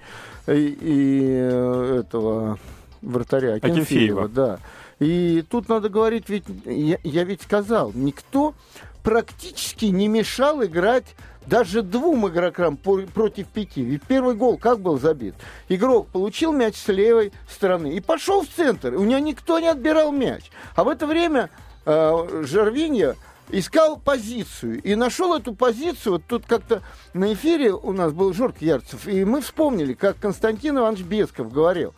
И, 0.49 0.77
и 0.81 1.23
э, 1.25 2.01
этого 2.01 2.59
вратаря 3.01 3.55
Акинфеева, 3.55 4.25
Акинфеева, 4.25 4.29
да. 4.29 4.59
И 5.01 5.45
тут 5.49 5.69
надо 5.69 5.89
говорить, 5.89 6.29
ведь 6.29 6.45
я, 6.65 6.99
я 7.03 7.25
ведь 7.25 7.43
сказал, 7.43 7.93
никто 7.95 8.55
практически 9.03 9.87
не 9.87 10.09
мешал 10.09 10.65
играть 10.65 11.15
даже 11.47 11.83
двум 11.83 12.27
игрокам 12.29 12.77
против 12.77 13.49
пяти. 13.49 13.83
Ведь 13.83 14.03
первый 14.03 14.35
гол 14.35 14.57
как 14.57 14.81
был 14.81 14.99
забит? 14.99 15.35
Игрок 15.69 16.09
получил 16.09 16.53
мяч 16.53 16.77
с 16.77 16.89
левой 16.89 17.33
стороны 17.51 17.95
и 17.95 18.01
пошел 18.01 18.43
в 18.43 18.49
центр. 18.49 18.95
У 18.95 19.05
него 19.05 19.19
никто 19.19 19.59
не 19.59 19.69
отбирал 19.69 20.11
мяч. 20.13 20.51
А 20.75 20.85
в 20.85 20.89
это 20.89 21.07
время 21.07 21.51
э, 21.85 22.45
Жарвинья 22.45 23.17
искал 23.51 23.99
позицию 23.99 24.81
и 24.83 24.95
нашел 24.95 25.35
эту 25.35 25.55
позицию. 25.55 26.15
Вот 26.15 26.23
тут 26.27 26.47
как-то 26.47 26.83
на 27.13 27.33
эфире 27.35 27.73
у 27.73 27.93
нас 27.93 28.13
был 28.13 28.33
Жорк 28.33 28.57
Ярцев, 28.61 29.07
и 29.07 29.25
мы 29.25 29.43
вспомнили, 29.43 29.93
как 29.93 30.19
Константин 30.19 30.79
Иванович 30.79 31.03
Бесков 31.03 31.53
говорил. 31.53 31.95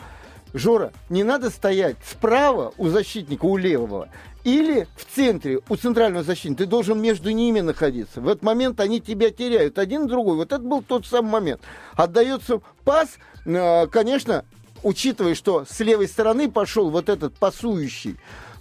Жора, 0.57 0.93
не 1.11 1.23
надо 1.23 1.51
стоять 1.51 1.97
справа 2.09 2.73
у 2.79 2.89
защитника, 2.89 3.45
у 3.45 3.57
левого, 3.57 4.09
или 4.45 4.87
в 4.97 5.05
центре, 5.15 5.61
у 5.69 5.77
центрального 5.77 6.25
защитника. 6.25 6.65
Ты 6.65 6.67
должен 6.67 7.01
между 7.01 7.31
ними 7.31 7.61
находиться. 7.61 8.21
В 8.21 8.29
этот 8.29 8.43
момент 8.43 8.81
они 8.81 9.01
тебя 9.01 9.31
теряют, 9.31 9.79
один 9.79 10.07
другой. 10.07 10.37
Вот 10.37 10.53
это 10.53 10.63
был 10.63 10.83
тот 10.83 11.05
самый 11.05 11.31
момент. 11.31 11.61
Отдается 11.95 12.61
пас, 12.85 13.19
э, 13.45 13.87
конечно, 13.89 14.45
учитывая, 14.83 15.35
что 15.35 15.65
с 15.69 15.81
левой 15.81 16.09
стороны 16.09 16.51
пошел 16.51 16.91
вот 16.91 17.09
этот 17.09 17.35
пасующий, 17.35 18.17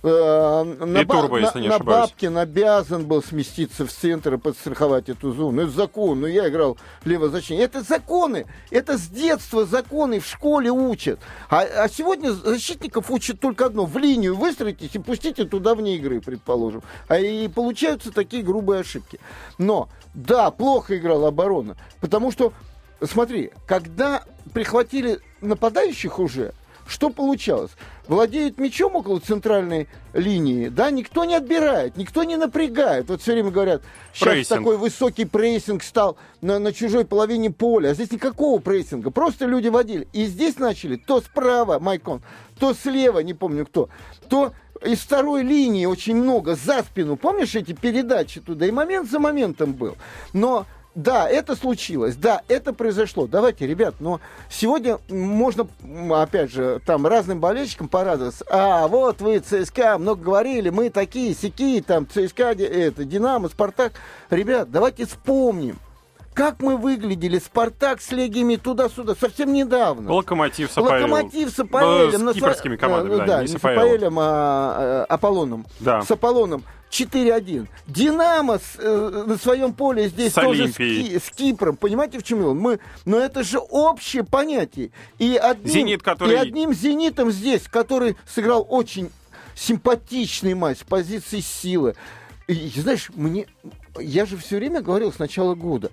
э, 0.06 0.63
на, 0.86 1.00
и 1.00 1.06
Турбо, 1.06 1.39
если 1.39 1.62
не 1.62 1.68
на 1.68 1.80
Бабкин 1.80 2.38
обязан 2.38 3.06
был 3.06 3.24
сместиться 3.24 3.86
в 3.86 3.91
центр 3.91 4.36
и 4.36 4.38
подстраховать 4.38 5.10
эту 5.10 5.34
зону. 5.34 5.63
Это 5.63 5.72
закон. 5.72 6.22
Ну, 6.22 6.28
я 6.28 6.48
играл 6.48 6.78
левозащитник. 7.04 7.62
Это 7.62 7.82
законы. 7.82 8.46
Это 8.72 8.98
с 8.98 9.08
детства 9.08 9.65
законы 9.65 10.20
в 10.20 10.26
школе 10.26 10.72
учат. 10.72 11.20
А, 11.50 11.62
а 11.62 11.89
сегодня 11.89 12.32
защитников 12.32 13.10
учат 13.12 13.39
только 13.39 13.65
одно. 13.65 13.86
В 13.86 13.98
линию 13.98 14.36
выстроитесь 14.36 14.91
и 14.94 15.00
пустите 15.00 15.46
туда 15.46 15.76
вне 15.76 15.96
игры, 15.96 16.22
предположим. 16.22 16.84
А 17.08 17.18
и 17.18 17.48
получаются 17.48 18.12
такие 18.12 18.44
грубые 18.44 18.82
ошибки. 18.82 19.20
Но, 19.58 19.89
да, 20.13 20.52
плохо 20.52 20.98
играла 20.98 21.30
оборона. 21.30 21.78
Потому 22.00 22.32
что, 22.32 22.54
смотри, 23.04 23.52
когда 23.68 24.24
прихватили 24.54 25.20
нападающих 25.41 26.20
уже, 26.20 26.54
что 26.88 27.10
получалось? 27.10 27.72
Владеет 28.08 28.60
мячом 28.60 28.96
около 28.96 29.20
центральной 29.20 29.88
линии, 30.13 30.70
да, 30.70 30.91
никто 30.91 31.26
не 31.26 31.36
отбирает, 31.36 31.98
никто 31.98 32.24
не 32.24 32.38
напрягает. 32.38 33.10
Вот 33.10 33.22
все 33.22 33.34
время 33.34 33.52
говорят, 33.52 33.82
сейчас 34.13 34.30
прессинг. 34.30 34.60
такой 34.60 34.78
высокий 34.78 35.26
прессинг 35.26 35.84
стал 35.84 36.18
на, 36.41 36.60
на 36.60 36.72
чужой 36.72 37.06
половине 37.06 37.52
поля, 37.52 37.89
а 37.89 37.94
здесь 37.94 38.12
никакого 38.12 38.60
прессинга, 38.60 39.10
просто 39.10 39.46
люди 39.46 39.70
водили. 39.70 40.08
И 40.13 40.26
здесь 40.26 40.60
начали 40.60 40.98
то 40.98 41.20
справа 41.22 41.80
Майкон, 41.80 42.22
то 42.60 42.74
слева, 42.74 43.20
не 43.20 43.34
помню 43.34 43.65
кто, 43.65 43.89
то 44.30 44.54
из 44.84 45.00
второй 45.00 45.41
линии 45.41 45.86
очень 45.86 46.15
много 46.15 46.56
за 46.56 46.84
спину. 46.84 47.15
Помнишь 47.15 47.56
эти 47.56 47.74
передачи 47.74 48.39
туда? 48.39 48.65
И 48.68 48.72
момент 48.72 49.10
за 49.10 49.20
моментом 49.20 49.74
был. 49.74 49.96
Но 50.34 50.65
да, 50.95 51.29
это 51.29 51.55
случилось, 51.55 52.15
да, 52.15 52.41
это 52.47 52.71
произошло. 52.71 53.27
Давайте, 53.27 53.67
ребят, 53.67 53.95
но 53.99 54.21
сегодня 54.49 54.97
можно, 55.10 55.67
опять 56.10 56.51
же, 56.51 56.81
там 56.86 57.05
разным 57.05 57.41
болельщикам 57.41 57.89
порадоваться. 57.89 58.45
А, 58.49 58.88
вот 58.88 59.19
вы, 59.19 59.39
ЦСКА, 59.39 59.97
много 59.97 60.23
говорили, 60.23 60.69
мы 60.69 60.89
такие, 60.89 61.36
сякие, 61.36 61.84
там, 61.84 62.08
ЦСКА, 62.08 62.53
это, 62.53 63.03
Динамо, 63.03 63.49
Спартак. 63.49 63.93
Ребят, 64.29 64.71
давайте 64.71 65.05
вспомним. 65.05 65.79
Как 66.36 66.62
мы 66.62 66.76
выглядели, 66.76 67.39
Спартак 67.39 68.02
с 68.02 68.12
Легиями 68.12 68.58
туда-сюда, 68.58 69.15
совсем 69.15 69.54
недавно. 69.54 70.12
Локомотив 70.12 70.69
с 70.69 70.78
Апоэлем. 70.78 71.12
Локомотив 71.12 71.50
с 71.50 71.60
Апоэлем. 71.60 72.30
С 72.30 72.34
кипрскими 72.34 72.76
командами, 72.76 73.17
да, 73.19 73.26
да, 73.26 73.41
не 73.41 73.48
с 73.48 73.56
Апоэлем, 73.56 74.19
а, 74.19 75.06
а 75.10 75.13
Аполлоном. 75.13 75.65
Да. 75.80 76.02
С 76.02 76.12
Аполлоном. 76.12 76.63
4-1. 76.91 77.67
Динамо 77.88 78.60
с, 78.60 78.78
э, 78.78 79.24
на 79.28 79.38
своем 79.38 79.74
поле 79.74 80.10
здесь 80.10 80.34
с 80.34 80.36
тоже 80.36 80.67
с, 80.67 80.76
Ки, 80.76 81.17
с 81.17 81.30
Кипром. 81.30 81.78
Понимаете, 81.78 82.19
в 82.19 82.24
чем 82.24 82.45
он? 82.45 82.60
Мы, 82.60 82.80
но 83.06 83.17
это 83.17 83.43
же 83.43 83.60
общее 83.60 84.24
понятие. 84.24 84.91
И 85.19 85.36
одним, 85.36 85.74
Зенит, 85.74 86.04
который... 86.04 86.34
и 86.34 86.36
одним 86.36 86.74
Зенитом 86.74 87.32
здесь, 87.32 87.63
который 87.63 88.17
сыграл 88.28 88.65
очень 88.69 89.10
симпатичный 89.56 90.54
матч 90.54 90.80
с 90.80 90.84
позиции 90.84 91.39
силы. 91.39 91.95
И, 92.48 92.71
знаешь, 92.76 93.10
мне... 93.15 93.48
Я 93.99 94.25
же 94.25 94.38
все 94.38 94.58
время 94.58 94.81
говорил 94.81 95.12
с 95.12 95.19
начала 95.19 95.55
года 95.55 95.91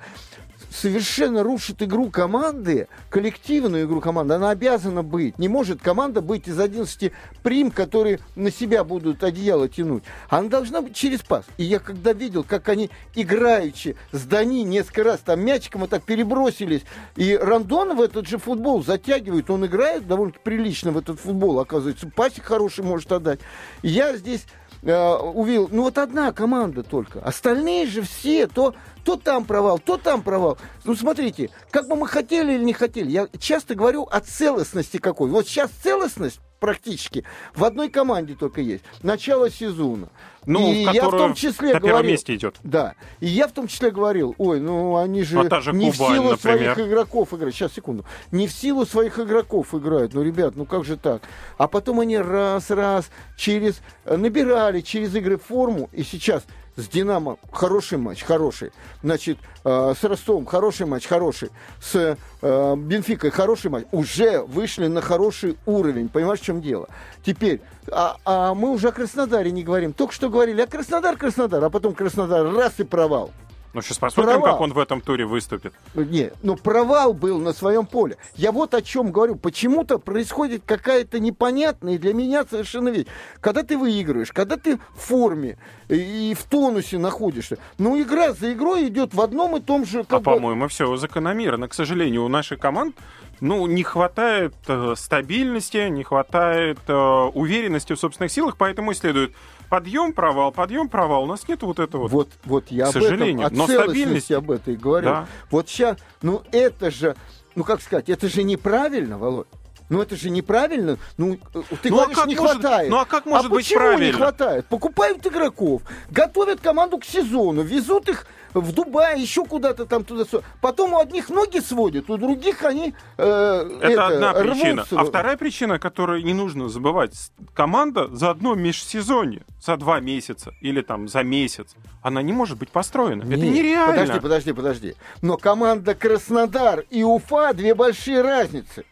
совершенно 0.72 1.42
рушит 1.42 1.82
игру 1.82 2.10
команды, 2.10 2.88
коллективную 3.10 3.84
игру 3.84 4.00
команды. 4.00 4.34
Она 4.34 4.50
обязана 4.50 5.02
быть. 5.02 5.38
Не 5.38 5.48
может 5.48 5.80
команда 5.80 6.20
быть 6.20 6.48
из 6.48 6.58
11 6.58 7.12
прим, 7.42 7.70
которые 7.70 8.20
на 8.34 8.50
себя 8.50 8.84
будут 8.84 9.22
одеяло 9.22 9.68
тянуть. 9.68 10.04
Она 10.28 10.48
должна 10.48 10.82
быть 10.82 10.94
через 10.94 11.20
пас. 11.20 11.44
И 11.58 11.64
я 11.64 11.78
когда 11.78 12.12
видел, 12.12 12.44
как 12.44 12.68
они 12.68 12.90
играючи 13.14 13.96
с 14.12 14.22
Дани 14.22 14.62
несколько 14.62 15.04
раз 15.04 15.20
там 15.20 15.40
мячиком 15.40 15.82
вот 15.82 15.90
так 15.90 16.02
перебросились, 16.04 16.82
и 17.16 17.36
Рандон 17.36 17.96
в 17.96 18.00
этот 18.00 18.26
же 18.26 18.38
футбол 18.38 18.82
затягивает, 18.82 19.50
он 19.50 19.66
играет 19.66 20.06
довольно 20.06 20.34
прилично 20.42 20.92
в 20.92 20.98
этот 20.98 21.20
футбол, 21.20 21.60
оказывается, 21.60 22.08
пасик 22.08 22.44
хороший 22.44 22.84
может 22.84 23.12
отдать. 23.12 23.40
Я 23.82 24.16
здесь 24.16 24.46
э, 24.82 25.14
увидел, 25.16 25.68
ну 25.70 25.82
вот 25.82 25.98
одна 25.98 26.32
команда 26.32 26.82
только. 26.82 27.20
Остальные 27.20 27.86
же 27.86 28.02
все, 28.02 28.46
то, 28.46 28.74
то 29.04 29.16
там 29.16 29.44
провал, 29.44 29.78
то 29.78 29.96
там 29.96 30.22
провал. 30.22 30.58
Ну 30.84 30.94
смотрите, 30.94 31.50
как 31.70 31.88
бы 31.88 31.96
мы 31.96 32.06
хотели 32.06 32.54
или 32.54 32.64
не 32.64 32.72
хотели, 32.72 33.10
я 33.10 33.28
часто 33.38 33.74
говорю 33.74 34.06
о 34.10 34.20
целостности 34.20 34.98
какой. 34.98 35.30
Вот 35.30 35.46
сейчас 35.46 35.70
целостность 35.82 36.40
практически 36.62 37.25
в 37.57 37.64
одной 37.64 37.88
команде 37.88 38.37
только 38.37 38.61
есть. 38.61 38.85
Начало 39.03 39.51
сезона. 39.51 40.11
Ну, 40.46 40.72
и 40.72 40.87
в 40.87 40.92
я 40.92 41.09
в 41.09 41.11
том 41.11 41.35
числе 41.35 41.75
на 41.75 41.81
говорил, 41.81 41.96
первом 41.96 42.07
месте 42.07 42.35
идет. 42.37 42.57
Да. 42.62 42.94
И 43.18 43.27
я 43.27 43.48
в 43.48 43.53
том 43.53 43.66
числе 43.66 43.90
говорил, 43.90 44.37
ой, 44.38 44.61
ну 44.61 44.96
они 44.96 45.25
же, 45.25 45.40
а 45.40 45.61
же 45.61 45.72
не 45.72 45.90
Кубань, 45.90 46.11
в 46.11 46.14
силу 46.14 46.31
например. 46.31 46.75
своих 46.75 46.88
игроков 46.88 47.35
играют. 47.35 47.57
Сейчас, 47.57 47.72
секунду. 47.72 48.05
Не 48.31 48.46
в 48.46 48.53
силу 48.53 48.87
своих 48.87 49.18
игроков 49.18 49.75
играют. 49.75 50.14
Ну, 50.14 50.22
ребят, 50.22 50.55
ну 50.55 50.64
как 50.64 50.85
же 50.85 50.96
так? 50.96 51.22
А 51.59 51.66
потом 51.66 51.98
они 51.98 52.16
раз-раз 52.16 53.11
через 53.37 53.81
набирали 54.05 54.83
через 54.83 55.16
игры 55.16 55.38
форму, 55.38 55.90
и 55.92 56.05
сейчас 56.05 56.44
с 56.76 56.88
Динамо 56.88 57.38
хороший 57.50 57.98
матч, 57.98 58.22
хороший. 58.22 58.72
Значит, 59.02 59.38
э, 59.64 59.94
с 59.98 60.02
Ростовом 60.04 60.46
хороший 60.46 60.87
матч, 60.87 61.06
хороший. 61.06 61.50
С 61.80 62.16
э, 62.40 62.76
Бенфикой 62.76 63.30
хороший 63.30 63.70
матч. 63.70 63.85
Уже 63.92 64.42
вышли 64.42 64.87
на 64.87 65.02
хороший 65.02 65.58
уровень. 65.66 66.08
Понимаешь, 66.08 66.40
в 66.40 66.44
чем 66.44 66.62
дело? 66.62 66.88
Теперь, 67.24 67.61
а, 67.90 68.16
а 68.24 68.54
мы 68.54 68.70
уже 68.70 68.88
о 68.88 68.92
Краснодаре 68.92 69.50
не 69.50 69.62
говорим. 69.62 69.92
Только 69.92 70.14
что 70.14 70.30
говорили, 70.30 70.62
а 70.62 70.66
Краснодар, 70.66 71.16
Краснодар, 71.16 71.62
а 71.62 71.70
потом 71.70 71.94
Краснодар, 71.94 72.50
раз 72.54 72.74
и 72.78 72.85
провал. 72.85 73.30
Ну, 73.74 73.80
сейчас 73.80 73.98
посмотрим, 73.98 74.40
провал. 74.40 74.52
как 74.52 74.61
он 74.61 74.72
в 74.72 74.78
этом 74.78 75.00
туре 75.00 75.24
выступит. 75.24 75.72
Не, 75.94 76.32
ну 76.42 76.56
провал 76.56 77.14
был 77.14 77.38
на 77.38 77.52
своем 77.52 77.87
поле. 77.87 78.18
Я 78.35 78.52
вот 78.52 78.74
о 78.74 78.82
чем 78.82 79.12
говорю. 79.12 79.37
Почему-то 79.37 79.98
происходит 79.98 80.62
какая-то 80.66 81.18
непонятная 81.18 81.98
для 81.98 82.12
меня 82.12 82.44
совершенно 82.44 82.90
вещь. 82.90 83.06
Когда 83.40 83.62
ты 83.62 83.78
выигрываешь, 83.78 84.32
когда 84.32 84.56
ты 84.56 84.76
в 84.76 85.00
форме 85.00 85.56
и 85.88 86.35
в 86.38 86.44
тонусе 86.44 86.98
находишься, 86.98 87.58
ну 87.78 88.00
игра 88.00 88.32
за 88.32 88.52
игрой 88.52 88.88
идет 88.88 89.14
в 89.14 89.20
одном 89.20 89.56
и 89.56 89.61
том 89.61 89.87
же... 89.87 90.04
а, 90.08 90.18
бы... 90.18 90.22
по-моему, 90.22 90.68
все 90.68 90.96
закономерно. 90.96 91.68
К 91.68 91.74
сожалению, 91.74 92.24
у 92.24 92.28
нашей 92.28 92.58
команд 92.58 92.96
ну, 93.40 93.66
не 93.66 93.82
хватает 93.82 94.54
э, 94.68 94.94
стабильности, 94.96 95.88
не 95.88 96.04
хватает 96.04 96.78
э, 96.87 96.94
уверенности 96.94 97.92
в 97.92 97.98
собственных 97.98 98.30
силах, 98.30 98.56
поэтому 98.56 98.94
следует 98.94 99.32
подъем, 99.72 100.12
провал, 100.12 100.52
подъем, 100.52 100.87
провал. 100.90 101.22
У 101.22 101.26
нас 101.26 101.48
нет 101.48 101.62
вот 101.62 101.78
этого. 101.78 102.06
Вот, 102.06 102.28
вот 102.44 102.70
я 102.70 102.85
к 102.85 102.92
сожалению. 102.92 103.46
Этом, 103.46 103.62
о 103.62 103.66
Но 103.66 103.66
стабильность 103.66 104.30
об 104.30 104.50
этой 104.50 104.76
говорю. 104.76 105.06
Да. 105.06 105.26
Вот 105.50 105.66
сейчас, 105.70 105.96
ну 106.20 106.42
это 106.52 106.90
же, 106.90 107.16
ну 107.54 107.64
как 107.64 107.80
сказать, 107.80 108.11
это 108.11 108.28
же 108.28 108.42
неправильно, 108.42 109.16
Володь. 109.16 109.46
Ну 109.92 110.00
это 110.00 110.16
же 110.16 110.31
неправильно. 110.31 110.96
Ну, 111.18 111.38
ты 111.83 111.90
ну, 111.90 112.00
а 112.00 112.07
говоришь, 112.07 112.18
а 112.22 112.26
не 112.26 112.35
может, 112.35 112.61
хватает. 112.61 112.90
Ну 112.90 112.96
а 112.96 113.05
как 113.05 113.26
может 113.26 113.46
а 113.46 113.48
быть 113.50 113.66
почему 113.66 113.81
правильно? 113.81 114.07
не 114.07 114.12
хватает? 114.12 114.66
Покупают 114.66 115.26
игроков, 115.26 115.83
готовят 116.11 116.61
команду 116.61 116.96
к 116.96 117.05
сезону, 117.05 117.61
везут 117.61 118.09
их 118.09 118.26
в 118.55 118.72
Дубай, 118.72 119.20
еще 119.20 119.44
куда-то 119.44 119.85
там 119.85 120.05
туда-сюда. 120.05 120.44
Потом 120.62 120.94
у 120.94 120.98
одних 120.98 121.28
ноги 121.28 121.59
сводят, 121.59 122.09
у 122.09 122.16
других 122.16 122.64
они 122.64 122.94
э, 123.18 123.78
это, 123.83 123.87
это 123.87 124.07
одна 124.07 124.33
причина. 124.33 124.83
Рвутся. 124.83 125.00
А 125.00 125.05
вторая 125.05 125.37
причина, 125.37 125.78
которую 125.78 126.24
не 126.24 126.33
нужно 126.33 126.70
забывать, 126.70 127.12
команда 127.52 128.09
за 128.09 128.31
одно 128.31 128.55
межсезонье, 128.55 129.42
за 129.61 129.76
два 129.76 130.00
месяца 130.00 130.55
или 130.62 130.81
там 130.81 131.07
за 131.07 131.22
месяц, 131.22 131.74
она 132.00 132.22
не 132.22 132.33
может 132.33 132.57
быть 132.57 132.70
построена. 132.70 133.24
Нет, 133.24 133.38
это 133.38 133.46
нереально. 133.46 133.92
Подожди, 133.92 134.20
подожди, 134.20 134.52
подожди. 134.52 134.94
Но 135.20 135.37
команда 135.37 135.94
Краснодар 135.94 136.85
и 136.88 137.02
Уфа 137.02 137.52
две 137.52 137.74
большие 137.74 138.22
разницы. 138.22 138.87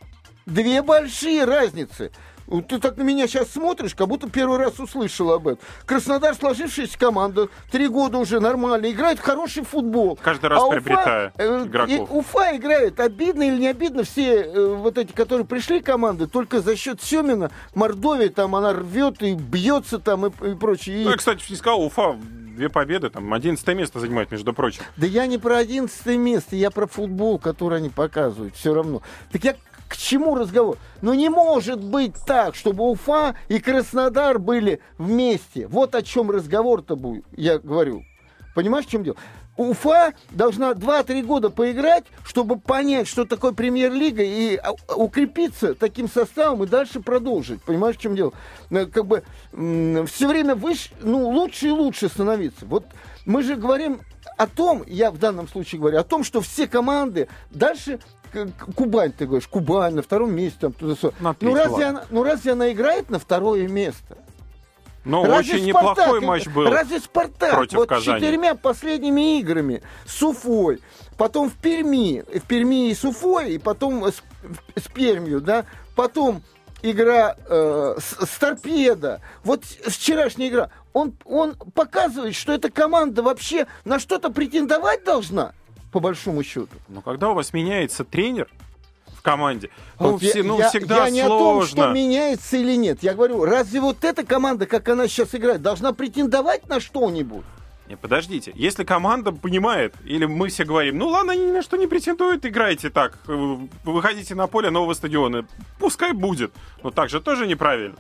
Две 0.47 0.83
большие 0.83 1.45
разницы. 1.45 2.11
Ты 2.69 2.81
так 2.81 2.97
на 2.97 3.03
меня 3.03 3.29
сейчас 3.29 3.51
смотришь, 3.51 3.95
как 3.95 4.09
будто 4.09 4.29
первый 4.29 4.59
раз 4.59 4.81
услышал 4.81 5.31
об 5.31 5.47
этом. 5.47 5.65
Краснодар 5.87 6.35
сложившаяся 6.35 6.99
команда, 6.99 7.49
три 7.71 7.87
года 7.87 8.19
уже 8.19 8.41
нормально, 8.41 8.91
играет 8.91 9.21
хороший 9.21 9.63
футбол. 9.63 10.19
Каждый 10.21 10.47
раз 10.47 10.61
а 10.61 10.69
приобретая 10.69 11.29
Уфа, 11.29 11.43
э, 11.45 11.65
игроков. 11.67 12.11
Уфа 12.11 12.57
играет, 12.57 12.99
обидно 12.99 13.45
или 13.45 13.57
не 13.57 13.69
обидно, 13.69 14.03
все 14.03 14.43
э, 14.43 14.75
вот 14.75 14.99
эти, 14.99 15.13
которые 15.13 15.47
пришли 15.47 15.81
команды, 15.81 16.27
только 16.27 16.61
за 16.61 16.75
счет 16.75 17.01
Семина, 17.01 17.53
Мордовия 17.77 18.31
там 18.31 18.57
она 18.57 18.73
рвет 18.73 19.23
и 19.23 19.35
бьется 19.35 20.01
там 20.01 20.27
и, 20.27 20.51
и 20.51 20.57
прочее. 20.57 21.05
Ну, 21.05 21.11
я, 21.11 21.17
кстати, 21.17 21.45
не 21.49 21.55
сказал, 21.55 21.81
Уфа 21.81 22.17
две 22.57 22.69
победы, 22.69 23.11
там, 23.11 23.33
одиннадцатое 23.33 23.77
место 23.77 24.01
занимает, 24.01 24.33
между 24.33 24.53
прочим. 24.53 24.83
Да 24.97 25.07
я 25.07 25.27
не 25.29 25.39
про 25.39 25.59
одиннадцатое 25.59 26.19
место, 26.19 26.57
я 26.57 26.73
про 26.73 26.89
футбол, 26.89 27.39
который 27.39 27.79
они 27.79 27.91
показывают, 27.91 28.57
все 28.57 28.75
равно. 28.75 29.03
Так 29.31 29.45
я 29.45 29.55
к 29.91 29.97
чему 29.97 30.37
разговор? 30.37 30.79
Ну 31.03 31.15
не 31.15 31.29
может 31.29 31.83
быть 31.83 32.15
так, 32.25 32.55
чтобы 32.55 32.89
Уфа 32.89 33.35
и 33.49 33.59
Краснодар 33.59 34.39
были 34.39 34.81
вместе. 34.99 35.67
Вот 35.67 35.97
о 35.97 36.03
чем 36.03 36.31
разговор-то 36.31 36.95
будет, 36.95 37.25
я 37.37 37.59
говорю. 37.59 38.05
Понимаешь, 38.55 38.87
в 38.87 38.91
чем 38.91 39.03
дело? 39.03 39.17
Уфа 39.57 40.15
должна 40.31 40.73
2-3 40.75 41.23
года 41.23 41.51
поиграть, 41.51 42.05
чтобы 42.25 42.61
понять, 42.61 43.09
что 43.09 43.25
такое 43.25 43.51
премьер-лига, 43.51 44.23
и 44.23 44.57
а, 44.57 44.73
укрепиться 44.95 45.75
таким 45.75 46.09
составом 46.09 46.63
и 46.63 46.69
дальше 46.69 47.01
продолжить. 47.01 47.61
Понимаешь, 47.63 47.97
в 47.97 48.01
чем 48.01 48.15
дело? 48.15 48.33
Э, 48.71 48.87
как 48.87 49.07
бы 49.07 49.25
все 50.07 50.29
время 50.29 50.55
выше, 50.55 50.91
ну, 51.01 51.29
лучше 51.29 51.67
и 51.67 51.73
лучше 51.73 52.09
становиться. 52.09 52.65
Вот 52.65 52.85
мы 53.27 53.43
же 53.43 53.57
говорим 53.57 54.01
о 54.39 54.47
том, 54.47 54.85
я 54.87 55.11
в 55.11 55.19
данном 55.19 55.49
случае 55.49 55.81
говорю, 55.81 55.99
о 55.99 56.05
том, 56.05 56.23
что 56.23 56.41
все 56.41 56.69
команды 56.69 57.29
дальше 57.51 57.99
Кубань, 58.77 59.13
ты 59.13 59.27
говоришь, 59.27 59.49
Кубань 59.49 59.95
на 59.95 60.03
втором 60.03 60.35
месте, 60.35 60.59
там 60.61 60.73
туда 60.73 60.95
ну, 61.41 61.55
разве 61.55 61.85
она, 61.85 62.05
ну 62.11 62.23
разве 62.23 62.53
она 62.53 62.73
играет 62.73 63.11
на 63.11 63.19
второе 63.19 63.69
место? 63.69 64.19
Ну, 65.05 65.23
очень 65.23 65.65
неплохой 65.65 66.21
матч 66.21 66.47
был. 66.49 66.69
Разве 66.69 67.01
Спартак 67.01 67.53
против 67.55 67.79
вот 67.79 67.89
Казани. 67.89 68.21
четырьмя 68.21 68.55
последними 68.55 69.39
играми 69.39 69.83
с 70.07 70.23
Уфой, 70.23 70.81
потом 71.17 71.49
в 71.49 71.55
Перми, 71.55 72.23
в 72.39 72.43
Перми 72.47 72.91
и 72.91 72.95
с 72.95 73.05
Уфой, 73.05 73.55
и 73.55 73.59
потом 73.59 74.05
с, 74.05 74.23
с 74.77 74.89
Пермью, 74.93 75.41
да, 75.41 75.65
потом 75.97 76.43
игра 76.83 77.37
э, 77.49 77.97
с, 77.99 78.27
с 78.27 78.39
Торпедо, 78.39 79.21
вот 79.43 79.65
вчерашняя 79.65 80.49
игра, 80.49 80.71
он, 80.93 81.15
он 81.25 81.55
показывает, 81.55 82.35
что 82.35 82.53
эта 82.53 82.71
команда 82.71 83.23
вообще 83.23 83.67
на 83.85 83.99
что-то 83.99 84.31
претендовать 84.31 85.05
должна, 85.05 85.53
по 85.93 86.01
большому 86.01 86.43
счету. 86.43 86.69
Но 86.89 87.01
когда 87.01 87.31
у 87.31 87.35
вас 87.35 87.53
меняется 87.53 88.05
тренер, 88.05 88.49
в 89.21 89.23
команде. 89.23 89.69
Ну, 89.99 90.17
все, 90.17 90.43
ну, 90.43 90.59
я, 90.59 90.71
всегда 90.71 91.05
я 91.05 91.11
не 91.11 91.27
сложно. 91.27 91.35
о 91.35 91.39
том, 91.39 91.67
что 91.67 91.93
меняется 91.93 92.57
или 92.57 92.75
нет. 92.75 93.03
Я 93.03 93.13
говорю, 93.13 93.45
разве 93.45 93.79
вот 93.79 94.03
эта 94.03 94.25
команда, 94.25 94.65
как 94.65 94.89
она 94.89 95.09
сейчас 95.09 95.35
играет, 95.35 95.61
должна 95.61 95.93
претендовать 95.93 96.67
на 96.69 96.81
что-нибудь? 96.81 97.45
Не, 97.87 97.97
подождите, 97.97 98.53
если 98.55 98.83
команда 98.83 99.33
понимает, 99.33 99.95
или 100.05 100.25
мы 100.25 100.49
все 100.49 100.65
говорим, 100.65 100.97
ну 100.97 101.09
ладно, 101.09 101.33
они 101.33 101.45
ни 101.45 101.51
на 101.51 101.61
что 101.61 101.77
не 101.77 101.87
претендуют, 101.87 102.47
играйте 102.47 102.89
так, 102.89 103.19
э, 103.27 103.57
выходите 103.85 104.35
на 104.35 104.47
поле 104.47 104.71
нового 104.71 104.95
стадиона, 104.95 105.45
пускай 105.79 106.13
будет. 106.13 106.53
Но 106.83 106.91
так 106.91 107.11
же 107.11 107.21
тоже 107.21 107.47
неправильно. 107.47 107.97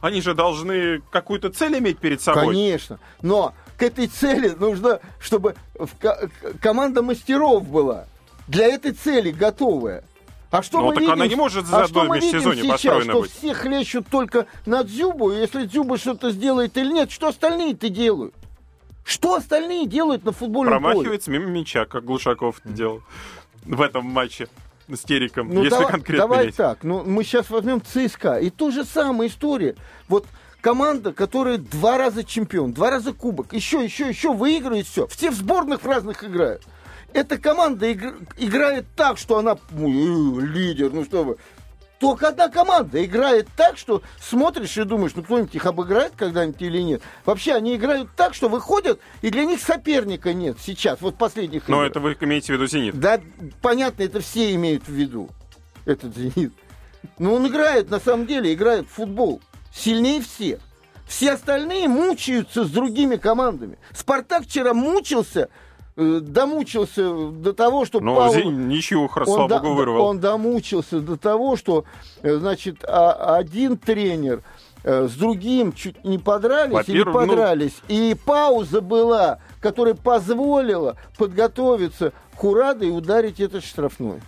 Они 0.00 0.22
же 0.22 0.34
должны 0.34 1.00
какую-то 1.10 1.50
цель 1.50 1.76
иметь 1.78 1.98
перед 1.98 2.22
собой. 2.22 2.54
Конечно, 2.54 3.00
но 3.22 3.54
к 3.76 3.82
этой 3.82 4.06
цели 4.06 4.50
нужно, 4.50 5.00
чтобы 5.20 5.54
команда 6.60 7.02
мастеров 7.02 7.66
была 7.66 8.06
для 8.46 8.66
этой 8.66 8.92
цели 8.92 9.30
готовая. 9.30 10.04
А 10.50 10.62
что 10.62 10.80
ну, 10.80 10.86
мы 10.86 10.92
так 10.92 11.00
видим, 11.00 11.12
она 11.14 11.26
не 11.26 11.34
может 11.34 11.66
за 11.66 11.82
а 11.82 11.88
что 11.88 12.04
мы 12.04 12.20
видим 12.20 12.40
сейчас, 12.54 13.02
что 13.02 13.22
быть. 13.22 13.32
все 13.32 13.54
хлещут 13.54 14.06
только 14.06 14.46
на 14.66 14.84
Дзюбу, 14.84 15.32
и 15.32 15.38
если 15.38 15.66
Дзюба 15.66 15.98
что-то 15.98 16.30
сделает 16.30 16.76
или 16.76 16.92
нет, 16.92 17.10
что 17.10 17.28
остальные-то 17.28 17.88
делают? 17.88 18.34
Что 19.04 19.34
остальные 19.34 19.86
делают 19.86 20.24
на 20.24 20.30
футбольном 20.30 20.80
Промахивается 20.80 21.26
поле? 21.26 21.40
мимо 21.40 21.50
мяча, 21.50 21.86
как 21.86 22.04
Глушаков 22.04 22.60
mm. 22.64 22.72
делал 22.72 23.02
в 23.64 23.82
этом 23.82 24.06
матче 24.06 24.46
с 24.88 25.00
Териком, 25.00 25.48
ну, 25.48 25.64
если 25.64 25.70
давай, 25.70 25.90
конкретно 25.90 26.28
Давай 26.28 26.46
есть. 26.46 26.56
так, 26.56 26.84
ну 26.84 27.02
мы 27.02 27.24
сейчас 27.24 27.50
возьмем 27.50 27.82
ЦСКА, 27.82 28.36
и 28.38 28.50
то 28.50 28.70
же 28.70 28.84
самая 28.84 29.28
история. 29.28 29.74
Вот 30.08 30.26
команда, 30.64 31.12
которая 31.12 31.58
два 31.58 31.98
раза 31.98 32.24
чемпион, 32.24 32.72
два 32.72 32.90
раза 32.90 33.12
кубок, 33.12 33.52
еще, 33.52 33.84
еще, 33.84 34.08
еще 34.08 34.32
выигрывает 34.32 34.86
все. 34.86 35.06
Все 35.08 35.30
в 35.30 35.34
сборных 35.34 35.84
разных 35.84 36.24
играют 36.24 36.62
эта 37.12 37.38
команда 37.38 37.86
игр, 37.86 38.14
играет 38.38 38.86
так, 38.96 39.18
что 39.18 39.38
она 39.38 39.56
ну, 39.70 40.40
лидер, 40.40 40.90
ну 40.90 41.04
что 41.04 41.22
вы. 41.22 41.36
Только 42.00 42.28
одна 42.28 42.48
команда 42.48 43.04
играет 43.04 43.46
так, 43.56 43.78
что 43.78 44.02
смотришь 44.20 44.76
и 44.76 44.84
думаешь, 44.84 45.12
ну 45.14 45.22
кто-нибудь 45.22 45.54
их 45.54 45.64
обыграет 45.64 46.14
когда-нибудь 46.16 46.60
или 46.60 46.80
нет. 46.80 47.02
Вообще 47.24 47.52
они 47.52 47.76
играют 47.76 48.08
так, 48.16 48.34
что 48.34 48.48
выходят, 48.48 48.98
и 49.22 49.30
для 49.30 49.44
них 49.44 49.60
соперника 49.60 50.32
нет 50.32 50.56
сейчас, 50.60 51.00
вот 51.02 51.16
последних 51.16 51.68
Но 51.68 51.84
игр. 51.84 51.90
это 51.90 52.00
вы 52.00 52.16
имеете 52.20 52.52
в 52.52 52.56
виду 52.56 52.66
«Зенит»? 52.66 52.98
Да, 52.98 53.20
понятно, 53.62 54.02
это 54.02 54.20
все 54.20 54.52
имеют 54.54 54.88
в 54.88 54.92
виду, 54.92 55.28
этот 55.84 56.16
«Зенит». 56.16 56.52
Но 57.18 57.34
он 57.34 57.46
играет, 57.46 57.90
на 57.90 58.00
самом 58.00 58.26
деле, 58.26 58.52
играет 58.52 58.86
в 58.86 58.92
футбол. 58.94 59.40
Сильнее 59.74 60.20
всех. 60.22 60.60
Все 61.06 61.32
остальные 61.32 61.88
мучаются 61.88 62.64
с 62.64 62.70
другими 62.70 63.16
командами. 63.16 63.78
«Спартак» 63.92 64.44
вчера 64.44 64.72
мучился 64.72 65.48
Э, 65.96 66.18
домучился 66.20 67.30
до 67.30 67.52
того, 67.52 67.84
что 67.84 68.00
Но 68.00 68.16
Павлов... 68.16 68.44
ничего, 68.46 69.08
слава 69.24 69.48
до, 69.48 69.60
богу, 69.60 69.74
вырвал. 69.74 70.06
Он 70.06 70.18
домучился 70.18 71.00
до 71.00 71.16
того, 71.16 71.56
что, 71.56 71.84
э, 72.22 72.34
значит, 72.34 72.78
а, 72.82 73.36
один 73.36 73.78
тренер 73.78 74.42
э, 74.82 75.06
с 75.06 75.12
другим 75.12 75.72
чуть 75.72 76.04
не 76.04 76.18
подрались 76.18 76.88
или 76.88 77.04
ну, 77.04 77.12
подрались. 77.12 77.76
Ну... 77.88 77.94
И 77.94 78.14
пауза 78.14 78.80
была, 78.80 79.38
которая 79.60 79.94
позволила 79.94 80.96
подготовиться 81.16 82.12
к 82.36 82.42
Ураду 82.42 82.86
и 82.86 82.90
ударить 82.90 83.38
этот 83.38 83.64
штрафной. 83.64 84.20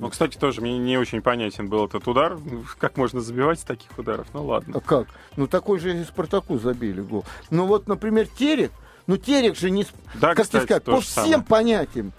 Ну, 0.00 0.08
кстати, 0.08 0.38
тоже 0.38 0.62
мне 0.62 0.78
не 0.78 0.96
очень 0.96 1.20
понятен 1.20 1.68
был 1.68 1.84
этот 1.84 2.08
удар. 2.08 2.38
Как 2.78 2.96
можно 2.96 3.20
забивать 3.20 3.60
с 3.60 3.64
таких 3.64 3.96
ударов? 3.98 4.26
Ну, 4.32 4.46
ладно. 4.46 4.78
А 4.78 4.80
как? 4.80 5.08
Ну, 5.36 5.46
такой 5.46 5.78
же 5.78 5.94
и 5.94 6.04
Спартаку 6.04 6.58
забили 6.58 7.02
гол. 7.02 7.26
Ну, 7.50 7.66
вот, 7.66 7.86
например, 7.86 8.26
Терек, 8.26 8.72
ну, 9.06 9.18
Терек 9.18 9.56
же 9.56 9.70
не... 9.70 9.84
Да, 10.14 10.34
как 10.34 10.46
кстати, 10.46 10.64
сказать, 10.64 10.84
по 10.84 11.02
всем 11.02 11.24
самое. 11.24 11.42
понятиям. 11.42 12.12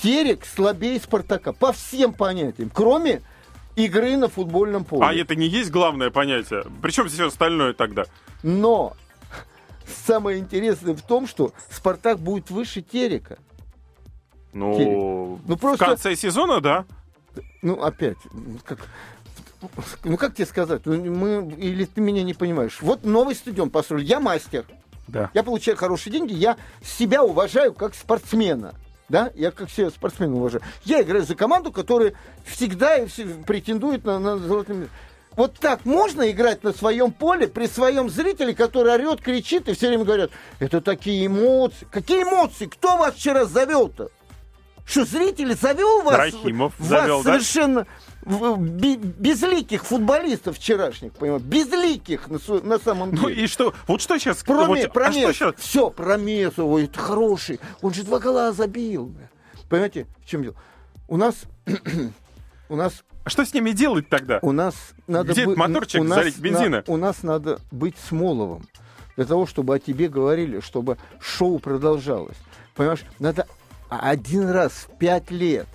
Терек 0.00 0.46
слабее 0.46 0.98
Спартака. 0.98 1.52
По 1.52 1.72
всем 1.72 2.14
понятиям. 2.14 2.70
Кроме 2.72 3.20
игры 3.74 4.16
на 4.16 4.28
футбольном 4.28 4.84
поле. 4.84 5.06
А 5.06 5.12
это 5.12 5.36
не 5.36 5.46
есть 5.46 5.70
главное 5.70 6.10
понятие? 6.10 6.64
Причем 6.80 7.06
здесь 7.06 7.20
остальное 7.20 7.74
тогда? 7.74 8.04
Но 8.42 8.96
самое 10.06 10.38
интересное 10.38 10.94
в 10.94 11.02
том, 11.02 11.26
что 11.26 11.52
Спартак 11.70 12.18
будет 12.18 12.50
выше 12.50 12.80
Терека. 12.80 13.36
Ну, 14.54 14.74
Терек. 14.74 15.48
ну 15.48 15.56
просто... 15.58 15.84
в 15.84 15.88
конце 15.88 16.16
сезона, 16.16 16.62
да. 16.62 16.86
Ну, 17.62 17.82
опять, 17.82 18.16
как, 18.64 18.78
ну 20.04 20.16
как 20.16 20.34
тебе 20.34 20.46
сказать, 20.46 20.82
ну, 20.84 20.96
мы, 21.12 21.54
или 21.56 21.84
ты 21.84 22.00
меня 22.00 22.22
не 22.22 22.34
понимаешь. 22.34 22.78
Вот 22.80 23.04
новый 23.04 23.34
стадион 23.34 23.70
построили, 23.70 24.04
я 24.04 24.20
мастер. 24.20 24.64
Да. 25.08 25.30
Я 25.34 25.42
получаю 25.42 25.76
хорошие 25.76 26.12
деньги, 26.12 26.32
я 26.32 26.56
себя 26.82 27.22
уважаю 27.22 27.72
как 27.72 27.94
спортсмена. 27.94 28.74
Да, 29.08 29.30
я 29.36 29.52
как 29.52 29.68
все 29.68 29.90
спортсмена 29.90 30.34
уважаю. 30.34 30.62
Я 30.84 31.00
играю 31.02 31.24
за 31.24 31.36
команду, 31.36 31.70
которая 31.70 32.14
всегда 32.44 32.98
претендует 33.46 34.04
на, 34.04 34.18
на 34.18 34.36
золотые 34.36 34.88
вот 35.36 35.58
так 35.58 35.84
можно 35.84 36.30
играть 36.30 36.64
на 36.64 36.72
своем 36.72 37.12
поле 37.12 37.46
при 37.46 37.66
своем 37.66 38.08
зрителе, 38.08 38.54
который 38.54 38.94
орет, 38.94 39.20
кричит 39.20 39.68
и 39.68 39.74
все 39.74 39.88
время 39.88 40.04
говорят, 40.04 40.30
это 40.58 40.80
такие 40.80 41.26
эмоции. 41.26 41.86
Какие 41.90 42.22
эмоции? 42.22 42.64
Кто 42.64 42.96
вас 42.96 43.14
вчера 43.14 43.44
завел-то? 43.44 44.10
Что, 44.86 45.04
зритель 45.04 45.54
завел 45.56 46.02
вас? 46.02 46.16
Рахимов 46.16 46.72
вас 46.78 46.88
завел, 46.88 47.22
совершенно... 47.22 47.84
Да? 47.84 48.56
безликих 48.56 49.84
футболистов 49.84 50.56
вчерашних, 50.56 51.12
понимаешь, 51.12 51.42
безликих 51.42 52.28
на, 52.28 52.40
на 52.60 52.78
самом 52.80 53.10
ну 53.10 53.28
деле. 53.28 53.34
Ну 53.36 53.42
и 53.44 53.46
что? 53.46 53.72
Вот 53.86 54.00
что 54.00 54.18
сейчас? 54.18 54.42
Про, 54.42 54.64
вот, 54.64 54.92
про 54.92 55.06
а 55.06 55.12
что 55.12 55.32
сейчас? 55.32 55.54
Все, 55.58 55.90
про 55.90 56.16
Месу, 56.16 56.66
ой, 56.66 56.86
это 56.86 56.98
хороший, 56.98 57.60
он 57.82 57.94
же 57.94 58.02
два 58.02 58.18
гола 58.18 58.52
забил. 58.52 59.14
Понимаете, 59.68 60.08
в 60.24 60.28
чем 60.28 60.42
дело? 60.42 60.56
У 61.06 61.16
нас, 61.16 61.36
у 62.68 62.74
нас 62.74 63.04
а 63.26 63.28
что 63.28 63.44
с 63.44 63.52
ними 63.52 63.72
делать 63.72 64.08
тогда? 64.08 64.38
У 64.42 64.52
нас 64.52 64.74
надо 65.08 65.32
Где 65.32 65.46
быть, 65.46 65.56
моторчик 65.56 66.00
у 66.00 66.04
нас 66.04 66.18
залить 66.18 66.38
бензина? 66.38 66.84
На, 66.86 66.92
у 66.92 66.96
нас 66.96 67.24
надо 67.24 67.58
быть 67.72 67.96
Смоловым. 68.08 68.68
Для 69.16 69.24
того, 69.24 69.46
чтобы 69.46 69.74
о 69.74 69.78
тебе 69.80 70.08
говорили, 70.08 70.60
чтобы 70.60 70.96
шоу 71.20 71.58
продолжалось. 71.58 72.36
Понимаешь, 72.74 73.04
надо 73.18 73.46
один 73.88 74.50
раз 74.50 74.72
в 74.72 74.98
пять 74.98 75.30
лет 75.30 75.66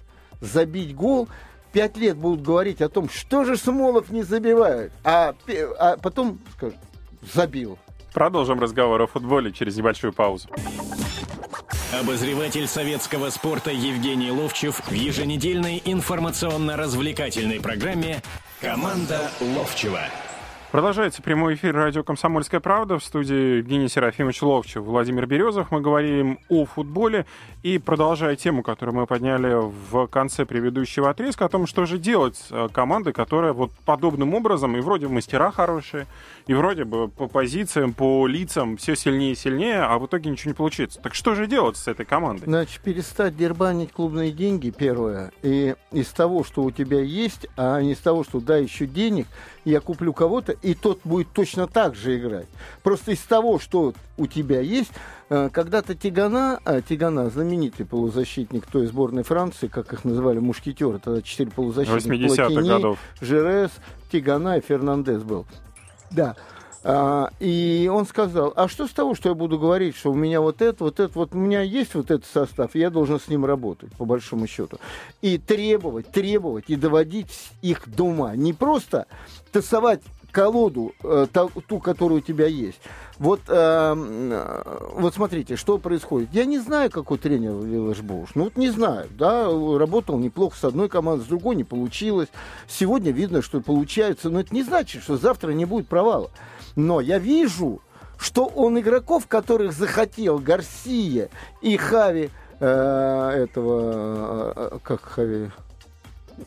забить 0.41 0.95
гол, 0.95 1.29
пять 1.71 1.97
лет 1.97 2.17
будут 2.17 2.41
говорить 2.41 2.81
о 2.81 2.89
том, 2.89 3.09
что 3.09 3.45
же 3.45 3.55
Смолов 3.55 4.09
не 4.09 4.23
забивает, 4.23 4.91
а, 5.03 5.35
а 5.79 5.97
потом 5.97 6.39
скажут, 6.55 6.77
забил. 7.33 7.77
Продолжим 8.13 8.59
разговор 8.59 9.01
о 9.01 9.07
футболе 9.07 9.51
через 9.51 9.77
небольшую 9.77 10.11
паузу. 10.11 10.49
Обозреватель 11.93 12.67
советского 12.67 13.29
спорта 13.29 13.71
Евгений 13.71 14.31
Ловчев 14.31 14.81
в 14.85 14.91
еженедельной 14.91 15.81
информационно-развлекательной 15.83 17.59
программе 17.59 18.21
«Команда 18.61 19.29
Ловчева». 19.39 20.01
Продолжается 20.71 21.21
прямой 21.21 21.55
эфир 21.55 21.75
радио 21.75 22.01
«Комсомольская 22.01 22.61
правда». 22.61 22.97
В 22.97 23.03
студии 23.03 23.57
Евгений 23.57 23.89
Серафимович 23.89 24.41
Ловчев, 24.41 24.83
Владимир 24.83 25.25
Березов. 25.27 25.69
Мы 25.69 25.81
говорим 25.81 26.39
о 26.47 26.63
футболе. 26.63 27.25
И 27.61 27.77
продолжая 27.77 28.37
тему, 28.37 28.63
которую 28.63 28.95
мы 28.95 29.05
подняли 29.05 29.53
в 29.91 30.07
конце 30.07 30.45
предыдущего 30.45 31.09
отрезка, 31.09 31.43
о 31.43 31.49
том, 31.49 31.67
что 31.67 31.85
же 31.85 31.97
делать 31.99 32.37
с 32.37 32.47
э, 32.51 32.69
командой, 32.71 33.11
которая 33.11 33.51
вот 33.51 33.71
подобным 33.83 34.33
образом, 34.33 34.77
и 34.77 34.79
вроде 34.79 35.09
мастера 35.09 35.51
хорошие, 35.51 36.07
и 36.47 36.53
вроде 36.53 36.85
бы 36.85 37.09
по 37.09 37.27
позициям, 37.27 37.93
по 37.93 38.25
лицам 38.25 38.77
все 38.77 38.95
сильнее 38.95 39.33
и 39.33 39.35
сильнее, 39.35 39.81
а 39.81 39.99
в 39.99 40.05
итоге 40.05 40.31
ничего 40.31 40.51
не 40.51 40.55
получится. 40.55 41.01
Так 41.01 41.15
что 41.15 41.35
же 41.35 41.47
делать 41.47 41.75
с 41.75 41.89
этой 41.89 42.05
командой? 42.05 42.45
Значит, 42.45 42.81
перестать 42.81 43.35
дербанить 43.35 43.91
клубные 43.91 44.31
деньги, 44.31 44.69
первое, 44.69 45.33
и 45.43 45.75
из 45.91 46.07
того, 46.07 46.45
что 46.45 46.63
у 46.63 46.71
тебя 46.71 47.01
есть, 47.01 47.45
а 47.57 47.81
не 47.81 47.91
из 47.91 47.99
того, 47.99 48.23
что 48.23 48.39
дай 48.39 48.63
еще 48.63 48.87
денег, 48.87 49.27
я 49.65 49.81
куплю 49.81 50.13
кого-то, 50.13 50.53
и 50.61 50.73
тот 50.73 50.99
будет 51.03 51.29
точно 51.33 51.67
так 51.67 51.95
же 51.95 52.17
играть. 52.17 52.47
Просто 52.83 53.11
из 53.11 53.19
того, 53.19 53.59
что 53.59 53.93
у 54.17 54.27
тебя 54.27 54.61
есть, 54.61 54.91
э, 55.29 55.49
когда-то 55.51 55.95
Тигана, 55.95 56.59
а 56.63 56.81
Тигана, 56.81 57.29
знаменитый 57.29 57.85
полузащитник 57.85 58.65
той 58.65 58.87
сборной 58.87 59.23
Франции, 59.23 59.67
как 59.67 59.93
их 59.93 60.05
называли, 60.05 60.39
мушкетеры, 60.39 60.99
тогда 60.99 61.21
четыре 61.21 61.51
полузащитника. 61.51 62.33
80-х 62.33 62.61
годов. 62.61 62.99
Жерес, 63.19 63.71
Тигана 64.11 64.57
и 64.57 64.61
Фернандес 64.61 65.23
был. 65.23 65.45
Да. 66.11 66.35
А, 66.83 67.29
и 67.39 67.89
он 67.93 68.07
сказал, 68.07 68.53
а 68.55 68.67
что 68.67 68.87
с 68.87 68.91
того, 68.91 69.13
что 69.13 69.29
я 69.29 69.35
буду 69.35 69.59
говорить, 69.59 69.95
что 69.95 70.11
у 70.11 70.15
меня 70.15 70.41
вот 70.41 70.63
это, 70.63 70.83
вот 70.83 70.99
это, 70.99 71.11
вот 71.13 71.35
у 71.35 71.37
меня 71.37 71.61
есть 71.61 71.93
вот 71.93 72.09
этот 72.09 72.25
состав, 72.25 72.75
и 72.75 72.79
я 72.79 72.89
должен 72.89 73.19
с 73.19 73.27
ним 73.27 73.45
работать, 73.45 73.91
по 73.93 74.05
большому 74.05 74.47
счету. 74.47 74.79
И 75.21 75.37
требовать, 75.37 76.11
требовать 76.11 76.65
и 76.69 76.75
доводить 76.75 77.51
их 77.61 77.83
до 77.87 78.05
ума. 78.05 78.35
Не 78.35 78.53
просто 78.53 79.05
тасовать 79.51 80.01
колоду, 80.31 80.93
э, 81.03 81.27
ту, 81.67 81.79
которая 81.79 82.19
у 82.19 82.21
тебя 82.21 82.47
есть. 82.47 82.79
Вот, 83.19 83.41
э, 83.47 84.85
вот 84.95 85.13
смотрите, 85.13 85.55
что 85.55 85.77
происходит. 85.77 86.29
Я 86.33 86.45
не 86.45 86.59
знаю, 86.59 86.89
какой 86.89 87.17
тренер 87.17 87.53
Виллаж 87.53 88.01
Боуш. 88.01 88.29
Ну 88.33 88.45
вот 88.45 88.57
не 88.57 88.69
знаю, 88.69 89.07
да, 89.11 89.45
работал 89.45 90.17
неплохо 90.17 90.57
с 90.57 90.63
одной 90.63 90.89
командой, 90.89 91.23
с 91.23 91.27
другой 91.27 91.55
не 91.55 91.63
получилось. 91.63 92.29
Сегодня 92.67 93.11
видно, 93.11 93.41
что 93.41 93.61
получается, 93.61 94.29
но 94.29 94.39
это 94.39 94.53
не 94.53 94.63
значит, 94.63 95.03
что 95.03 95.17
завтра 95.17 95.51
не 95.51 95.65
будет 95.65 95.87
провала. 95.87 96.31
Но 96.75 97.01
я 97.01 97.19
вижу, 97.19 97.81
что 98.17 98.45
он 98.45 98.79
игроков, 98.79 99.27
которых 99.27 99.73
захотел 99.73 100.37
Гарсия 100.39 101.29
и 101.61 101.75
Хави, 101.77 102.29
э, 102.59 102.65
этого, 102.65 104.53
э, 104.55 104.77
как 104.83 105.01
Хави, 105.01 105.49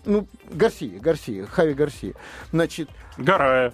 ну, 0.05 0.27
Гарсия, 0.51 0.99
Гарсия, 0.99 1.47
Хави 1.47 1.75
Гарсия, 1.75 2.14
значит... 2.53 2.88
Гарая 3.16 3.73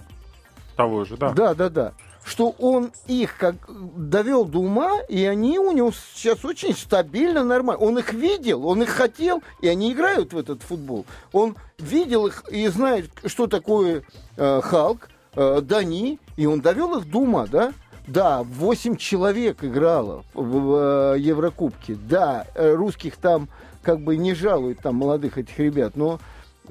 того 0.75 1.05
же, 1.05 1.17
да. 1.17 1.31
Да, 1.31 1.53
да, 1.53 1.69
да 1.69 1.93
что 2.23 2.55
он 2.59 2.91
их 3.07 3.37
как 3.37 3.55
довел 3.95 4.45
до 4.45 4.59
ума, 4.59 4.99
и 5.09 5.25
они 5.25 5.59
у 5.59 5.71
него 5.71 5.91
сейчас 6.13 6.45
очень 6.45 6.75
стабильно, 6.75 7.43
нормально. 7.43 7.83
Он 7.83 7.97
их 7.97 8.13
видел, 8.13 8.67
он 8.67 8.83
их 8.83 8.89
хотел, 8.89 9.41
и 9.61 9.67
они 9.67 9.91
играют 9.91 10.33
в 10.33 10.37
этот 10.37 10.61
футбол. 10.61 11.05
Он 11.31 11.55
видел 11.79 12.27
их 12.27 12.43
и 12.49 12.67
знает, 12.67 13.09
что 13.25 13.47
такое 13.47 14.03
э, 14.37 14.61
Халк, 14.63 15.09
э, 15.35 15.61
Дани, 15.61 16.19
и 16.37 16.45
он 16.45 16.61
довел 16.61 16.97
их 16.97 17.09
до 17.09 17.19
ума, 17.19 17.47
да? 17.51 17.73
Да, 18.07 18.43
8 18.43 18.97
человек 18.97 19.63
играло 19.63 20.23
в, 20.33 20.43
в, 20.43 21.13
в 21.13 21.17
Еврокубке. 21.17 21.95
Да, 21.95 22.45
э, 22.55 22.73
русских 22.73 23.15
там 23.17 23.47
как 23.83 23.99
бы 23.99 24.17
не 24.17 24.33
жалуют, 24.33 24.79
там, 24.79 24.95
молодых 24.95 25.37
этих 25.37 25.57
ребят, 25.59 25.95
но 25.95 26.19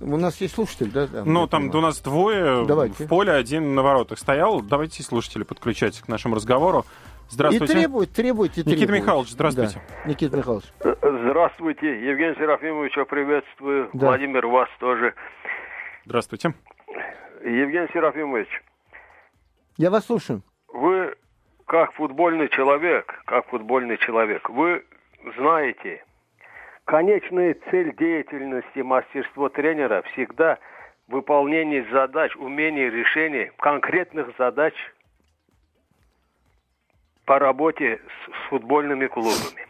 у 0.01 0.16
нас 0.16 0.40
есть 0.40 0.55
слушатель, 0.55 0.90
да? 0.90 1.07
да 1.07 1.25
ну, 1.25 1.46
там 1.46 1.68
у 1.68 1.81
нас 1.81 2.01
двое 2.01 2.64
Давайте. 2.66 3.05
в 3.05 3.09
поле, 3.09 3.33
один 3.33 3.75
на 3.75 3.83
воротах 3.83 4.18
стоял. 4.18 4.62
Давайте 4.62 5.03
слушатели 5.03 5.42
подключайтесь 5.42 6.01
к 6.01 6.09
нашему 6.09 6.37
разговору. 6.37 6.85
Здравствуйте. 7.29 7.73
И 7.73 7.77
требует, 7.77 8.12
требуйте, 8.12 8.61
Никита 8.62 8.77
требует. 8.79 9.03
Михайлович, 9.03 9.31
здравствуйте. 9.31 9.83
Да. 10.05 10.11
Никита 10.11 10.37
Михайлович. 10.37 10.64
Здравствуйте. 10.81 12.09
Евгений 12.09 12.35
Серафимович, 12.35 12.94
приветствую. 13.09 13.90
Да. 13.92 14.09
Владимир, 14.09 14.46
вас 14.46 14.68
тоже. 14.81 15.14
Здравствуйте. 16.07 16.55
Евгений 17.44 17.88
Серафимович. 17.92 18.49
Я 19.77 19.90
вас 19.90 20.07
слушаю. 20.07 20.42
Вы, 20.73 21.14
как 21.66 21.92
футбольный 21.94 22.49
человек, 22.49 23.23
как 23.27 23.46
футбольный 23.49 23.99
человек, 23.99 24.49
вы 24.51 24.85
знаете, 25.37 26.03
Конечная 26.90 27.57
цель 27.70 27.94
деятельности 27.94 28.81
мастерство 28.81 29.48
тренера 29.48 30.03
всегда 30.11 30.59
выполнение 31.07 31.87
задач, 31.92 32.35
умение 32.35 32.90
решения 32.90 33.53
конкретных 33.59 34.37
задач 34.37 34.74
по 37.26 37.38
работе 37.38 38.00
с, 38.00 38.48
футбольными 38.48 39.07
клубами. 39.07 39.68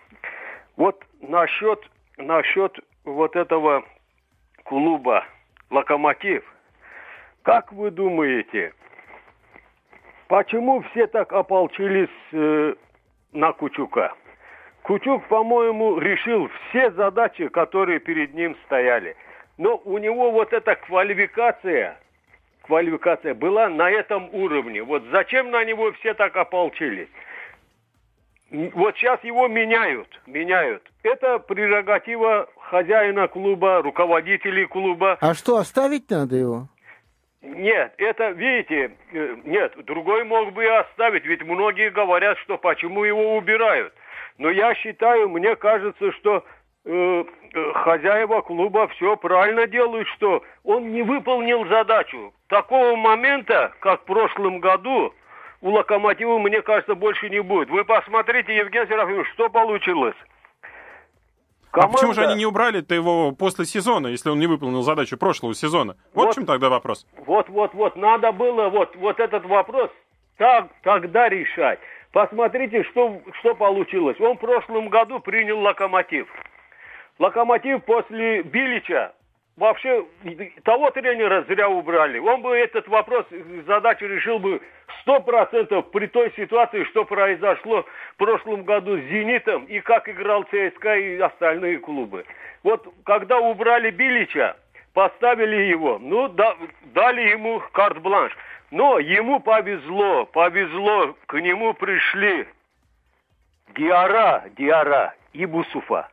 Вот 0.79 1.05
насчет, 1.21 1.87
насчет 2.17 2.81
вот 3.05 3.37
этого 3.37 3.85
клуба 4.65 5.27
«Локомотив», 5.69 6.43
как 7.43 7.71
вы 7.71 7.91
думаете, 7.91 8.73
почему 10.27 10.81
все 10.85 11.07
так 11.07 11.35
ополчились 11.35 12.09
э, 12.33 12.75
на 13.33 13.53
Кучука? 13.53 14.15
Кучук, 14.83 15.27
по-моему, 15.29 15.99
решил 15.99 16.49
все 16.69 16.91
задачи, 16.93 17.49
которые 17.49 18.01
перед 18.01 18.35
ним 18.35 18.57
стояли. 18.65 19.17
Но 19.59 19.81
у 19.85 19.99
него 19.99 20.31
вот 20.31 20.53
эта 20.53 20.75
квалификация, 20.75 21.99
квалификация 22.63 23.35
была 23.35 23.69
на 23.69 23.91
этом 23.91 24.29
уровне. 24.33 24.83
Вот 24.83 25.03
зачем 25.13 25.51
на 25.51 25.65
него 25.65 25.93
все 25.93 26.15
так 26.15 26.35
ополчились? 26.37 27.09
Вот 28.51 28.97
сейчас 28.97 29.23
его 29.23 29.47
меняют, 29.47 30.09
меняют. 30.27 30.83
Это 31.05 31.39
прерогатива 31.39 32.49
хозяина 32.59 33.29
клуба, 33.29 33.81
руководителей 33.83 34.67
клуба. 34.67 35.19
А 35.21 35.35
что, 35.35 35.59
оставить 35.59 36.11
надо 36.11 36.37
его? 36.37 36.69
Нет, 37.43 37.95
это, 37.97 38.31
видите, 38.31 38.93
э, 39.13 39.37
нет, 39.45 39.73
другой 39.85 40.25
мог 40.25 40.53
бы 40.53 40.65
и 40.65 40.69
оставить, 40.69 41.25
ведь 41.25 41.43
многие 41.43 41.91
говорят, 41.91 42.37
что 42.39 42.59
почему 42.59 43.05
его 43.05 43.37
убирают. 43.37 43.95
Но 44.41 44.49
я 44.49 44.75
считаю, 44.75 45.29
мне 45.29 45.55
кажется, 45.55 46.13
что 46.13 46.43
э, 46.87 47.25
э, 47.53 47.73
хозяева 47.75 48.41
клуба 48.41 48.89
все 48.89 49.15
правильно 49.17 49.67
делают, 49.67 50.09
что 50.17 50.43
он 50.65 50.93
не 50.93 51.03
выполнил 51.03 51.67
задачу. 51.67 52.33
Такого 52.47 52.97
момента, 52.97 53.75
как 53.81 54.01
в 54.01 54.05
прошлом 54.07 54.61
году, 54.61 55.13
у 55.61 55.69
Локомотива, 55.69 56.39
мне 56.39 56.63
кажется, 56.63 56.95
больше 56.95 57.29
не 57.29 57.41
будет. 57.41 57.69
Вы 57.69 57.85
посмотрите, 57.85 58.57
Евгений 58.57 58.87
Серафимович, 58.87 59.29
что 59.35 59.51
получилось. 59.51 60.17
Команда... 61.71 61.91
А 61.91 61.93
почему 61.93 62.15
же 62.15 62.25
они 62.25 62.37
не 62.37 62.47
убрали-то 62.47 62.95
его 62.95 63.33
после 63.33 63.67
сезона, 63.67 64.07
если 64.07 64.31
он 64.31 64.39
не 64.39 64.47
выполнил 64.47 64.81
задачу 64.81 65.19
прошлого 65.19 65.55
сезона? 65.55 65.97
Вот, 66.15 66.25
вот 66.25 66.33
в 66.33 66.35
чем 66.37 66.47
тогда 66.47 66.71
вопрос. 66.71 67.07
Вот, 67.27 67.51
вот, 67.51 67.75
вот, 67.75 67.95
надо 67.95 68.33
было 68.33 68.71
вот, 68.71 68.97
вот 68.97 69.21
этот 69.21 69.45
вопрос 69.45 69.91
так, 70.39 70.71
тогда 70.83 71.29
решать. 71.29 71.79
Посмотрите, 72.13 72.83
что, 72.85 73.21
что 73.39 73.55
получилось. 73.55 74.19
Он 74.21 74.37
в 74.37 74.41
прошлом 74.41 74.89
году 74.89 75.21
принял 75.21 75.61
локомотив. 75.61 76.27
Локомотив 77.19 77.85
после 77.85 78.43
Билича 78.43 79.13
вообще 79.57 80.05
того 80.65 80.91
тренера 80.91 81.43
зря 81.43 81.69
убрали. 81.69 82.19
Он 82.19 82.43
бы 82.43 82.57
этот 82.57 82.89
вопрос, 82.89 83.27
задачу 83.67 84.07
решил 84.07 84.39
бы 84.39 84.61
сто 85.03 85.21
процентов 85.21 85.91
при 85.93 86.07
той 86.07 86.33
ситуации, 86.35 86.83
что 86.85 87.05
произошло 87.05 87.87
в 88.15 88.17
прошлом 88.17 88.65
году 88.65 88.97
с 88.97 89.03
«Зенитом» 89.03 89.65
и 89.67 89.81
как 89.81 90.09
играл 90.09 90.45
ЦСКА 90.45 90.97
и 90.97 91.19
остальные 91.19 91.79
клубы. 91.79 92.25
Вот 92.63 92.87
когда 93.05 93.39
убрали 93.39 93.91
Билича, 93.91 94.57
поставили 94.95 95.57
его, 95.69 95.99
ну, 96.01 96.29
да, 96.29 96.57
дали 96.95 97.31
ему 97.31 97.63
карт-бланш. 97.73 98.37
Но 98.71 98.99
ему 98.99 99.41
повезло, 99.41 100.27
повезло, 100.27 101.17
к 101.27 101.41
нему 101.41 101.75
пришли 101.75 102.47
Диара, 103.75 104.45
Диара 104.57 105.15
и 105.33 105.45
Бусуфа. 105.45 106.09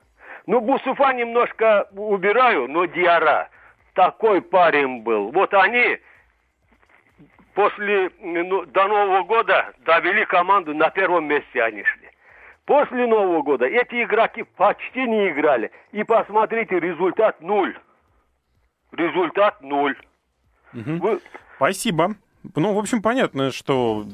Ну, 0.47 0.61
Бусуфа 0.61 1.13
немножко 1.13 1.87
убираю, 1.91 2.67
но 2.67 2.85
Диара. 2.85 3.49
Такой 3.93 4.41
парень 4.41 5.01
был. 5.01 5.31
Вот 5.31 5.53
они 5.53 5.99
после, 7.53 8.11
ну, 8.21 8.65
до 8.65 8.87
Нового 8.87 9.23
года 9.23 9.73
довели 9.79 10.25
команду, 10.25 10.73
на 10.73 10.89
первом 10.89 11.25
месте 11.25 11.61
они 11.61 11.83
шли. 11.83 12.09
После 12.65 13.07
Нового 13.07 13.41
года 13.41 13.65
эти 13.65 14.03
игроки 14.03 14.43
почти 14.43 15.07
не 15.07 15.29
играли. 15.29 15.71
И 15.91 16.03
посмотрите, 16.03 16.79
результат 16.79 17.41
нуль. 17.41 17.77
Результат 18.91 19.61
нуль. 19.61 19.97
Угу. 20.73 20.97
Вы... 20.97 21.21
Спасибо. 21.55 22.15
Ну, 22.55 22.73
в 22.73 22.79
общем, 22.79 23.01
понятно, 23.01 23.51
что 23.51 24.05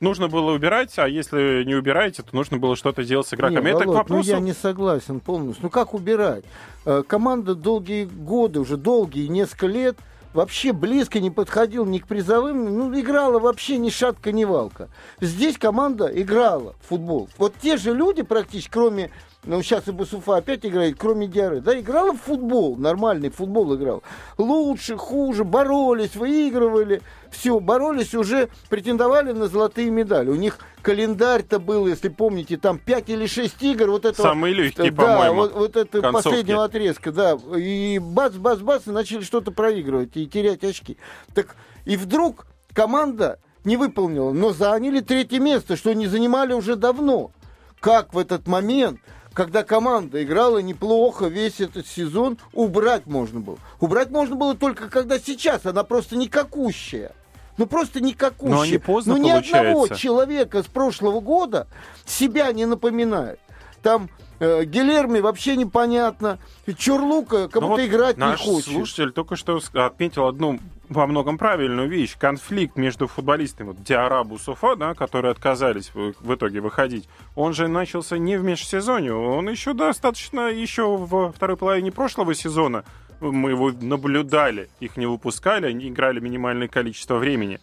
нужно 0.00 0.28
было 0.28 0.52
убирать, 0.52 0.98
а 0.98 1.08
если 1.08 1.64
не 1.64 1.74
убираете, 1.74 2.22
то 2.22 2.34
нужно 2.34 2.58
было 2.58 2.76
что-то 2.76 3.04
делать 3.04 3.26
с 3.26 3.34
игроками. 3.34 3.64
Нет, 3.64 3.76
Это 3.76 3.86
Володь, 3.86 3.94
к 3.94 3.98
вопросу... 3.98 4.30
ну 4.30 4.36
я 4.36 4.40
не 4.40 4.52
согласен 4.52 5.20
полностью. 5.20 5.64
Ну 5.64 5.70
как 5.70 5.94
убирать? 5.94 6.44
Э, 6.84 7.02
команда 7.06 7.54
долгие 7.54 8.04
годы, 8.04 8.60
уже 8.60 8.76
долгие, 8.76 9.26
несколько 9.26 9.66
лет 9.66 9.96
вообще 10.34 10.72
близко 10.72 11.20
не 11.20 11.30
подходил 11.30 11.86
ни 11.86 11.98
к 11.98 12.06
призовым, 12.06 12.76
ну, 12.76 13.00
играла 13.00 13.38
вообще 13.38 13.78
ни 13.78 13.88
шатка, 13.88 14.32
ни 14.32 14.44
валка. 14.44 14.88
Здесь 15.20 15.56
команда 15.56 16.06
играла 16.06 16.74
в 16.82 16.88
футбол. 16.88 17.28
Вот 17.38 17.54
те 17.62 17.76
же 17.76 17.94
люди 17.94 18.22
практически, 18.22 18.70
кроме 18.70 19.10
ну, 19.46 19.62
сейчас 19.62 19.88
и 19.88 19.92
Басуфа 19.92 20.36
опять 20.36 20.64
играет, 20.64 20.96
кроме 20.98 21.26
Диары. 21.26 21.60
Да, 21.60 21.78
играла 21.78 22.12
в 22.12 22.20
футбол, 22.20 22.76
нормальный 22.76 23.30
футбол 23.30 23.74
играл. 23.76 24.02
Лучше, 24.38 24.96
хуже, 24.96 25.44
боролись, 25.44 26.16
выигрывали. 26.16 27.02
Все, 27.30 27.58
боролись, 27.60 28.14
уже 28.14 28.48
претендовали 28.70 29.32
на 29.32 29.48
золотые 29.48 29.90
медали. 29.90 30.30
У 30.30 30.36
них 30.36 30.58
календарь-то 30.82 31.58
был, 31.58 31.86
если 31.86 32.08
помните, 32.08 32.56
там 32.56 32.78
5 32.78 33.10
или 33.10 33.26
6 33.26 33.62
игр. 33.62 33.90
Вот 33.90 34.04
это 34.04 34.22
Самые 34.22 34.54
легкие, 34.54 34.90
да, 34.90 35.02
по-моему, 35.02 35.36
вот, 35.42 35.52
вот 35.54 35.76
это 35.76 36.00
концовки. 36.00 36.24
последнего 36.24 36.64
отрезка, 36.64 37.12
да. 37.12 37.38
И 37.56 37.98
бац-бац-бац, 37.98 38.86
и 38.86 38.90
начали 38.90 39.22
что-то 39.22 39.50
проигрывать 39.50 40.16
и 40.16 40.26
терять 40.26 40.64
очки. 40.64 40.96
Так, 41.34 41.56
и 41.84 41.96
вдруг 41.96 42.46
команда 42.72 43.38
не 43.64 43.76
выполнила, 43.76 44.32
но 44.32 44.52
заняли 44.52 45.00
третье 45.00 45.40
место, 45.40 45.76
что 45.76 45.92
не 45.92 46.06
занимали 46.06 46.52
уже 46.52 46.76
давно. 46.76 47.32
Как 47.80 48.14
в 48.14 48.18
этот 48.18 48.46
момент 48.46 49.00
когда 49.34 49.64
команда 49.64 50.22
играла 50.22 50.58
неплохо 50.58 51.26
весь 51.26 51.60
этот 51.60 51.86
сезон, 51.86 52.38
убрать 52.52 53.06
можно 53.06 53.40
было. 53.40 53.58
Убрать 53.80 54.10
можно 54.10 54.36
было 54.36 54.54
только 54.56 54.88
когда 54.88 55.18
сейчас 55.18 55.66
она 55.66 55.82
просто 55.82 56.16
никакущая. 56.16 57.12
Ну 57.56 57.66
просто 57.66 58.00
никакущая. 58.00 58.54
Но 58.54 58.60
они 58.62 58.78
поздно, 58.78 59.16
ну 59.16 59.22
ни 59.22 59.30
одного 59.30 59.72
получается. 59.80 60.02
человека 60.02 60.62
с 60.62 60.66
прошлого 60.66 61.20
года 61.20 61.66
себя 62.06 62.50
не 62.52 62.66
напоминает. 62.66 63.38
Там 63.82 64.08
э, 64.40 64.64
Гилерми 64.64 65.20
вообще 65.20 65.56
непонятно. 65.56 66.38
Чурлука 66.76 67.48
как 67.48 67.62
Ну 67.62 67.68
вот 67.68 67.80
играть 67.80 68.16
не 68.16 68.36
хочет. 68.36 68.72
слушатель 68.72 69.12
только 69.12 69.36
что 69.36 69.60
отметил 69.74 70.26
одну 70.26 70.58
во 70.88 71.06
многом 71.06 71.38
правильную 71.38 71.88
вещь. 71.88 72.16
Конфликт 72.18 72.76
между 72.76 73.06
футболистами 73.06 73.68
вот, 73.68 73.82
Диарабу 73.82 74.38
Суфа, 74.38 74.76
да, 74.76 74.94
которые 74.94 75.32
отказались 75.32 75.90
в, 75.94 76.12
в 76.20 76.34
итоге 76.34 76.60
выходить, 76.60 77.08
он 77.34 77.52
же 77.54 77.68
начался 77.68 78.18
не 78.18 78.36
в 78.36 78.44
межсезонье, 78.44 79.14
он 79.14 79.48
еще 79.48 79.72
достаточно, 79.72 80.48
еще 80.50 80.96
во 80.96 81.32
второй 81.32 81.56
половине 81.56 81.90
прошлого 81.92 82.34
сезона 82.34 82.84
мы 83.20 83.50
его 83.50 83.72
наблюдали, 83.80 84.68
их 84.80 84.96
не 84.96 85.06
выпускали, 85.06 85.66
они 85.66 85.88
играли 85.88 86.20
минимальное 86.20 86.68
количество 86.68 87.16
времени. 87.16 87.60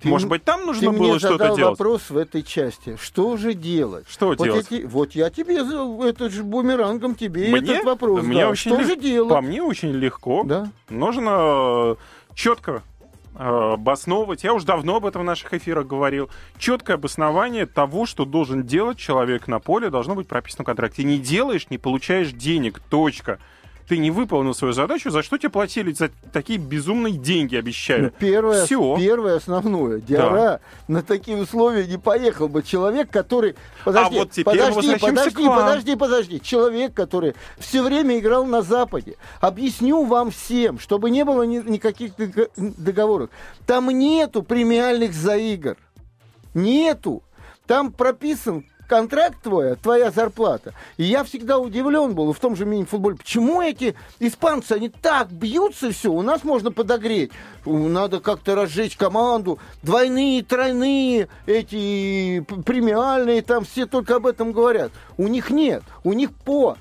Ты 0.00 0.08
Может 0.08 0.28
быть, 0.28 0.44
там 0.44 0.64
нужно 0.64 0.92
было 0.92 1.18
что-то 1.18 1.56
делать? 1.56 1.60
вопрос 1.78 2.08
в 2.08 2.16
этой 2.16 2.44
части. 2.44 2.96
Что 3.00 3.36
же 3.36 3.52
делать? 3.54 4.06
Что 4.08 4.26
вот 4.28 4.38
делать? 4.38 4.66
Я, 4.70 4.86
вот 4.86 5.12
я 5.12 5.28
тебе, 5.28 5.64
за- 5.64 5.98
это 6.06 6.30
же 6.30 6.44
бумерангом 6.44 7.16
тебе 7.16 7.48
Мне? 7.50 7.72
этот 7.74 7.84
вопрос. 7.84 8.22
Мне 8.22 8.42
дал. 8.42 8.52
очень 8.52 8.70
что 8.70 8.80
лег- 8.80 8.86
же 8.86 8.96
делать? 8.96 9.30
По 9.30 9.40
мне 9.40 9.60
очень 9.60 9.90
легко. 9.90 10.44
Да. 10.44 10.70
Нужно 10.88 11.96
четко 12.38 12.82
обосновывать, 13.34 14.44
я 14.44 14.54
уже 14.54 14.64
давно 14.64 14.96
об 14.96 15.06
этом 15.06 15.22
в 15.22 15.24
наших 15.24 15.52
эфирах 15.54 15.86
говорил, 15.86 16.30
четкое 16.58 16.96
обоснование 16.96 17.66
того, 17.66 18.06
что 18.06 18.24
должен 18.24 18.64
делать 18.64 18.98
человек 18.98 19.48
на 19.48 19.58
поле, 19.60 19.90
должно 19.90 20.14
быть 20.14 20.28
прописано 20.28 20.64
в 20.64 20.66
контракте. 20.66 21.04
Не 21.04 21.18
делаешь, 21.18 21.68
не 21.70 21.78
получаешь 21.78 22.32
денег, 22.32 22.80
точка. 22.80 23.38
Ты 23.88 23.96
не 23.96 24.10
выполнил 24.10 24.54
свою 24.54 24.74
задачу, 24.74 25.10
за 25.10 25.22
что 25.22 25.38
тебе 25.38 25.48
платили 25.48 25.92
за 25.92 26.10
такие 26.30 26.58
безумные 26.58 27.14
деньги, 27.16 27.54
Ну, 27.54 27.60
обещаю. 27.60 28.12
первое, 28.18 28.66
Всё. 28.66 28.96
первое 28.98 29.36
основное. 29.36 30.00
Диара 30.00 30.60
на 30.88 31.02
такие 31.02 31.38
условия 31.38 31.86
не 31.86 31.96
поехал 31.98 32.48
бы. 32.50 32.62
Человек, 32.62 33.10
который... 33.10 33.54
Подожди, 33.84 34.16
А 34.16 34.18
вот 34.18 34.30
теперь 34.30 34.44
подожди, 34.44 34.74
возвращаемся 34.74 35.06
подожди, 35.08 35.46
подожди, 35.48 35.96
подожди. 35.96 36.40
Человек, 36.42 36.92
который 36.92 37.34
все 37.58 37.82
время 37.82 38.18
играл 38.18 38.44
на 38.44 38.60
Западе. 38.60 39.16
Объясню 39.40 40.04
вам 40.04 40.30
всем, 40.32 40.78
чтобы 40.78 41.08
не 41.10 41.24
было 41.24 41.44
ни- 41.44 41.66
никаких 41.66 42.12
дог- 42.16 42.50
договоров. 42.56 43.30
Там 43.66 43.88
нету 43.88 44.42
премиальных 44.42 45.14
заигр. 45.14 45.78
Нету. 46.52 47.22
Там 47.66 47.92
прописан 47.92 48.64
контракт 48.88 49.42
твой, 49.42 49.76
твоя 49.76 50.10
зарплата. 50.10 50.74
И 50.96 51.04
я 51.04 51.22
всегда 51.22 51.58
удивлен 51.58 52.14
был 52.14 52.32
в 52.32 52.40
том 52.40 52.56
же 52.56 52.64
мини-футболе. 52.64 53.16
Почему 53.16 53.62
эти 53.62 53.94
испанцы, 54.18 54.72
они 54.72 54.88
так 54.88 55.30
бьются 55.30 55.92
все? 55.92 56.10
У 56.10 56.22
нас 56.22 56.42
можно 56.42 56.72
подогреть. 56.72 57.30
Надо 57.64 58.20
как-то 58.20 58.54
разжечь 58.54 58.96
команду. 58.96 59.58
Двойные, 59.82 60.42
тройные, 60.42 61.28
эти 61.46 62.40
премиальные, 62.40 63.42
там 63.42 63.64
все 63.64 63.86
только 63.86 64.16
об 64.16 64.26
этом 64.26 64.52
говорят. 64.52 64.90
У 65.16 65.28
них 65.28 65.50
нет. 65.50 65.82
У 66.02 66.14
них 66.14 66.32
по 66.32 66.76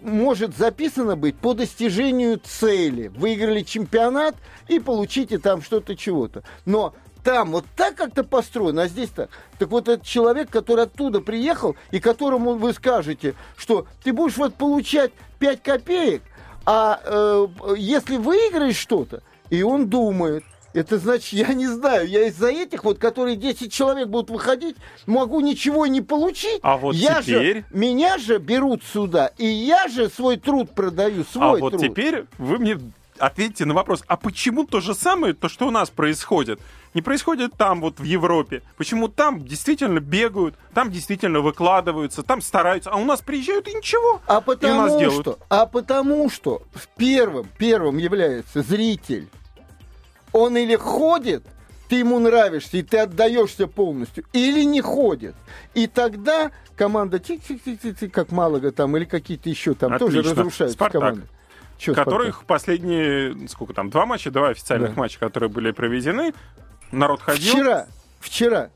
может 0.00 0.56
записано 0.56 1.16
быть 1.16 1.36
по 1.36 1.54
достижению 1.54 2.38
цели. 2.42 3.08
Выиграли 3.08 3.62
чемпионат 3.62 4.36
и 4.68 4.78
получите 4.78 5.38
там 5.38 5.62
что-то 5.62 5.96
чего-то. 5.96 6.42
Но 6.66 6.94
там 7.26 7.50
вот 7.50 7.64
так 7.74 7.96
как-то 7.96 8.22
построено, 8.22 8.82
а 8.82 8.86
здесь 8.86 9.10
так. 9.10 9.30
Так 9.58 9.68
вот 9.70 9.88
этот 9.88 10.06
человек, 10.06 10.48
который 10.48 10.84
оттуда 10.84 11.20
приехал, 11.20 11.74
и 11.90 11.98
которому 11.98 12.54
вы 12.54 12.72
скажете, 12.72 13.34
что 13.56 13.88
ты 14.04 14.12
будешь 14.12 14.36
вот 14.36 14.54
получать 14.54 15.10
5 15.40 15.60
копеек, 15.60 16.22
а 16.64 17.00
э, 17.04 17.46
если 17.76 18.16
выиграешь 18.16 18.76
что-то, 18.76 19.24
и 19.50 19.64
он 19.64 19.88
думает, 19.88 20.44
это 20.72 20.98
значит, 20.98 21.32
я 21.32 21.52
не 21.52 21.66
знаю, 21.66 22.06
я 22.06 22.28
из-за 22.28 22.46
этих 22.46 22.84
вот, 22.84 22.98
которые 22.98 23.34
10 23.34 23.72
человек 23.72 24.06
будут 24.06 24.30
выходить, 24.30 24.76
могу 25.06 25.40
ничего 25.40 25.88
не 25.88 26.02
получить. 26.02 26.60
А 26.62 26.76
вот 26.76 26.94
я 26.94 27.22
теперь- 27.22 27.56
Же, 27.56 27.64
меня 27.72 28.18
же 28.18 28.38
берут 28.38 28.84
сюда, 28.84 29.32
и 29.36 29.46
я 29.46 29.88
же 29.88 30.08
свой 30.10 30.36
труд 30.36 30.70
продаю, 30.70 31.24
свой 31.24 31.58
а 31.58 31.60
вот 31.60 31.70
труд. 31.70 31.82
теперь 31.82 32.26
вы 32.38 32.58
мне 32.58 32.78
ответьте 33.18 33.64
на 33.64 33.74
вопрос, 33.74 34.04
а 34.06 34.16
почему 34.16 34.64
то 34.64 34.80
же 34.80 34.94
самое, 34.94 35.34
то, 35.34 35.48
что 35.48 35.66
у 35.66 35.70
нас 35.70 35.90
происходит, 35.90 36.60
не 36.96 37.02
происходит 37.02 37.52
там, 37.56 37.82
вот 37.82 38.00
в 38.00 38.04
Европе? 38.04 38.62
Почему 38.78 39.08
там 39.08 39.44
действительно 39.44 40.00
бегают, 40.00 40.54
там 40.74 40.90
действительно 40.90 41.40
выкладываются, 41.40 42.22
там 42.22 42.40
стараются, 42.40 42.90
а 42.90 42.96
у 42.96 43.04
нас 43.04 43.20
приезжают 43.20 43.68
и 43.68 43.74
ничего? 43.74 44.20
А 44.26 44.38
И 44.38 44.38
у 44.38 44.38
нас 44.38 44.44
потому 44.46 44.98
делают. 44.98 45.20
что, 45.20 45.38
а 45.50 45.66
потому 45.66 46.30
что 46.30 46.62
первым, 46.96 47.46
первым 47.58 47.98
является 47.98 48.62
зритель. 48.62 49.28
Он 50.32 50.56
или 50.56 50.74
ходит, 50.74 51.44
ты 51.88 51.96
ему 51.96 52.18
нравишься, 52.18 52.78
и 52.78 52.82
ты 52.82 52.98
отдаешься 52.98 53.66
полностью, 53.66 54.24
или 54.32 54.64
не 54.64 54.80
ходит. 54.80 55.34
И 55.74 55.86
тогда 55.86 56.50
команда 56.76 57.18
тик-тик-тик-тик, 57.18 58.10
как 58.10 58.32
Малага 58.32 58.72
там, 58.72 58.96
или 58.96 59.04
какие-то 59.04 59.50
еще 59.50 59.74
там 59.74 59.98
тоже 59.98 60.20
Отлично. 60.20 60.30
разрушаются 60.40 60.74
«Спартак». 60.76 61.00
команды. 61.00 61.22
Чё 61.78 61.92
которых 61.94 62.44
последние, 62.44 63.48
сколько 63.48 63.74
там, 63.74 63.90
два 63.90 64.06
матча, 64.06 64.30
два 64.30 64.48
официальных 64.48 64.94
Да. 64.94 65.00
матча, 65.00 65.18
которые 65.18 65.50
были 65.50 65.72
проведены, 65.72 66.32
народ 66.92 67.20
ходил. 67.20 67.52
Вчера, 67.54 67.86
вчера, 68.20 68.70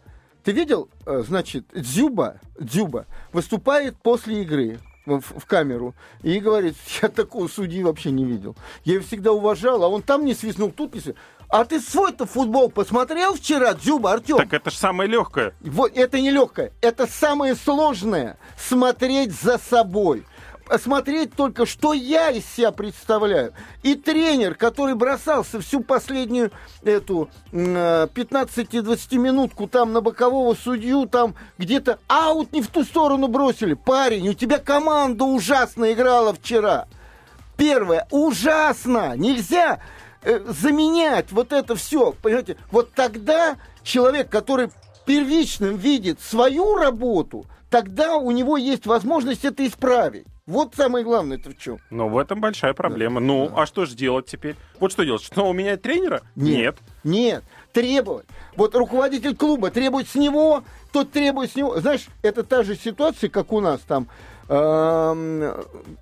ты 0.44 0.52
видел, 0.52 0.88
э, 1.06 1.22
значит, 1.26 1.66
Дзюба, 1.74 2.36
Дзюба 2.58 3.06
выступает 3.32 3.96
после 3.96 4.42
игры 4.42 4.80
в, 5.06 5.20
в 5.20 5.46
камеру 5.46 5.94
и 6.22 6.38
говорит, 6.38 6.76
я 7.02 7.08
такого 7.08 7.48
судьи 7.48 7.82
вообще 7.82 8.10
не 8.10 8.24
видел. 8.24 8.56
Я 8.84 8.94
его 8.94 9.04
всегда 9.04 9.32
уважал, 9.32 9.82
а 9.84 9.88
он 9.88 10.02
там 10.02 10.24
не 10.24 10.34
свистнул, 10.34 10.70
тут 10.70 10.94
не 10.94 11.00
свистнул. 11.00 11.22
А 11.50 11.64
ты 11.64 11.80
свой-то 11.80 12.26
футбол 12.26 12.70
посмотрел 12.70 13.34
вчера, 13.34 13.74
Дзюба, 13.74 14.12
Артем? 14.12 14.36
Так 14.36 14.54
это 14.54 14.70
же 14.70 14.76
самое 14.76 15.10
легкое. 15.10 15.52
Вот 15.60 15.96
это 15.96 16.20
не 16.20 16.30
легкое. 16.30 16.72
Это 16.80 17.08
самое 17.08 17.56
сложное. 17.56 18.38
Смотреть 18.56 19.32
за 19.32 19.58
собой. 19.58 20.24
Смотреть 20.78 21.34
только, 21.34 21.66
что 21.66 21.92
я 21.92 22.30
из 22.30 22.46
себя 22.46 22.70
представляю. 22.70 23.52
И 23.82 23.94
тренер, 23.94 24.54
который 24.54 24.94
бросался 24.94 25.60
всю 25.60 25.80
последнюю 25.80 26.52
эту 26.82 27.28
м, 27.52 27.76
э, 27.76 28.06
15-20 28.14 29.18
минутку 29.18 29.66
там 29.66 29.92
на 29.92 30.00
бокового 30.00 30.54
судью, 30.54 31.06
там 31.06 31.34
где-то 31.58 31.98
аут 32.06 32.52
не 32.52 32.62
в 32.62 32.68
ту 32.68 32.84
сторону 32.84 33.26
бросили. 33.26 33.74
Парень, 33.74 34.28
у 34.28 34.34
тебя 34.34 34.58
команда 34.58 35.24
ужасно 35.24 35.92
играла 35.92 36.34
вчера. 36.34 36.86
Первое, 37.56 38.06
ужасно. 38.10 39.16
Нельзя 39.16 39.80
э, 40.22 40.40
заменять 40.46 41.32
вот 41.32 41.52
это 41.52 41.74
все. 41.74 42.12
Понимаете, 42.22 42.56
вот 42.70 42.92
тогда 42.92 43.56
человек, 43.82 44.30
который 44.30 44.70
первичным 45.04 45.76
видит 45.76 46.20
свою 46.20 46.76
работу, 46.76 47.44
тогда 47.70 48.16
у 48.16 48.30
него 48.30 48.56
есть 48.56 48.86
возможность 48.86 49.44
это 49.44 49.66
исправить. 49.66 50.26
Вот 50.46 50.74
самое 50.74 51.04
главное 51.04 51.38
это 51.38 51.50
в 51.50 51.58
чем. 51.58 51.78
Но 51.90 52.08
в 52.08 52.18
этом 52.18 52.40
большая 52.40 52.74
проблема. 52.74 53.20
Ну, 53.20 53.52
а 53.54 53.66
что 53.66 53.86
же 53.86 53.94
делать 53.94 54.26
теперь? 54.26 54.56
Вот 54.80 54.90
что 54.90 55.04
делать? 55.04 55.22
Снова 55.22 55.52
менять 55.52 55.80
тренера? 55.80 56.22
Нет. 56.34 56.76
Нет. 57.04 57.44
Требовать. 57.72 58.26
Вот 58.56 58.74
руководитель 58.74 59.36
клуба 59.36 59.70
требует 59.70 60.08
с 60.08 60.16
него, 60.16 60.64
тот 60.92 61.12
требует 61.12 61.52
с 61.52 61.54
него. 61.54 61.78
Знаешь, 61.78 62.06
это 62.22 62.42
та 62.42 62.64
же 62.64 62.74
ситуация, 62.74 63.30
как 63.30 63.52
у 63.52 63.60
нас 63.60 63.80
там 63.86 64.08
эм, 64.48 65.54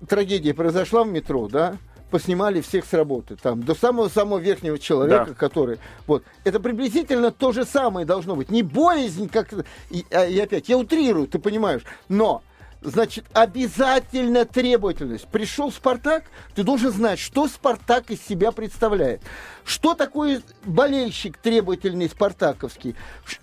трагедия 0.07 0.55
произошла 0.55 1.03
в 1.03 1.07
метро, 1.09 1.47
да? 1.47 1.77
Поснимали 2.09 2.61
всех 2.61 2.85
с 2.85 2.93
работы, 2.93 3.35
там, 3.35 3.61
до 3.63 3.75
самого-самого 3.75 4.39
верхнего 4.39 4.79
человека, 4.79 5.25
Да. 5.29 5.33
который... 5.33 5.77
Вот. 6.07 6.23
Это 6.43 6.59
приблизительно 6.59 7.31
то 7.31 7.51
же 7.51 7.65
самое 7.65 8.05
должно 8.05 8.35
быть. 8.35 8.49
Не 8.49 8.63
боязнь, 8.63 9.29
как... 9.29 9.53
И, 9.91 10.05
а, 10.11 10.25
и 10.25 10.39
опять, 10.39 10.69
я 10.69 10.77
утрирую, 10.77 11.27
ты 11.27 11.37
понимаешь. 11.37 11.83
Но 12.07 12.41
Значит, 12.81 13.25
обязательно 13.33 14.45
требовательность. 14.45 15.27
Пришел 15.27 15.69
Спартак, 15.71 16.23
ты 16.55 16.63
должен 16.63 16.91
знать, 16.91 17.19
что 17.19 17.47
Спартак 17.47 18.09
из 18.09 18.25
себя 18.25 18.53
представляет. 18.53 19.21
Что 19.65 19.95
такое 19.95 20.41
болельщик 20.63 21.37
требовательный 21.37 22.07
спартаковский? 22.07 22.95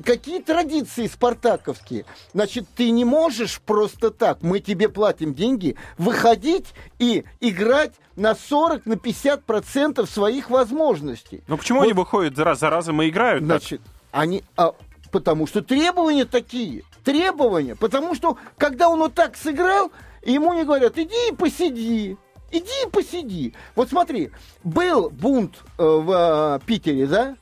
Какие 0.03 0.41
традиции 0.41 1.07
спартаковские? 1.07 2.07
Значит, 2.33 2.67
ты 2.75 2.91
не 2.91 3.05
можешь 3.05 3.61
просто 3.61 4.11
так, 4.11 4.43
мы 4.43 4.61
тебе 4.61 4.89
платим 4.89 5.35
деньги, 5.35 5.77
выходить 5.99 6.73
и 6.99 7.25
играть 7.41 7.93
на 8.17 8.35
40, 8.35 8.87
на 8.87 8.97
50 8.97 9.45
процентов 9.45 10.09
своих 10.09 10.49
возможностей. 10.49 11.43
Ну 11.47 11.59
почему 11.59 11.81
Вот 11.81 11.85
они 11.85 11.93
выходят 11.93 12.39
раз 12.39 12.61
за 12.61 12.71
разом 12.71 13.03
и 13.03 13.09
играют? 13.11 13.47
так? 13.47 13.61
Значит, 13.61 13.83
они... 14.13 14.43
а, 14.57 14.73
потому 15.17 15.47
что 15.47 15.63
требования 15.63 16.27
такие. 16.27 16.83
Требования. 17.03 17.75
Потому 17.75 18.15
что, 18.15 18.37
когда 18.59 18.91
он 18.91 18.99
вот 18.99 19.15
так 19.15 19.35
сыграл, 19.35 19.91
ему 20.23 20.53
не 20.53 20.65
говорят, 20.65 20.99
иди 20.99 21.31
и 21.31 21.35
посиди. 21.35 22.19
Иди 22.53 22.71
и 22.87 22.91
посиди. 22.91 23.55
Вот 23.75 23.89
смотри, 23.89 24.31
был 24.63 25.09
бунт 25.09 25.55
э, 25.79 25.83
в 25.83 26.59
э, 26.61 26.67
Питере, 26.67 27.07
да? 27.07 27.37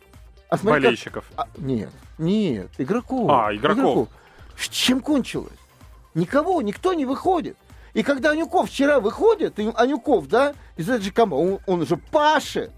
А 0.48 0.56
смотри, 0.56 0.82
как- 0.82 0.84
Болельщиков. 0.84 1.24
а, 1.36 1.48
нет, 1.58 1.90
нет, 2.16 2.68
игроков. 2.78 3.28
А, 3.28 3.52
игроков. 3.52 4.08
С 4.56 4.68
чем 4.68 5.00
кончилось? 5.00 5.58
Никого, 6.14 6.62
никто 6.62 6.94
не 6.94 7.06
выходит. 7.06 7.56
И 7.92 8.04
когда 8.04 8.30
Анюков 8.30 8.70
вчера 8.70 9.00
выходит, 9.00 9.58
и 9.58 9.68
Анюков, 9.74 10.28
да, 10.28 10.54
из 10.76 10.88
этой 10.88 11.02
же 11.02 11.10
команды, 11.10 11.54
он, 11.66 11.74
он 11.74 11.82
уже 11.82 11.96
пашет. 11.96 12.70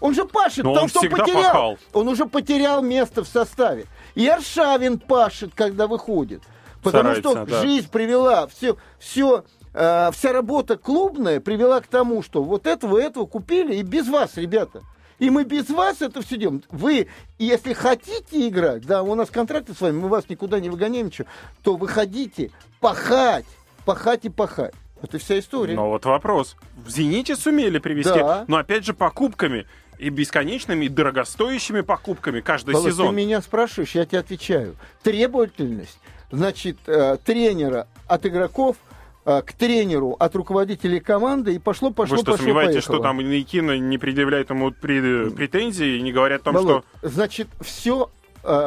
Он 0.00 0.14
же 0.14 0.24
пашет, 0.24 0.64
Но 0.64 0.70
потому 0.74 0.84
он 0.86 0.88
что 0.88 1.00
он 1.00 1.10
потерял. 1.10 1.42
пахал. 1.42 1.78
Он 1.92 2.08
уже 2.08 2.26
потерял 2.26 2.82
место 2.82 3.22
в 3.22 3.28
составе. 3.28 3.86
И 4.14 4.26
Аршавин 4.26 4.98
пашет, 4.98 5.52
когда 5.54 5.86
выходит. 5.86 6.42
Потому 6.82 7.14
Старается, 7.14 7.30
что 7.30 7.46
да. 7.46 7.62
жизнь 7.62 7.88
привела, 7.90 8.46
все, 8.48 8.76
все, 8.98 9.44
э, 9.72 10.10
вся 10.12 10.32
работа 10.32 10.76
клубная 10.76 11.40
привела 11.40 11.80
к 11.80 11.86
тому, 11.86 12.22
что 12.22 12.42
вот 12.42 12.66
этого, 12.66 12.98
этого 12.98 13.24
купили 13.26 13.76
и 13.76 13.82
без 13.82 14.08
вас, 14.08 14.36
ребята. 14.36 14.82
И 15.20 15.30
мы 15.30 15.44
без 15.44 15.70
вас 15.70 16.02
это 16.02 16.20
все 16.22 16.36
делаем. 16.36 16.64
Вы, 16.70 17.06
если 17.38 17.72
хотите 17.72 18.48
играть, 18.48 18.84
да, 18.84 19.04
у 19.04 19.14
нас 19.14 19.30
контракты 19.30 19.72
с 19.72 19.80
вами, 19.80 20.00
мы 20.00 20.08
вас 20.08 20.28
никуда 20.28 20.58
не 20.58 20.68
выгоняем, 20.68 21.06
ничего, 21.06 21.28
то 21.62 21.76
выходите 21.76 22.50
пахать, 22.80 23.46
пахать 23.84 24.24
и 24.24 24.28
пахать. 24.28 24.74
Это 25.00 25.18
вся 25.18 25.38
история. 25.38 25.74
Но 25.74 25.90
вот 25.90 26.04
вопрос. 26.04 26.56
В 26.76 26.90
«Зените» 26.90 27.36
сумели 27.36 27.78
привести, 27.78 28.18
Да. 28.18 28.44
но 28.48 28.56
опять 28.56 28.84
же 28.84 28.94
покупками. 28.94 29.66
И 30.02 30.08
бесконечными, 30.08 30.86
и 30.86 30.88
дорогостоящими 30.88 31.80
покупками 31.82 32.40
каждый 32.40 32.74
Володь, 32.74 32.90
сезон. 32.90 33.10
ты 33.10 33.14
меня 33.14 33.40
спрашиваешь, 33.40 33.94
я 33.94 34.04
тебе 34.04 34.18
отвечаю. 34.18 34.74
Требовательность, 35.04 35.96
значит, 36.32 36.76
э, 36.86 37.18
тренера 37.24 37.86
от 38.08 38.26
игроков 38.26 38.76
э, 39.24 39.42
к 39.42 39.52
тренеру 39.52 40.16
от 40.18 40.34
руководителей 40.34 40.98
команды 40.98 41.54
и 41.54 41.60
пошло, 41.60 41.92
пошло, 41.92 42.16
Вы 42.16 42.22
что, 42.22 42.32
пошло, 42.32 42.38
сомневаетесь, 42.38 42.84
поехало. 42.84 42.96
что 42.96 43.02
там 43.04 43.18
Никина 43.18 43.78
не 43.78 43.96
предъявляет 43.96 44.50
ему 44.50 44.70
пре- 44.70 45.30
претензий 45.30 45.98
и 45.98 46.02
не 46.02 46.10
говорят 46.10 46.40
о 46.40 46.44
том, 46.46 46.54
Володь, 46.54 46.84
что... 46.98 47.08
Значит, 47.08 47.46
все, 47.60 48.10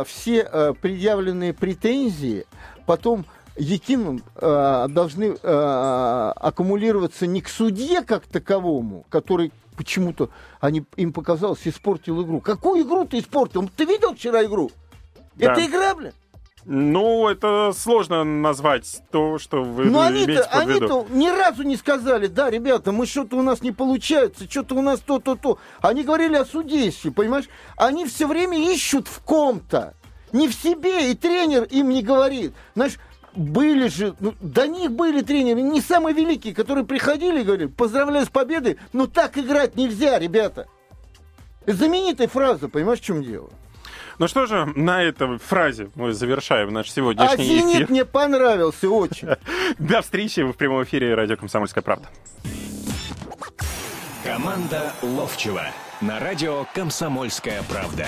все 0.06 0.50
э, 0.50 0.74
предъявленные 0.82 1.54
претензии 1.54 2.46
потом 2.86 3.26
Якимом 3.58 4.22
э, 4.36 4.86
должны 4.90 5.36
э, 5.42 6.34
аккумулироваться 6.36 7.28
не 7.28 7.42
к 7.42 7.50
судье 7.50 8.04
как 8.04 8.26
таковому, 8.26 9.06
который 9.10 9.52
почему-то 9.76 10.30
они, 10.60 10.84
им 10.96 11.14
показалось 11.14 11.68
испортил 11.68 12.24
игру. 12.24 12.42
Какую 12.42 12.84
игру 12.84 13.06
ты 13.06 13.20
испортил? 13.20 13.70
Ты 13.76 13.86
видел 13.86 14.16
вчера 14.16 14.44
игру? 14.46 14.72
Да. 15.36 15.52
Это 15.52 15.66
игра, 15.66 15.96
блин. 15.96 16.14
Ну, 16.68 17.28
это 17.28 17.74
сложно 17.78 18.24
назвать 18.24 19.04
то, 19.12 19.38
что 19.38 19.64
вы 19.64 19.86
Но 19.86 20.10
имеете 20.10 20.42
они-то, 20.42 20.50
под 20.50 20.68
виду. 20.68 21.00
они-то 21.00 21.14
ни 21.14 21.30
разу 21.30 21.62
не 21.62 21.76
сказали, 21.78 22.26
да, 22.26 22.50
ребята, 22.50 22.92
мы 22.92 23.06
что-то 23.06 23.38
у 23.38 23.44
нас 23.44 23.62
не 23.62 23.72
получается, 23.72 24.50
что-то 24.50 24.74
у 24.74 24.82
нас 24.82 25.00
то-то-то. 25.00 25.60
Они 25.82 26.04
говорили 26.04 26.36
о 26.36 26.44
судействе, 26.44 27.12
понимаешь? 27.12 27.46
Они 27.78 28.06
все 28.08 28.26
время 28.26 28.58
ищут 28.58 29.08
в 29.08 29.20
ком-то, 29.20 29.94
не 30.32 30.48
в 30.48 30.56
себе, 30.56 31.12
и 31.12 31.16
тренер 31.16 31.66
им 31.66 31.90
не 31.90 32.02
говорит. 32.02 32.54
Знаешь, 32.74 32.98
были 33.36 33.88
же, 33.88 34.16
ну, 34.20 34.34
до 34.40 34.68
них 34.68 34.92
были 34.92 35.22
тренеры, 35.22 35.62
не 35.62 35.82
самые 35.82 36.16
великие, 36.16 36.54
которые 36.54 36.86
приходили 36.86 37.42
и 37.42 37.44
говорили, 37.44 37.68
поздравляю 37.68 38.26
с 38.26 38.30
победой, 38.30 38.78
но 38.94 39.08
так 39.08 39.38
играть 39.38 39.76
нельзя, 39.76 40.18
ребята. 40.20 40.68
Знаменитая 41.66 42.28
фраза, 42.28 42.70
понимаешь, 42.70 43.00
в 43.00 43.04
чем 43.04 43.24
дело? 43.24 43.50
Ну 44.18 44.28
что 44.28 44.46
же, 44.46 44.66
на 44.76 45.04
этой 45.04 45.38
фразе 45.40 45.90
мы 45.96 46.14
завершаем 46.14 46.72
наш 46.72 46.88
А 46.88 46.92
сегодняшний 46.92 47.46
«Зенит» 47.46 47.76
эфир. 47.76 47.90
мне 47.92 48.06
понравился 48.06 48.90
очень. 48.90 49.30
До 49.80 50.02
встречи 50.02 50.40
в 50.42 50.54
прямом 50.54 50.84
эфире 50.84 51.16
радио 51.16 51.36
«Комсомольская 51.36 51.84
правда». 51.84 52.08
Команда 54.24 54.94
Ловчева 55.02 55.68
на 56.02 56.20
радио 56.20 56.66
«Комсомольская 56.74 57.62
правда». 57.70 58.08